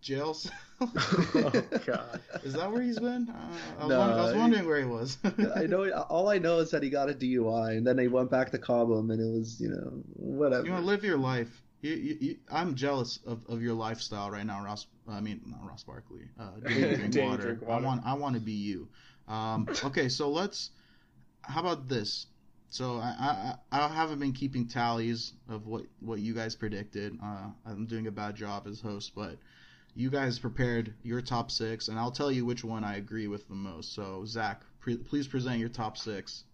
jail. 0.00 0.34
cell? 0.34 0.52
oh 0.80 1.62
god. 1.84 2.20
Is 2.42 2.54
that 2.54 2.70
where 2.72 2.80
he's 2.80 2.98
been? 2.98 3.28
Uh, 3.28 3.56
I, 3.78 3.84
was 3.84 3.88
No, 3.90 3.98
wondering, 3.98 4.18
I 4.18 4.24
was 4.24 4.34
wondering 4.34 4.66
where 4.66 4.78
he 4.78 4.86
was. 4.86 5.18
I 5.56 5.66
know. 5.66 5.90
All 6.08 6.28
I 6.28 6.38
know 6.38 6.58
is 6.58 6.70
that 6.70 6.82
he 6.82 6.88
got 6.88 7.10
a 7.10 7.12
DUI, 7.12 7.76
and 7.76 7.86
then 7.86 7.96
they 7.96 8.08
went 8.08 8.30
back 8.30 8.50
to 8.52 8.58
Cobham, 8.58 9.10
and 9.10 9.20
it 9.20 9.38
was, 9.38 9.60
you 9.60 9.68
know, 9.68 10.02
whatever. 10.14 10.64
You 10.64 10.72
want 10.72 10.84
to 10.84 10.86
live 10.86 11.04
your 11.04 11.18
life. 11.18 11.62
You, 11.82 11.94
you, 11.94 12.16
you, 12.20 12.36
I'm 12.50 12.74
jealous 12.74 13.18
of, 13.26 13.40
of 13.48 13.62
your 13.62 13.74
lifestyle 13.74 14.30
right 14.30 14.44
now, 14.44 14.64
Ross. 14.64 14.86
I 15.08 15.20
mean, 15.20 15.40
not 15.46 15.66
Ross 15.68 15.82
Barkley. 15.82 16.28
Uh, 16.38 16.50
Danny 16.64 17.08
Danny 17.08 17.08
Drinkwater. 17.08 17.58
I 17.68 17.80
want 17.80 18.02
I 18.06 18.14
want 18.14 18.34
to 18.36 18.40
be 18.40 18.52
you. 18.52 18.88
Um, 19.28 19.68
okay, 19.84 20.08
so 20.08 20.30
let's. 20.30 20.70
How 21.42 21.60
about 21.60 21.88
this? 21.88 22.26
So 22.70 22.96
I, 22.98 23.56
I 23.72 23.80
I 23.84 23.88
haven't 23.88 24.20
been 24.20 24.32
keeping 24.32 24.66
tallies 24.68 25.32
of 25.48 25.66
what 25.66 25.84
what 26.00 26.20
you 26.20 26.32
guys 26.34 26.54
predicted. 26.54 27.18
Uh, 27.22 27.48
I'm 27.66 27.86
doing 27.86 28.06
a 28.06 28.12
bad 28.12 28.36
job 28.36 28.66
as 28.68 28.80
host, 28.80 29.12
but 29.14 29.36
you 29.94 30.08
guys 30.08 30.38
prepared 30.38 30.94
your 31.02 31.20
top 31.20 31.50
six, 31.50 31.88
and 31.88 31.98
I'll 31.98 32.12
tell 32.12 32.30
you 32.30 32.44
which 32.46 32.62
one 32.62 32.84
I 32.84 32.96
agree 32.96 33.26
with 33.26 33.48
the 33.48 33.54
most. 33.54 33.92
So 33.94 34.24
Zach, 34.24 34.62
pre- 34.78 34.96
please 34.96 35.26
present 35.26 35.58
your 35.58 35.68
top 35.68 35.98
six 35.98 36.44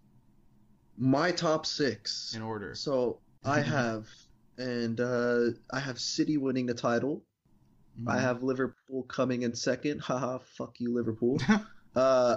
My 0.96 1.30
top 1.30 1.66
six. 1.66 2.34
in 2.34 2.42
order. 2.42 2.74
So 2.74 3.20
I 3.44 3.60
have, 3.76 4.08
and 4.56 4.98
uh, 5.00 5.50
I 5.70 5.80
have 5.80 6.00
City 6.00 6.38
winning 6.38 6.64
the 6.64 6.74
title. 6.74 7.24
Mm-hmm. 7.98 8.08
I 8.08 8.18
have 8.20 8.42
Liverpool 8.42 9.02
coming 9.02 9.42
in 9.42 9.54
second. 9.54 10.00
Haha, 10.02 10.38
fuck 10.56 10.80
you, 10.80 10.94
Liverpool. 10.94 11.40
uh, 11.94 12.36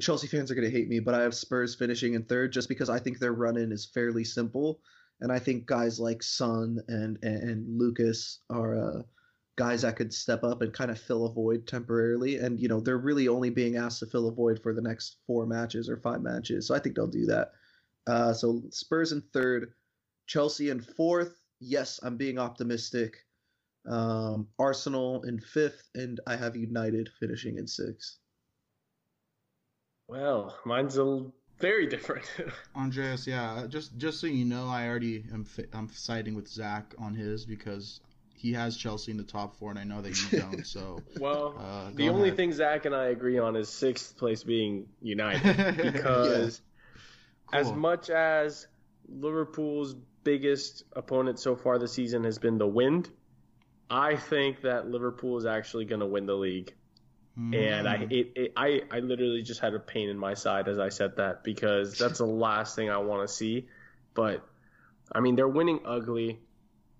Chelsea 0.00 0.26
fans 0.26 0.50
are 0.50 0.54
going 0.54 0.70
to 0.70 0.76
hate 0.76 0.88
me, 0.88 1.00
but 1.00 1.14
I 1.14 1.22
have 1.22 1.34
Spurs 1.34 1.74
finishing 1.74 2.14
in 2.14 2.24
third 2.24 2.52
just 2.52 2.68
because 2.68 2.88
I 2.88 2.98
think 2.98 3.18
their 3.18 3.32
run 3.32 3.56
in 3.56 3.72
is 3.72 3.86
fairly 3.86 4.24
simple. 4.24 4.80
And 5.20 5.32
I 5.32 5.38
think 5.38 5.66
guys 5.66 5.98
like 5.98 6.22
Son 6.22 6.78
and, 6.88 7.18
and, 7.22 7.42
and 7.42 7.78
Lucas 7.78 8.40
are 8.50 8.78
uh, 8.78 9.02
guys 9.56 9.82
that 9.82 9.96
could 9.96 10.14
step 10.14 10.44
up 10.44 10.62
and 10.62 10.72
kind 10.72 10.90
of 10.90 10.98
fill 10.98 11.26
a 11.26 11.32
void 11.32 11.66
temporarily. 11.66 12.36
And, 12.36 12.60
you 12.60 12.68
know, 12.68 12.80
they're 12.80 12.98
really 12.98 13.28
only 13.28 13.50
being 13.50 13.76
asked 13.76 13.98
to 14.00 14.06
fill 14.06 14.28
a 14.28 14.32
void 14.32 14.60
for 14.62 14.72
the 14.72 14.80
next 14.80 15.16
four 15.26 15.44
matches 15.44 15.88
or 15.88 15.96
five 15.98 16.22
matches. 16.22 16.66
So 16.68 16.74
I 16.74 16.78
think 16.78 16.94
they'll 16.94 17.08
do 17.08 17.26
that. 17.26 17.50
Uh, 18.06 18.32
so 18.32 18.62
Spurs 18.70 19.12
in 19.12 19.22
third, 19.32 19.72
Chelsea 20.26 20.70
in 20.70 20.80
fourth. 20.80 21.34
Yes, 21.60 21.98
I'm 22.02 22.16
being 22.16 22.38
optimistic. 22.38 23.16
Um, 23.86 24.46
Arsenal 24.58 25.22
in 25.24 25.40
fifth, 25.40 25.82
and 25.94 26.20
I 26.26 26.36
have 26.36 26.56
United 26.56 27.10
finishing 27.18 27.58
in 27.58 27.66
sixth. 27.66 28.18
Well, 30.08 30.56
mine's 30.64 30.96
a 30.98 31.26
very 31.58 31.86
different. 31.86 32.24
Andreas, 32.76 33.26
yeah, 33.26 33.66
just 33.68 33.96
just 33.98 34.20
so 34.20 34.26
you 34.26 34.44
know, 34.44 34.66
I 34.68 34.88
already 34.88 35.24
am 35.32 35.44
fi- 35.44 35.66
I'm 35.72 35.88
siding 35.92 36.34
with 36.34 36.48
Zach 36.48 36.94
on 36.98 37.14
his 37.14 37.44
because 37.44 38.00
he 38.34 38.52
has 38.52 38.76
Chelsea 38.76 39.10
in 39.10 39.16
the 39.16 39.24
top 39.24 39.54
four, 39.56 39.70
and 39.70 39.78
I 39.78 39.84
know 39.84 40.00
that 40.00 40.10
you 40.10 40.38
don't. 40.40 40.64
So 40.66 41.02
well, 41.20 41.54
uh, 41.58 41.90
the 41.94 42.08
only 42.08 42.28
ahead. 42.28 42.36
thing 42.36 42.52
Zach 42.52 42.86
and 42.86 42.94
I 42.94 43.06
agree 43.06 43.38
on 43.38 43.56
is 43.56 43.68
sixth 43.68 44.16
place 44.16 44.42
being 44.42 44.86
United 45.02 45.76
because 45.82 46.60
as 47.52 47.66
Cool. 47.66 47.76
much 47.76 48.10
as 48.10 48.66
Liverpool's 49.08 49.94
biggest 50.24 50.84
opponent 50.92 51.38
so 51.38 51.56
far 51.56 51.78
this 51.78 51.92
season 51.92 52.24
has 52.24 52.38
been 52.38 52.58
the 52.58 52.66
wind, 52.66 53.10
I 53.90 54.16
think 54.16 54.62
that 54.62 54.88
Liverpool 54.88 55.38
is 55.38 55.46
actually 55.46 55.86
going 55.86 56.00
to 56.00 56.06
win 56.06 56.26
the 56.26 56.34
league. 56.34 56.74
And 57.38 57.88
I, 57.88 57.98
Mm. 57.98 58.10
it, 58.12 58.32
it, 58.34 58.52
I, 58.56 58.82
I 58.90 58.98
literally 58.98 59.42
just 59.42 59.60
had 59.60 59.72
a 59.72 59.78
pain 59.78 60.08
in 60.08 60.18
my 60.18 60.34
side 60.34 60.66
as 60.66 60.80
I 60.80 60.88
said 60.88 61.16
that 61.18 61.44
because 61.44 61.96
that's 61.96 62.18
the 62.18 62.26
last 62.26 62.74
thing 62.74 62.90
I 62.90 62.98
want 62.98 63.28
to 63.28 63.32
see. 63.32 63.68
But 64.14 64.44
I 65.12 65.20
mean, 65.20 65.36
they're 65.36 65.46
winning 65.46 65.78
ugly. 65.84 66.40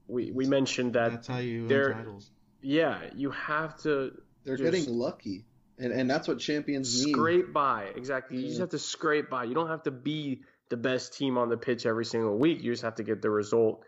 We 0.07 0.31
we 0.31 0.47
mentioned 0.47 0.93
that 0.93 1.11
that's 1.11 1.27
how 1.27 1.39
you 1.39 1.61
win 1.63 1.69
they're- 1.69 1.93
titles. 1.93 2.31
yeah, 2.63 3.01
you 3.17 3.31
have 3.33 3.77
to 3.83 4.13
They're 4.45 4.57
getting 4.57 4.87
lucky, 4.89 5.45
and 5.77 5.93
and 5.93 6.09
that's 6.09 6.29
what 6.29 6.39
champions 6.39 7.05
need. 7.05 7.13
scrape 7.13 7.53
by. 7.53 7.91
Exactly. 7.97 8.39
You 8.39 8.47
just 8.47 8.61
have 8.61 8.71
to 8.71 8.79
scrape 8.79 9.29
by. 9.29 9.43
You 9.45 9.55
don't 9.55 9.69
have 9.69 9.83
to 9.85 9.91
be 9.91 10.43
the 10.69 10.77
best 10.77 11.15
team 11.19 11.37
on 11.37 11.49
the 11.49 11.57
pitch 11.57 11.85
every 11.85 12.05
single 12.05 12.39
week. 12.39 12.63
You 12.63 12.71
just 12.73 12.85
have 12.85 12.95
to 12.97 13.03
get 13.03 13.23
the 13.23 13.31
result. 13.31 13.83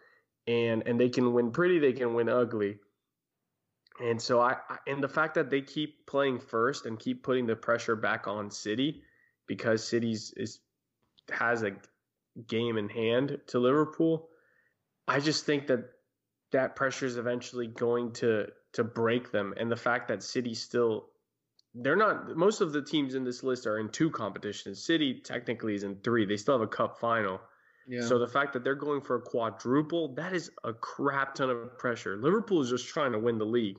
And 0.49 0.83
and 0.87 0.99
they 0.99 1.11
can 1.11 1.33
win 1.33 1.53
pretty, 1.53 1.79
they 1.79 1.93
can 1.93 2.15
win 2.15 2.29
ugly. 2.29 2.79
And 4.03 4.21
so 4.21 4.41
I, 4.41 4.57
I 4.69 4.79
and 4.87 5.03
the 5.03 5.09
fact 5.09 5.35
that 5.35 5.51
they 5.51 5.61
keep 5.61 6.07
playing 6.07 6.41
first 6.41 6.87
and 6.87 6.99
keep 6.99 7.23
putting 7.23 7.47
the 7.47 7.57
pressure 7.57 7.97
back 7.97 8.27
on 8.27 8.51
City 8.51 9.03
because 9.47 9.87
City's 9.87 10.33
is 10.37 10.61
has 11.31 11.63
a 11.63 11.73
game 12.47 12.79
in 12.79 12.89
hand 12.89 13.39
to 13.49 13.59
Liverpool. 13.59 14.29
I 15.07 15.21
just 15.21 15.45
think 15.45 15.67
that 15.67 15.91
that 16.53 16.77
pressure 16.77 17.07
is 17.07 17.17
eventually 17.17 17.67
going 17.67 18.13
to 18.15 18.47
to 18.73 18.85
break 18.85 19.33
them 19.33 19.53
and 19.57 19.71
the 19.71 19.77
fact 19.77 20.09
that 20.09 20.23
City 20.23 20.55
still 20.55 21.07
they're 21.75 21.97
not 21.97 22.37
most 22.37 22.61
of 22.61 22.73
the 22.73 22.83
teams 22.83 23.15
in 23.15 23.25
this 23.25 23.43
list 23.43 23.67
are 23.67 23.79
in 23.79 23.89
two 23.91 24.11
competitions. 24.11 24.83
City 24.83 25.21
technically 25.23 25.75
is 25.75 25.85
in 25.85 25.97
three. 25.97 26.25
They 26.25 26.37
still 26.37 26.55
have 26.55 26.63
a 26.63 26.71
cup 26.71 26.99
final. 26.99 27.41
Yeah. 27.87 28.03
So 28.03 28.19
the 28.19 28.29
fact 28.29 28.53
that 28.53 28.65
they're 28.65 28.75
going 28.75 29.01
for 29.01 29.17
a 29.17 29.21
quadruple, 29.21 30.15
that 30.15 30.33
is 30.33 30.51
a 30.65 30.73
crap 30.73 31.35
ton 31.35 31.51
of 31.51 31.79
pressure. 31.79 32.17
Liverpool 32.17 32.61
is 32.61 32.71
just 32.71 32.89
trying 32.89 33.13
to 33.13 33.19
win 33.19 33.39
the 33.39 33.47
league. 33.47 33.79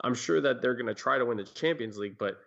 I'm 0.00 0.14
sure 0.14 0.40
that 0.40 0.62
they're 0.62 0.74
going 0.74 0.86
to 0.86 0.94
try 0.94 1.18
to 1.18 1.24
win 1.24 1.36
the 1.36 1.44
Champions 1.44 1.96
League, 1.98 2.16
but 2.18 2.38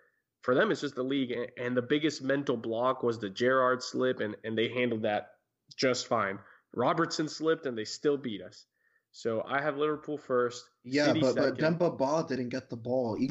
for 0.41 0.53
them 0.55 0.71
it's 0.71 0.81
just 0.81 0.95
the 0.95 1.03
league 1.03 1.31
and, 1.31 1.47
and 1.57 1.77
the 1.77 1.81
biggest 1.81 2.21
mental 2.21 2.57
block 2.57 3.01
was 3.03 3.17
the 3.19 3.29
Gerrard 3.29 3.81
slip 3.81 4.19
and 4.19 4.35
and 4.43 4.57
they 4.57 4.69
handled 4.69 5.03
that 5.03 5.31
just 5.77 6.07
fine. 6.07 6.39
Robertson 6.73 7.27
slipped 7.27 7.65
and 7.65 7.77
they 7.77 7.85
still 7.85 8.17
beat 8.17 8.41
us. 8.41 8.65
So 9.11 9.41
I 9.47 9.61
have 9.61 9.77
Liverpool 9.77 10.17
first. 10.17 10.65
yeah, 10.83 11.05
City 11.05 11.21
but 11.21 11.35
but. 11.37 11.57
Demba 11.57 11.89
Ba 11.91 12.25
didn't 12.27 12.49
get 12.49 12.69
the 12.69 12.75
ball. 12.75 13.17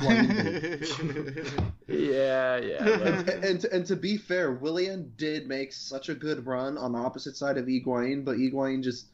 Yeah, 1.87 2.57
yeah. 2.57 2.89
and, 2.89 3.27
but- 3.27 3.35
and, 3.45 3.65
and 3.67 3.87
to 3.87 3.97
be 3.97 4.17
fair, 4.17 4.53
Willian 4.53 5.13
did 5.17 5.47
make 5.47 5.73
such 5.73 6.09
a 6.09 6.15
good 6.15 6.47
run 6.47 6.79
on 6.79 6.93
the 6.93 6.99
opposite 6.99 7.37
side 7.37 7.59
of 7.59 7.67
Higuain, 7.67 8.25
but 8.25 8.37
Higuain 8.37 8.83
just 8.83 9.09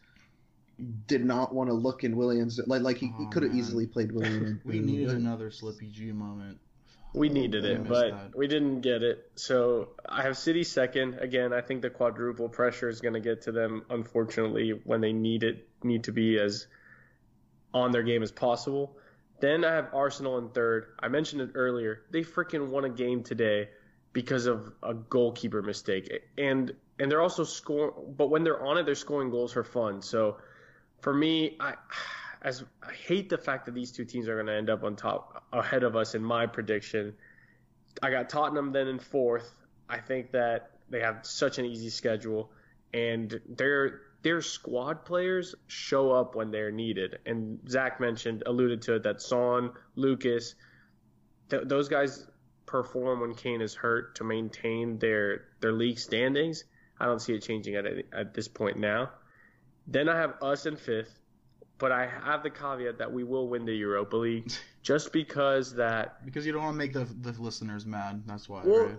did 1.07 1.25
not 1.25 1.55
want 1.55 1.69
to 1.71 1.75
look 1.75 2.05
in 2.05 2.17
Williams. 2.17 2.61
like 2.67 2.83
like 2.83 2.97
he, 2.99 3.07
he 3.07 3.13
Oh, 3.27 3.27
could 3.31 3.43
have 3.43 3.55
easily 3.55 3.87
played 3.87 4.13
Willian. 4.13 4.61
in- 4.65 4.71
we 4.71 4.79
needed 4.81 5.09
but- 5.09 5.17
another 5.17 5.51
Slippy 5.51 5.89
G 5.89 6.13
moment. 6.13 6.59
We 7.13 7.29
needed 7.29 7.65
oh, 7.65 7.69
it, 7.71 7.89
but 7.89 8.11
that. 8.13 8.37
we 8.39 8.47
didn't 8.47 8.83
get 8.83 9.03
it. 9.03 9.33
So 9.35 9.89
I 10.09 10.23
have 10.23 10.39
City 10.39 10.63
second. 10.63 11.15
Again, 11.19 11.53
I 11.53 11.61
think 11.61 11.83
the 11.83 11.91
quadruple 11.91 12.49
pressure 12.49 12.89
is 12.89 13.01
going 13.01 13.15
to 13.15 13.21
get 13.21 13.43
to 13.43 13.53
them, 13.53 13.83
unfortunately, 13.91 14.81
when 14.85 15.01
they 15.01 15.13
need 15.13 15.43
it, 15.43 15.69
need 15.83 16.05
to 16.05 16.13
be 16.13 16.39
as 16.39 16.69
on 17.75 17.91
their 17.91 18.05
game 18.05 18.23
as 18.23 18.31
possible. 18.31 18.97
Then 19.41 19.65
I 19.65 19.73
have 19.75 19.89
Arsenal 19.93 20.39
in 20.39 20.51
third. 20.51 20.87
I 21.01 21.09
mentioned 21.09 21.41
it 21.43 21.51
earlier. 21.55 22.03
They 22.13 22.21
freaking 22.21 22.69
won 22.69 22.85
a 22.85 22.91
game 22.91 23.25
today 23.25 23.71
because 24.13 24.47
of 24.47 24.73
a 24.83 24.95
goalkeeper 24.95 25.63
mistake, 25.63 26.13
and 26.39 26.73
and 27.01 27.11
they're 27.11 27.23
also 27.23 27.43
score. 27.43 27.93
But 28.17 28.29
when 28.31 28.45
they're 28.45 28.63
on 28.65 28.79
it, 28.79 28.87
they're 28.87 28.95
scoring 28.95 29.31
goals 29.31 29.53
for 29.53 29.65
fun. 29.65 30.03
So 30.03 30.37
for 31.01 31.13
me, 31.13 31.57
I 31.61 31.75
as 32.43 32.65
I 32.83 32.93
hate 32.93 33.29
the 33.29 33.39
fact 33.39 33.67
that 33.67 33.75
these 33.75 33.93
two 33.93 34.05
teams 34.05 34.29
are 34.29 34.35
going 34.35 34.47
to 34.47 34.55
end 34.55 34.71
up 34.71 34.83
on 34.83 34.97
top 34.97 35.45
ahead 35.53 35.83
of 35.83 35.97
us 35.97 36.15
in 36.15 36.23
my 36.23 36.47
prediction. 36.47 37.15
I 38.03 38.11
got 38.11 38.29
Tottenham 38.29 38.73
then 38.73 38.89
in 38.89 38.99
fourth. 38.99 39.55
I 39.89 39.99
think 39.99 40.33
that 40.33 40.71
they 40.89 41.01
have 41.01 41.27
such 41.27 41.59
an 41.59 41.65
easy 41.67 41.91
schedule, 41.91 42.51
and 42.95 43.41
their 43.49 44.01
their 44.23 44.41
squad 44.43 45.05
players 45.05 45.55
show 45.67 46.13
up 46.13 46.35
when 46.35 46.51
they're 46.51 46.71
needed. 46.71 47.19
And 47.27 47.59
Zach 47.69 48.01
mentioned, 48.01 48.43
alluded 48.47 48.83
to 48.83 48.97
it, 48.97 49.03
that 49.05 49.23
Son, 49.23 49.71
Lucas, 49.97 50.55
th- 51.49 51.63
those 51.67 51.89
guys 51.89 52.27
perform 52.67 53.21
when 53.21 53.35
Kane 53.35 53.63
is 53.63 53.75
hurt 53.75 54.17
to 54.17 54.25
maintain 54.25 54.99
their 54.99 55.45
their 55.61 55.73
league 55.73 55.99
standings. 55.99 56.65
I 56.99 57.07
don't 57.07 57.21
see 57.21 57.35
it 57.35 57.41
changing 57.41 57.77
at 57.77 57.85
at 58.13 58.35
this 58.35 58.49
point 58.49 58.79
now. 58.79 59.11
Then 59.87 60.09
I 60.09 60.17
have 60.17 60.35
us 60.43 60.67
in 60.67 60.77
fifth, 60.77 61.19
but 61.79 61.91
I 61.93 62.07
have 62.07 62.43
the 62.43 62.51
caveat 62.51 62.99
that 62.99 63.13
we 63.13 63.25
will 63.25 63.49
win 63.49 63.65
the 63.65 63.75
Europa 63.75 64.17
League 64.17 64.53
just 64.83 65.13
because 65.13 65.75
that 65.75 66.25
Because 66.25 66.47
you 66.47 66.53
don't 66.53 66.63
want 66.63 66.75
to 66.75 66.79
make 66.79 66.93
the 66.93 67.05
the 67.05 67.41
listeners 67.41 67.87
mad. 67.87 68.23
That's 68.27 68.49
why. 68.49 68.63
well, 68.65 68.87
right? 68.87 68.99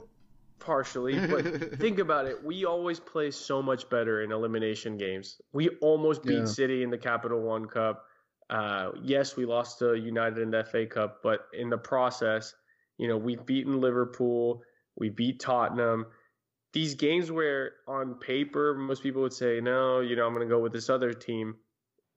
partially, 0.59 1.17
but 1.27 1.79
think 1.79 1.97
about 1.99 2.27
it. 2.27 2.43
We 2.43 2.65
always 2.65 2.99
play 2.99 3.31
so 3.31 3.61
much 3.63 3.89
better 3.89 4.21
in 4.21 4.31
elimination 4.31 4.95
games. 4.97 5.41
We 5.53 5.69
almost 5.81 6.23
beat 6.23 6.37
Yeah. 6.39 6.45
City 6.45 6.83
in 6.83 6.89
the 6.91 6.97
Capital 6.99 7.41
One 7.41 7.65
Cup. 7.65 8.05
Uh, 8.49 8.91
yes, 9.01 9.35
we 9.35 9.45
lost 9.45 9.79
to 9.79 9.95
United 9.95 10.37
in 10.39 10.51
the 10.51 10.63
FA 10.63 10.85
Cup, 10.85 11.21
but 11.23 11.47
in 11.53 11.69
the 11.69 11.77
process, 11.77 12.53
you 12.97 13.07
know, 13.07 13.17
we've 13.17 13.43
beaten 13.45 13.81
Liverpool, 13.81 14.61
we 14.97 15.09
beat 15.09 15.39
Tottenham. 15.39 16.05
These 16.73 16.95
games 16.95 17.31
where 17.31 17.73
on 17.87 18.15
paper 18.15 18.73
most 18.73 19.03
people 19.03 19.21
would 19.21 19.33
say, 19.33 19.59
no, 19.59 19.99
you 19.99 20.15
know, 20.15 20.25
I'm 20.25 20.33
going 20.33 20.47
to 20.47 20.53
go 20.53 20.61
with 20.61 20.71
this 20.71 20.89
other 20.89 21.13
team. 21.13 21.55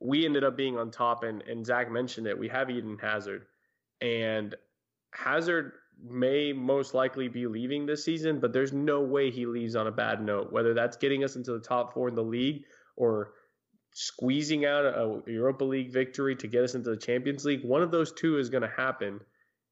We 0.00 0.24
ended 0.24 0.44
up 0.44 0.56
being 0.56 0.78
on 0.78 0.90
top, 0.90 1.24
and, 1.24 1.42
and 1.42 1.64
Zach 1.64 1.90
mentioned 1.90 2.26
it. 2.26 2.38
We 2.38 2.48
have 2.48 2.70
Eden 2.70 2.98
Hazard, 3.00 3.46
and 4.00 4.54
Hazard 5.12 5.72
may 6.02 6.52
most 6.52 6.94
likely 6.94 7.28
be 7.28 7.46
leaving 7.46 7.86
this 7.86 8.04
season, 8.04 8.40
but 8.40 8.52
there's 8.52 8.72
no 8.72 9.00
way 9.00 9.30
he 9.30 9.46
leaves 9.46 9.76
on 9.76 9.86
a 9.86 9.92
bad 9.92 10.20
note. 10.20 10.52
Whether 10.52 10.74
that's 10.74 10.96
getting 10.96 11.24
us 11.24 11.36
into 11.36 11.52
the 11.52 11.60
top 11.60 11.94
four 11.94 12.08
in 12.08 12.14
the 12.14 12.22
league 12.22 12.64
or 12.96 13.32
squeezing 13.92 14.64
out 14.64 14.84
a 14.84 15.22
Europa 15.26 15.64
League 15.64 15.92
victory 15.92 16.34
to 16.36 16.48
get 16.48 16.64
us 16.64 16.74
into 16.74 16.90
the 16.90 16.96
Champions 16.96 17.44
League, 17.44 17.64
one 17.64 17.82
of 17.82 17.90
those 17.90 18.12
two 18.12 18.38
is 18.38 18.50
going 18.50 18.62
to 18.62 18.72
happen. 18.76 19.20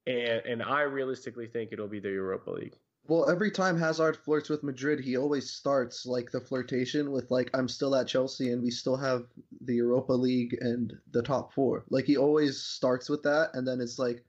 And 0.06 0.42
and 0.46 0.62
I 0.62 0.82
realistically 0.82 1.46
think 1.46 1.72
it'll 1.72 1.88
be 1.88 2.00
the 2.00 2.10
Europa 2.10 2.50
League. 2.50 2.76
Well, 3.08 3.28
every 3.28 3.50
time 3.50 3.78
Hazard 3.78 4.16
flirts 4.16 4.48
with 4.48 4.62
Madrid, 4.62 5.00
he 5.00 5.16
always 5.16 5.50
starts 5.50 6.06
like 6.06 6.30
the 6.30 6.40
flirtation 6.40 7.10
with 7.10 7.30
like 7.30 7.50
I'm 7.52 7.68
still 7.68 7.94
at 7.96 8.06
Chelsea 8.06 8.52
and 8.52 8.62
we 8.62 8.70
still 8.70 8.96
have 8.96 9.26
the 9.60 9.74
Europa 9.74 10.12
League 10.12 10.56
and 10.60 10.92
the 11.10 11.22
top 11.22 11.52
4. 11.52 11.84
Like 11.90 12.04
he 12.04 12.16
always 12.16 12.62
starts 12.62 13.08
with 13.08 13.24
that 13.24 13.50
and 13.54 13.66
then 13.66 13.80
it's 13.80 13.98
like 13.98 14.24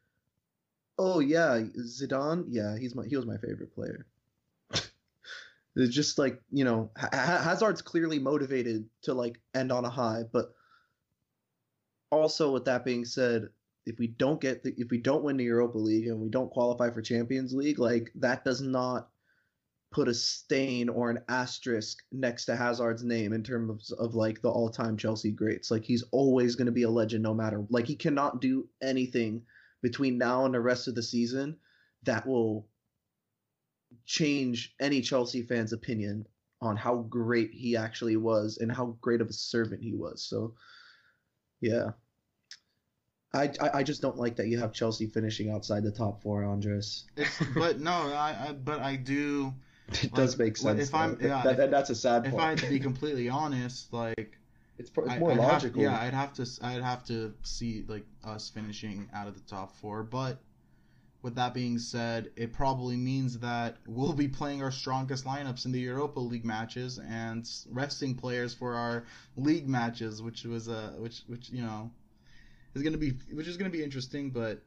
oh 0.98 1.20
yeah, 1.20 1.60
Zidane, 1.80 2.46
yeah, 2.50 2.78
he's 2.78 2.96
my 2.96 3.06
he 3.06 3.16
was 3.16 3.26
my 3.26 3.38
favorite 3.38 3.74
player. 3.74 4.06
it's 5.76 5.94
just 5.96 6.18
like, 6.18 6.42
you 6.52 6.64
know, 6.64 6.92
Ha- 6.98 7.10
Ha- 7.14 7.42
Hazard's 7.44 7.82
clearly 7.82 8.20
motivated 8.20 8.90
to 9.04 9.14
like 9.14 9.40
end 9.54 9.72
on 9.72 9.86
a 9.86 9.90
high, 9.90 10.24
but 10.32 10.54
also 12.12 12.52
with 12.52 12.66
that 12.66 12.86
being 12.86 13.06
said, 13.06 13.50
if 13.86 14.00
we 14.00 14.08
don't 14.08 14.42
get 14.42 14.64
the, 14.64 14.74
if 14.78 14.90
we 14.90 14.98
don't 14.98 15.24
win 15.24 15.38
the 15.38 15.44
Europa 15.44 15.78
League 15.78 16.08
and 16.08 16.20
we 16.20 16.30
don't 16.30 16.52
qualify 16.52 16.90
for 16.90 17.02
Champions 17.02 17.54
League, 17.54 17.80
like 17.80 18.12
that 18.16 18.46
does 18.46 18.62
not 18.62 19.10
put 19.92 20.08
a 20.08 20.14
stain 20.14 20.90
or 20.90 21.12
an 21.12 21.20
asterisk 21.30 22.00
next 22.12 22.46
to 22.46 22.56
Hazard's 22.56 23.04
name 23.04 23.32
in 23.32 23.44
terms 23.44 23.92
of, 23.92 24.00
of 24.00 24.16
like 24.16 24.42
the 24.42 24.50
all-time 24.50 24.98
Chelsea 24.98 25.32
greats. 25.32 25.70
Like 25.70 25.84
he's 25.84 26.04
always 26.12 26.56
going 26.56 26.66
to 26.66 26.72
be 26.72 26.84
a 26.84 26.90
legend 26.90 27.24
no 27.24 27.34
matter. 27.34 27.64
Like 27.70 27.86
he 27.86 27.96
cannot 27.96 28.42
do 28.42 28.68
anything 28.82 29.44
between 29.84 30.18
now 30.18 30.46
and 30.46 30.54
the 30.54 30.62
rest 30.62 30.88
of 30.88 30.96
the 30.96 31.04
season 31.04 31.58
that 32.04 32.26
will 32.26 32.68
change 34.06 34.74
any 34.82 35.02
Chelsea 35.02 35.44
fan's 35.44 35.74
opinion 35.74 36.26
on 36.62 36.76
how 36.76 37.06
great 37.10 37.52
he 37.54 37.76
actually 37.76 38.16
was 38.16 38.58
and 38.58 38.72
how 38.72 38.98
great 39.02 39.22
of 39.22 39.28
a 39.28 39.34
servant 39.34 39.84
he 39.84 39.94
was. 39.94 40.24
So 40.24 40.56
yeah. 41.62 41.92
I, 43.34 43.52
I, 43.60 43.70
I 43.80 43.84
just 43.84 44.02
don't 44.02 44.18
like 44.18 44.36
that 44.36 44.48
you 44.48 44.60
have 44.60 44.74
Chelsea 44.74 45.08
finishing 45.08 45.50
outside 45.50 45.84
the 45.84 45.92
top 45.92 46.22
four, 46.22 46.44
Andres. 46.44 47.06
It's, 47.18 47.40
but 47.56 47.80
no, 47.80 47.92
I, 47.92 48.50
I 48.50 48.54
but 48.54 48.80
I 48.80 48.96
do. 48.96 49.54
It 50.02 50.14
does 50.14 50.38
make 50.38 50.56
sense. 50.56 50.88
if 50.90 50.96
I'm- 50.96 51.18
yeah, 51.22 51.42
that, 51.44 51.52
if- 51.52 51.58
that- 51.58 51.72
that's 51.72 51.90
a 51.90 51.96
sad 51.96 52.26
If 52.26 52.32
part. 52.32 52.44
I 52.44 52.50
had 52.50 52.58
to 52.60 52.70
be 52.70 52.80
completely 52.80 53.28
honest, 53.30 53.92
like 53.92 54.38
it's, 54.78 54.90
it's 54.96 55.20
more 55.20 55.32
I'd 55.32 55.40
have- 55.40 55.52
logical. 55.52 55.82
yeah, 55.84 56.00
I'd 56.00 56.14
have 56.14 56.34
to. 56.36 56.48
I'd 56.62 56.82
have 56.82 57.04
to 57.06 57.34
see 57.44 57.84
like 57.88 58.06
us 58.24 58.50
finishing 58.50 59.10
out 59.14 59.28
of 59.28 59.36
the 59.36 59.42
top 59.42 59.76
four. 59.78 60.04
But 60.04 60.40
with 61.22 61.36
that 61.36 61.54
being 61.54 61.80
said, 61.80 62.32
it 62.36 62.54
probably 62.54 62.96
means 62.98 63.40
that 63.40 63.78
we'll 63.86 64.14
be 64.14 64.28
playing 64.30 64.64
our 64.64 64.72
strongest 64.72 65.26
lineups 65.26 65.66
in 65.66 65.72
the 65.74 65.80
Europa 65.82 66.20
League 66.20 66.46
matches 66.46 66.98
and 67.00 67.48
resting 67.70 68.16
players 68.16 68.54
for 68.54 68.76
our 68.76 69.06
league 69.36 69.68
matches, 69.68 70.22
which 70.22 70.44
was 70.46 70.68
a 70.70 70.78
uh, 70.78 70.90
which 71.02 71.24
which 71.28 71.50
you 71.50 71.62
know 71.62 71.92
is 72.76 72.82
gonna 72.84 72.98
be 72.98 73.12
which 73.32 73.48
is 73.48 73.58
gonna 73.58 73.70
be 73.70 73.84
interesting. 73.84 74.30
But 74.30 74.62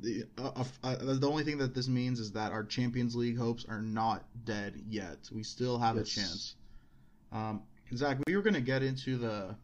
the 0.00 0.24
uh, 0.38 0.64
uh, 0.82 0.96
the 1.14 1.28
only 1.28 1.44
thing 1.44 1.58
that 1.58 1.74
this 1.74 1.88
means 1.88 2.18
is 2.20 2.32
that 2.32 2.52
our 2.52 2.64
Champions 2.64 3.14
League 3.14 3.38
hopes 3.38 3.64
are 3.68 3.82
not 3.82 4.24
dead 4.44 4.82
yet. 4.88 5.28
We 5.32 5.42
still 5.42 5.78
have 5.78 5.96
Yes. 5.96 6.06
a 6.06 6.14
chance. 6.20 6.54
Um, 7.30 7.62
Zach, 7.94 8.18
we 8.26 8.36
were 8.36 8.42
gonna 8.42 8.60
get 8.60 8.82
into 8.82 9.16
the 9.16 9.54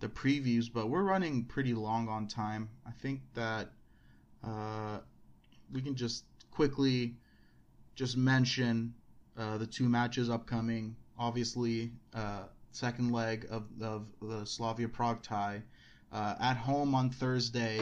the 0.00 0.08
previews, 0.08 0.72
but 0.72 0.88
we're 0.88 1.02
running 1.02 1.44
pretty 1.44 1.74
long 1.74 2.08
on 2.08 2.26
time. 2.26 2.70
I 2.86 2.90
think 2.90 3.20
that 3.34 3.68
uh, 4.42 5.00
we 5.72 5.82
can 5.82 5.94
just 5.94 6.24
quickly 6.50 7.16
just 7.96 8.16
mention 8.16 8.94
uh, 9.36 9.58
the 9.58 9.66
two 9.66 9.88
matches 9.90 10.30
upcoming. 10.30 10.96
Obviously, 11.18 11.92
uh, 12.14 12.44
second 12.70 13.12
leg 13.12 13.46
of, 13.50 13.64
of 13.82 14.06
the 14.22 14.46
Slavia 14.46 14.88
Prague 14.88 15.22
tie 15.22 15.62
uh, 16.12 16.34
at 16.40 16.56
home 16.56 16.94
on 16.94 17.10
Thursday. 17.10 17.80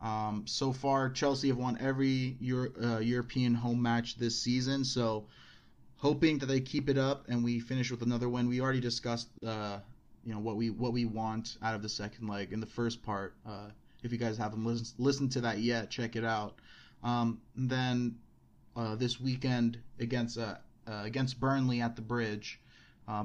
Um, 0.00 0.44
so 0.46 0.72
far, 0.72 1.10
Chelsea 1.10 1.48
have 1.48 1.56
won 1.56 1.76
every 1.80 2.36
Euro, 2.40 2.70
uh, 2.82 2.98
European 2.98 3.54
home 3.54 3.82
match 3.82 4.16
this 4.16 4.40
season. 4.40 4.84
So, 4.84 5.26
hoping 5.96 6.38
that 6.38 6.46
they 6.46 6.60
keep 6.60 6.88
it 6.88 6.96
up 6.96 7.24
and 7.28 7.42
we 7.42 7.58
finish 7.58 7.90
with 7.90 8.02
another 8.02 8.28
win. 8.28 8.48
We 8.48 8.60
already 8.60 8.80
discussed, 8.80 9.28
uh, 9.44 9.78
you 10.24 10.32
know, 10.32 10.40
what 10.40 10.56
we 10.56 10.70
what 10.70 10.92
we 10.92 11.04
want 11.04 11.56
out 11.62 11.74
of 11.74 11.82
the 11.82 11.88
second 11.88 12.28
leg 12.28 12.52
in 12.52 12.60
the 12.60 12.66
first 12.66 13.02
part. 13.02 13.34
Uh, 13.46 13.70
if 14.02 14.12
you 14.12 14.18
guys 14.18 14.38
haven't 14.38 14.64
listened 14.64 14.92
listened 14.98 15.32
to 15.32 15.40
that 15.40 15.58
yet, 15.58 15.90
check 15.90 16.14
it 16.14 16.24
out. 16.24 16.54
Um, 17.02 17.40
then 17.56 18.16
uh, 18.76 18.94
this 18.94 19.20
weekend 19.20 19.78
against 19.98 20.38
uh, 20.38 20.54
uh, 20.86 21.02
against 21.04 21.40
Burnley 21.40 21.80
at 21.80 21.96
the 21.96 22.02
Bridge. 22.02 22.60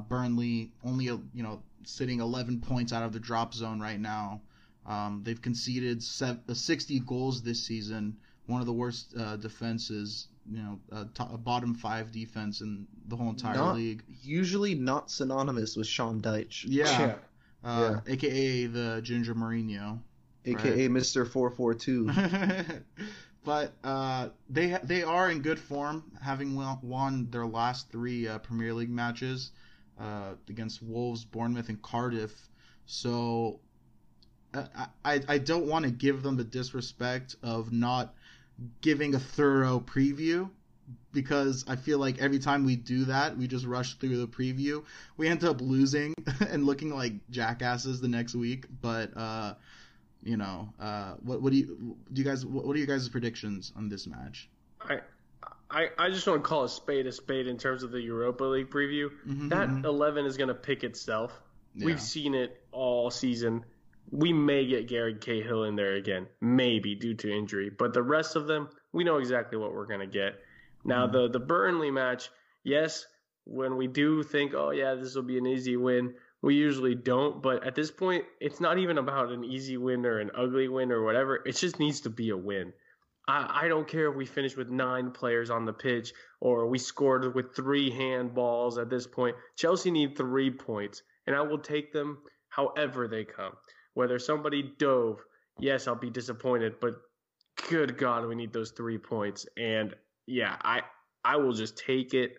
Burnley 0.07 0.71
only 0.83 1.05
you 1.05 1.43
know 1.43 1.61
sitting 1.87 2.19
11 2.19 2.61
points 2.61 2.93
out 2.93 3.03
of 3.03 3.13
the 3.13 3.19
drop 3.19 3.53
zone 3.53 3.79
right 3.79 3.99
now. 3.99 4.41
Um, 4.85 5.21
they've 5.23 5.41
conceded 5.41 6.03
60 6.03 6.99
goals 7.01 7.41
this 7.41 7.63
season. 7.63 8.17
One 8.47 8.59
of 8.59 8.67
the 8.67 8.73
worst 8.73 9.15
uh, 9.17 9.37
defenses, 9.37 10.27
you 10.51 10.61
know, 10.61 10.79
a, 10.91 11.05
top, 11.05 11.41
bottom 11.43 11.73
five 11.73 12.11
defense 12.11 12.59
in 12.61 12.85
the 13.07 13.15
whole 13.15 13.29
entire 13.29 13.55
not, 13.55 13.75
league. 13.75 14.03
Usually 14.21 14.75
not 14.75 15.09
synonymous 15.09 15.77
with 15.77 15.87
Sean 15.87 16.21
Dyche. 16.21 16.65
Yeah. 16.67 17.15
Uh, 17.63 17.99
yeah. 18.05 18.13
AKA 18.13 18.65
the 18.65 18.99
Ginger 19.01 19.33
Mourinho. 19.33 19.99
AKA 20.45 20.87
right? 20.87 20.91
Mr. 20.91 21.25
442. 21.25 22.11
but 23.45 23.73
uh, 23.85 24.29
they 24.49 24.77
they 24.83 25.03
are 25.03 25.29
in 25.29 25.41
good 25.41 25.59
form, 25.59 26.03
having 26.21 26.55
won 26.81 27.29
their 27.31 27.45
last 27.45 27.89
three 27.89 28.27
uh, 28.27 28.39
Premier 28.39 28.73
League 28.73 28.89
matches 28.89 29.51
uh, 29.99 30.33
against 30.49 30.81
Wolves, 30.81 31.25
Bournemouth, 31.25 31.69
and 31.69 31.81
Cardiff. 31.81 32.49
So 32.85 33.59
I 34.53 34.87
I, 35.05 35.21
I 35.27 35.37
don't 35.37 35.65
want 35.65 35.85
to 35.85 35.91
give 35.91 36.23
them 36.23 36.37
the 36.37 36.43
disrespect 36.43 37.35
of 37.43 37.71
not 37.71 38.13
giving 38.81 39.15
a 39.15 39.19
thorough 39.19 39.79
preview 39.79 40.49
because 41.11 41.63
I 41.67 41.75
feel 41.75 41.97
like 41.97 42.21
every 42.21 42.39
time 42.39 42.65
we 42.65 42.75
do 42.75 43.05
that, 43.05 43.37
we 43.37 43.47
just 43.47 43.65
rush 43.65 43.95
through 43.95 44.17
the 44.17 44.27
preview. 44.27 44.83
We 45.17 45.27
end 45.27 45.43
up 45.43 45.61
losing 45.61 46.13
and 46.49 46.65
looking 46.65 46.93
like 46.93 47.13
jackasses 47.29 48.01
the 48.01 48.07
next 48.07 48.35
week. 48.35 48.65
But 48.81 49.15
uh, 49.15 49.55
you 50.23 50.37
know, 50.37 50.73
uh, 50.79 51.15
what 51.21 51.41
what 51.41 51.51
do 51.51 51.59
you 51.59 51.95
do? 52.11 52.21
You 52.21 52.23
guys, 52.23 52.45
what 52.45 52.75
are 52.75 52.77
your 52.77 52.87
guys' 52.87 53.09
predictions 53.09 53.71
on 53.75 53.89
this 53.89 54.07
match? 54.07 54.49
I 54.81 54.99
I, 55.73 55.89
I 55.97 56.09
just 56.09 56.27
want 56.27 56.43
to 56.43 56.47
call 56.47 56.63
a 56.63 56.69
spade 56.69 57.07
a 57.07 57.11
spade 57.11 57.47
in 57.47 57.57
terms 57.57 57.83
of 57.83 57.91
the 57.91 57.99
Europa 57.99 58.43
League 58.43 58.69
preview. 58.69 59.09
Mm-hmm, 59.27 59.49
that 59.49 59.67
mm-hmm. 59.67 59.85
11 59.85 60.25
is 60.25 60.37
going 60.37 60.49
to 60.49 60.53
pick 60.53 60.83
itself. 60.83 61.41
Yeah. 61.75 61.87
We've 61.87 62.01
seen 62.01 62.35
it 62.35 62.61
all 62.71 63.09
season. 63.09 63.65
We 64.11 64.31
may 64.31 64.67
get 64.67 64.87
Gary 64.87 65.15
Cahill 65.15 65.63
in 65.63 65.75
there 65.75 65.95
again, 65.95 66.27
maybe 66.39 66.93
due 66.93 67.15
to 67.15 67.35
injury, 67.35 67.71
but 67.71 67.93
the 67.93 68.03
rest 68.03 68.35
of 68.35 68.45
them, 68.45 68.69
we 68.91 69.03
know 69.03 69.17
exactly 69.17 69.57
what 69.57 69.73
we're 69.73 69.87
going 69.87 70.01
to 70.01 70.07
get. 70.07 70.35
Now, 70.85 71.07
mm-hmm. 71.07 71.13
the, 71.13 71.29
the 71.29 71.39
Burnley 71.39 71.89
match, 71.89 72.29
yes, 72.63 73.07
when 73.45 73.75
we 73.75 73.87
do 73.87 74.21
think, 74.21 74.53
oh, 74.53 74.69
yeah, 74.69 74.93
this 74.93 75.15
will 75.15 75.23
be 75.23 75.39
an 75.39 75.47
easy 75.47 75.77
win, 75.77 76.13
we 76.43 76.55
usually 76.55 76.93
don't. 76.93 77.41
But 77.41 77.65
at 77.65 77.73
this 77.73 77.89
point, 77.89 78.25
it's 78.39 78.59
not 78.59 78.77
even 78.77 78.99
about 78.99 79.31
an 79.31 79.43
easy 79.43 79.77
win 79.77 80.05
or 80.05 80.19
an 80.19 80.29
ugly 80.35 80.67
win 80.67 80.91
or 80.91 81.03
whatever. 81.03 81.41
It 81.45 81.55
just 81.55 81.79
needs 81.79 82.01
to 82.01 82.09
be 82.11 82.29
a 82.29 82.37
win. 82.37 82.73
I, 83.27 83.63
I 83.63 83.67
don't 83.67 83.87
care 83.87 84.09
if 84.09 84.15
we 84.15 84.25
finish 84.25 84.55
with 84.57 84.69
nine 84.69 85.11
players 85.11 85.49
on 85.49 85.65
the 85.65 85.73
pitch 85.73 86.13
or 86.41 86.67
we 86.67 86.77
scored 86.77 87.33
with 87.33 87.55
three 87.55 87.89
handballs 87.91 88.81
at 88.81 88.89
this 88.89 89.07
point. 89.07 89.35
Chelsea 89.55 89.91
need 89.91 90.17
three 90.17 90.51
points, 90.51 91.03
and 91.25 91.35
I 91.35 91.41
will 91.41 91.59
take 91.59 91.93
them 91.93 92.19
however 92.49 93.07
they 93.07 93.23
come. 93.23 93.53
Whether 93.93 94.19
somebody 94.19 94.73
dove, 94.77 95.19
yes, 95.59 95.87
I'll 95.87 95.95
be 95.95 96.09
disappointed, 96.09 96.79
but 96.81 96.95
good 97.69 97.97
God, 97.97 98.25
we 98.27 98.35
need 98.35 98.53
those 98.53 98.71
three 98.71 98.97
points. 98.97 99.45
And 99.57 99.95
yeah, 100.25 100.57
I 100.61 100.81
I 101.23 101.37
will 101.37 101.53
just 101.53 101.77
take 101.77 102.13
it 102.13 102.37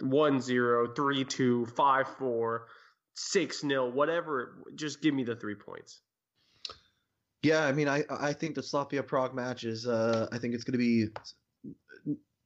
1 0.00 0.40
0, 0.40 0.92
3 0.94 1.24
2, 1.24 1.66
5 1.66 2.08
4, 2.18 2.66
6 3.14 3.60
0, 3.60 3.90
whatever. 3.90 4.64
Just 4.74 5.00
give 5.00 5.14
me 5.14 5.24
the 5.24 5.36
three 5.36 5.54
points. 5.54 6.00
Yeah, 7.44 7.64
I 7.64 7.72
mean, 7.72 7.88
I 7.88 8.04
I 8.08 8.32
think 8.32 8.54
the 8.54 8.62
Slavia 8.62 9.02
Prague 9.02 9.34
match 9.34 9.64
is 9.64 9.86
uh, 9.86 10.28
I 10.32 10.38
think 10.38 10.54
it's 10.54 10.64
going 10.64 10.72
to 10.72 10.78
be. 10.78 11.08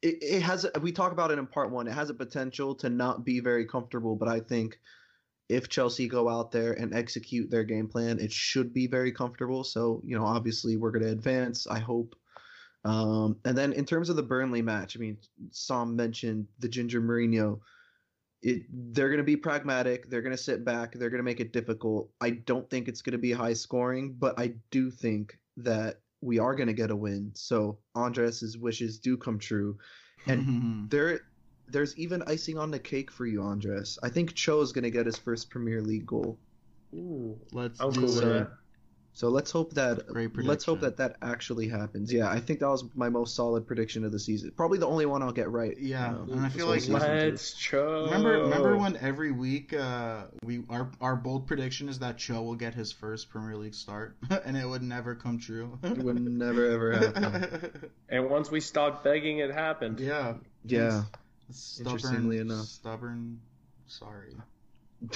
It, 0.03 0.19
it 0.23 0.43
has 0.43 0.67
we 0.81 0.93
talk 0.93 1.13
about 1.13 1.31
it 1.31 1.39
in 1.39 1.47
part 1.47 1.71
one. 1.71 1.87
It 1.87 1.93
has 1.93 2.11
a 2.11 2.15
potential 2.15 2.75
to 2.77 2.91
not 2.91 3.25
be 3.25 3.41
very 3.41 3.65
comfortable, 3.65 4.17
but 4.17 4.29
I 4.29 4.41
think 4.41 4.79
if 5.49 5.69
Chelsea 5.69 6.09
go 6.09 6.29
out 6.29 6.51
there 6.51 6.73
and 6.73 6.95
execute 6.95 7.51
their 7.51 7.65
game 7.65 7.89
plan, 7.89 8.19
it 8.19 8.33
should 8.33 8.75
be 8.75 8.87
very 8.87 9.13
comfortable. 9.13 9.63
So 9.63 10.03
you 10.05 10.19
know, 10.19 10.27
obviously, 10.27 10.77
we're 10.77 10.91
going 10.91 11.05
to 11.05 11.13
advance. 11.13 11.67
I 11.67 11.79
hope. 11.79 12.15
Um, 12.85 13.37
and 13.45 13.57
then 13.57 13.73
in 13.73 13.85
terms 13.85 14.09
of 14.09 14.17
the 14.17 14.23
Burnley 14.23 14.63
match, 14.63 14.97
I 14.97 15.01
mean, 15.01 15.19
Sam 15.51 15.95
mentioned 15.95 16.47
the 16.59 16.69
Ginger 16.69 17.01
Mourinho 17.01 17.61
it, 18.43 18.63
they're 18.71 19.09
going 19.09 19.19
to 19.19 19.25
be 19.25 19.37
pragmatic. 19.37 20.09
They're 20.09 20.23
going 20.23 20.37
to 20.37 20.43
sit 20.43 20.65
back. 20.65 20.95
They're 20.95 21.11
going 21.11 21.19
to 21.19 21.25
make 21.25 21.41
it 21.41 21.53
difficult. 21.53 22.11
I 22.21 22.31
don't 22.31 22.69
think 22.71 22.89
it's 22.89 23.03
going 23.03 23.13
to 23.13 23.19
be 23.19 23.33
high 23.33 23.53
scoring, 23.53 24.15
but 24.19 24.39
I 24.39 24.55
do 24.71 24.91
think 24.91 25.39
that 25.59 26.01
we 26.21 26.39
are 26.39 26.55
going 26.55 26.69
to 26.69 26.73
get 26.73 26.91
a 26.91 26.97
win. 26.97 27.33
So 27.35 27.79
Andres's 27.97 28.57
wishes 28.57 28.99
do 28.99 29.17
come 29.17 29.39
true, 29.39 29.79
and 30.27 30.89
there, 30.91 31.21
there's 31.69 31.97
even 31.99 32.23
icing 32.27 32.59
on 32.59 32.71
the 32.71 32.79
cake 32.79 33.11
for 33.11 33.27
you, 33.27 33.43
Andres. 33.43 33.99
I 34.03 34.09
think 34.09 34.35
Cho 34.35 34.61
is 34.61 34.73
going 34.73 34.85
to 34.85 34.91
get 34.91 35.07
his 35.07 35.17
first 35.17 35.51
Premier 35.51 35.81
League 35.81 36.07
goal. 36.07 36.39
Ooh, 36.95 37.39
let's 37.53 37.79
do 37.79 38.05
it. 38.33 38.49
So 39.19 39.31
let's 39.31 39.51
hope 39.51 39.75
that 39.75 40.15
let's 40.37 40.65
hope 40.65 40.83
that 40.83 40.99
that 40.99 41.17
actually 41.21 41.67
happens. 41.67 42.13
Yeah, 42.13 42.31
I 42.31 42.39
think 42.39 42.61
that 42.61 42.69
was 42.69 42.85
my 42.95 43.09
most 43.09 43.35
solid 43.35 43.67
prediction 43.67 44.05
of 44.05 44.13
the 44.13 44.19
season. 44.21 44.53
Probably 44.57 44.79
the 44.79 44.87
only 44.87 45.07
one 45.07 45.25
I'll 45.25 45.33
get 45.33 45.51
right. 45.51 45.77
Yeah, 45.77 46.11
um, 46.11 46.29
and 46.31 46.41
I 46.47 46.49
feel 46.49 46.69
like 46.69 46.87
let's 46.87 47.53
Cho. 47.55 48.05
Remember, 48.05 48.43
remember 48.43 48.77
when 48.77 48.97
every 48.99 49.33
week 49.33 49.73
uh, 49.73 50.27
we 50.45 50.63
our 50.71 50.93
our 51.01 51.17
bold 51.17 51.49
prediction 51.49 51.89
is 51.89 51.99
that 51.99 52.19
Cho 52.19 52.43
will 52.43 52.55
get 52.55 52.75
his 52.75 52.93
first 52.93 53.29
Premier 53.29 53.57
League 53.57 53.75
start, 53.75 54.17
and 54.45 54.57
it 54.57 54.65
would 54.65 54.85
never 54.85 55.17
come 55.17 55.41
true. 55.41 55.77
it 55.83 55.99
would 55.99 56.21
never 56.23 56.71
ever 56.71 56.93
happen. 57.21 57.91
and 58.09 58.31
once 58.31 58.53
we 58.53 58.61
stopped 58.61 59.03
begging, 59.03 59.39
it 59.39 59.51
happened. 59.51 59.99
Yeah. 59.99 60.35
Yeah. 60.65 61.03
Stubborn, 61.51 61.93
Interestingly 61.93 62.39
enough. 62.39 62.67
Stubborn. 62.67 63.41
Sorry. 63.89 64.37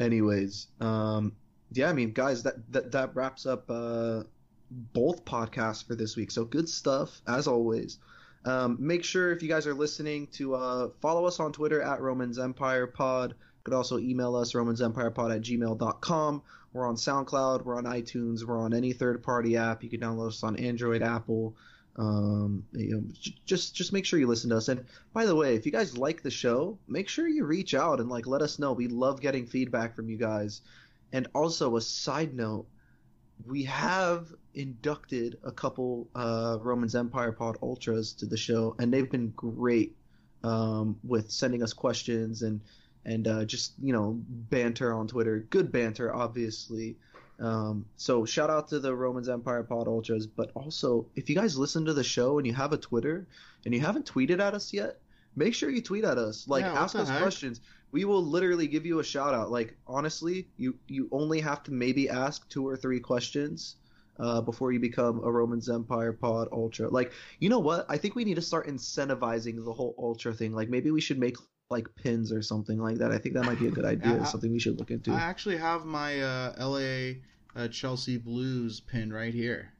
Anyways, 0.00 0.66
um, 0.80 1.36
yeah, 1.72 1.88
I 1.88 1.92
mean, 1.92 2.12
guys, 2.12 2.42
that 2.42 2.72
that, 2.72 2.92
that 2.92 3.14
wraps 3.14 3.46
up 3.46 3.70
uh, 3.70 4.22
both 4.70 5.24
podcasts 5.24 5.86
for 5.86 5.94
this 5.94 6.16
week. 6.16 6.30
So 6.30 6.44
good 6.44 6.68
stuff 6.68 7.20
as 7.26 7.46
always. 7.46 7.98
Um, 8.44 8.76
make 8.80 9.04
sure 9.04 9.30
if 9.32 9.42
you 9.42 9.48
guys 9.48 9.66
are 9.66 9.74
listening 9.74 10.26
to 10.32 10.54
uh, 10.54 10.88
follow 11.00 11.26
us 11.26 11.38
on 11.38 11.52
Twitter 11.52 11.80
at 11.80 12.00
Romans 12.00 12.38
Empire 12.38 12.86
Pod. 12.86 13.30
You 13.30 13.64
could 13.64 13.74
also 13.74 13.98
email 13.98 14.34
us 14.34 14.52
romansempirepod 14.52 15.34
at 15.34 15.42
gmail.com. 15.42 16.42
We're 16.72 16.88
on 16.88 16.96
SoundCloud. 16.96 17.64
We're 17.64 17.76
on 17.76 17.84
iTunes. 17.84 18.44
We're 18.44 18.58
on 18.58 18.74
any 18.74 18.92
third 18.92 19.22
party 19.22 19.56
app. 19.56 19.84
You 19.84 19.90
can 19.90 20.00
download 20.00 20.28
us 20.28 20.42
on 20.42 20.56
Android, 20.56 21.02
Apple. 21.02 21.54
Um, 21.96 22.64
you 22.72 22.94
know, 22.94 23.02
just 23.44 23.74
just 23.74 23.92
make 23.92 24.06
sure 24.06 24.18
you 24.18 24.26
listen 24.26 24.48
to 24.50 24.56
us. 24.56 24.68
And 24.68 24.86
by 25.12 25.26
the 25.26 25.36
way, 25.36 25.54
if 25.54 25.66
you 25.66 25.72
guys 25.72 25.98
like 25.98 26.22
the 26.22 26.30
show, 26.30 26.78
make 26.88 27.08
sure 27.08 27.28
you 27.28 27.44
reach 27.44 27.74
out 27.74 28.00
and 28.00 28.08
like 28.08 28.26
let 28.26 28.40
us 28.40 28.58
know. 28.58 28.72
We 28.72 28.88
love 28.88 29.20
getting 29.20 29.46
feedback 29.46 29.94
from 29.94 30.08
you 30.08 30.16
guys. 30.16 30.62
And 31.12 31.28
also, 31.34 31.76
a 31.76 31.80
side 31.80 32.34
note, 32.34 32.66
we 33.46 33.64
have 33.64 34.32
inducted 34.54 35.38
a 35.44 35.52
couple 35.52 36.08
uh, 36.14 36.58
Romans 36.60 36.94
Empire 36.94 37.32
Pod 37.32 37.56
Ultras 37.62 38.12
to 38.14 38.26
the 38.26 38.36
show, 38.36 38.74
and 38.78 38.92
they've 38.92 39.10
been 39.10 39.30
great 39.30 39.96
um, 40.44 40.98
with 41.04 41.30
sending 41.30 41.62
us 41.62 41.72
questions 41.72 42.42
and 42.42 42.60
and 43.04 43.26
uh, 43.26 43.44
just 43.44 43.72
you 43.82 43.92
know 43.92 44.18
banter 44.28 44.92
on 44.92 45.08
Twitter. 45.08 45.40
Good 45.50 45.72
banter, 45.72 46.14
obviously. 46.14 46.96
Um, 47.40 47.86
so 47.96 48.24
shout 48.24 48.50
out 48.50 48.68
to 48.68 48.78
the 48.78 48.94
Romans 48.94 49.28
Empire 49.28 49.64
Pod 49.64 49.88
Ultras, 49.88 50.26
but 50.26 50.52
also 50.54 51.06
if 51.16 51.28
you 51.28 51.34
guys 51.34 51.58
listen 51.58 51.84
to 51.86 51.94
the 51.94 52.04
show 52.04 52.38
and 52.38 52.46
you 52.46 52.54
have 52.54 52.72
a 52.72 52.78
Twitter 52.78 53.26
and 53.64 53.74
you 53.74 53.80
haven't 53.80 54.06
tweeted 54.06 54.38
at 54.38 54.54
us 54.54 54.72
yet, 54.72 55.00
make 55.34 55.54
sure 55.54 55.68
you 55.68 55.82
tweet 55.82 56.04
at 56.04 56.18
us. 56.18 56.46
Like 56.46 56.62
yeah, 56.62 56.80
ask 56.80 56.94
us 56.94 57.08
heck? 57.08 57.20
questions 57.20 57.60
we 57.92 58.04
will 58.06 58.24
literally 58.24 58.66
give 58.66 58.84
you 58.84 58.98
a 58.98 59.04
shout 59.04 59.34
out. 59.34 59.50
Like 59.50 59.76
honestly, 59.86 60.48
you 60.56 60.76
you 60.88 61.08
only 61.12 61.40
have 61.40 61.62
to 61.64 61.72
maybe 61.72 62.08
ask 62.08 62.48
two 62.48 62.66
or 62.66 62.76
three 62.76 62.98
questions 62.98 63.76
uh, 64.18 64.40
before 64.40 64.72
you 64.72 64.80
become 64.80 65.22
a 65.22 65.30
Romans 65.30 65.68
Empire 65.68 66.12
Pod 66.12 66.48
Ultra. 66.50 66.88
Like 66.88 67.12
you 67.38 67.48
know 67.48 67.60
what? 67.60 67.86
I 67.88 67.98
think 67.98 68.16
we 68.16 68.24
need 68.24 68.36
to 68.36 68.42
start 68.42 68.66
incentivizing 68.66 69.62
the 69.64 69.72
whole 69.72 69.94
Ultra 69.98 70.32
thing. 70.32 70.52
Like 70.52 70.70
maybe 70.70 70.90
we 70.90 71.00
should 71.00 71.18
make 71.18 71.36
like 71.70 71.86
pins 71.94 72.32
or 72.32 72.42
something 72.42 72.78
like 72.78 72.98
that. 72.98 73.12
I 73.12 73.18
think 73.18 73.34
that 73.34 73.44
might 73.44 73.60
be 73.60 73.68
a 73.68 73.70
good 73.70 73.84
idea. 73.84 74.20
I, 74.22 74.24
something 74.24 74.50
we 74.50 74.58
should 74.58 74.78
look 74.78 74.90
into. 74.90 75.12
I 75.12 75.20
actually 75.20 75.58
have 75.58 75.84
my 75.84 76.20
uh, 76.20 76.54
LA 76.58 77.20
uh, 77.54 77.68
Chelsea 77.68 78.16
Blues 78.16 78.80
pin 78.80 79.12
right 79.12 79.34
here. 79.34 79.72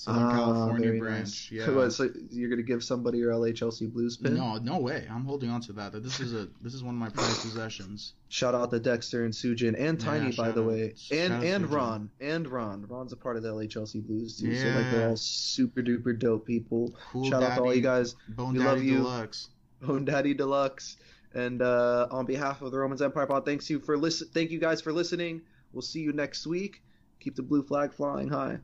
Southern 0.00 0.22
Ah, 0.22 0.30
California 0.34 0.98
branch. 0.98 1.18
nice. 1.20 1.50
Yeah. 1.52 1.70
What, 1.72 1.90
so 1.92 2.08
you're 2.30 2.48
gonna 2.48 2.62
give 2.62 2.82
somebody 2.82 3.18
your 3.18 3.34
LA 3.36 3.52
Chelsea 3.52 3.86
Blues 3.86 4.16
pin? 4.16 4.34
No, 4.34 4.56
no 4.56 4.78
way. 4.78 5.06
I'm 5.10 5.26
holding 5.26 5.50
on 5.50 5.60
to 5.62 5.74
that. 5.74 5.92
This 6.02 6.20
is 6.20 6.32
a 6.32 6.48
this 6.62 6.72
is 6.72 6.82
one 6.82 6.94
of 6.94 6.98
my 7.00 7.10
prized 7.10 7.42
possessions. 7.42 8.14
Shout 8.30 8.54
out 8.54 8.70
to 8.70 8.80
Dexter 8.80 9.24
and 9.26 9.34
Sujin 9.34 9.74
and 9.78 10.00
Yeah, 10.00 10.06
Tiny, 10.08 10.32
by 10.34 10.52
the 10.52 10.62
way, 10.62 10.94
and 11.12 11.44
and 11.44 11.66
Sujin. 11.66 11.70
Ron 11.70 12.10
and 12.18 12.48
Ron. 12.48 12.86
Ron's 12.88 13.12
a 13.12 13.16
part 13.16 13.36
of 13.36 13.42
the 13.42 13.52
LA 13.52 13.66
Chelsea 13.66 14.00
Blues 14.00 14.38
too. 14.40 14.56
So 14.56 14.66
like 14.68 14.76
Yeah. 14.86 14.90
they're 14.90 15.08
all 15.10 15.16
super 15.16 15.82
duper 15.82 16.18
dope 16.18 16.46
people. 16.46 16.94
Cool 17.12 17.24
Shout 17.28 17.42
out 17.42 17.56
to 17.56 17.60
all 17.62 17.74
you 17.74 17.82
guys, 17.82 18.14
Bone 18.30 18.54
We 18.54 18.60
Daddy 18.60 18.68
love 18.70 18.82
you. 18.82 18.96
Deluxe. 18.98 19.48
Home 19.84 20.04
Daddy 20.06 20.32
Deluxe, 20.32 20.96
and 21.34 21.60
uh, 21.60 22.06
on 22.10 22.24
behalf 22.24 22.62
of 22.62 22.70
the 22.70 22.78
Romans 22.78 23.02
Empire 23.02 23.26
Pod, 23.26 23.44
thanks 23.44 23.68
you 23.68 23.80
for 23.80 23.98
listen. 23.98 24.28
Thank 24.32 24.50
you 24.50 24.58
guys 24.58 24.80
for 24.80 24.92
listening. 24.94 25.42
We'll 25.74 25.82
see 25.82 26.00
you 26.00 26.12
next 26.14 26.46
week. 26.46 26.82
Keep 27.18 27.36
the 27.36 27.42
blue 27.42 27.62
flag 27.62 27.92
flying 27.92 28.28
high. 28.28 28.60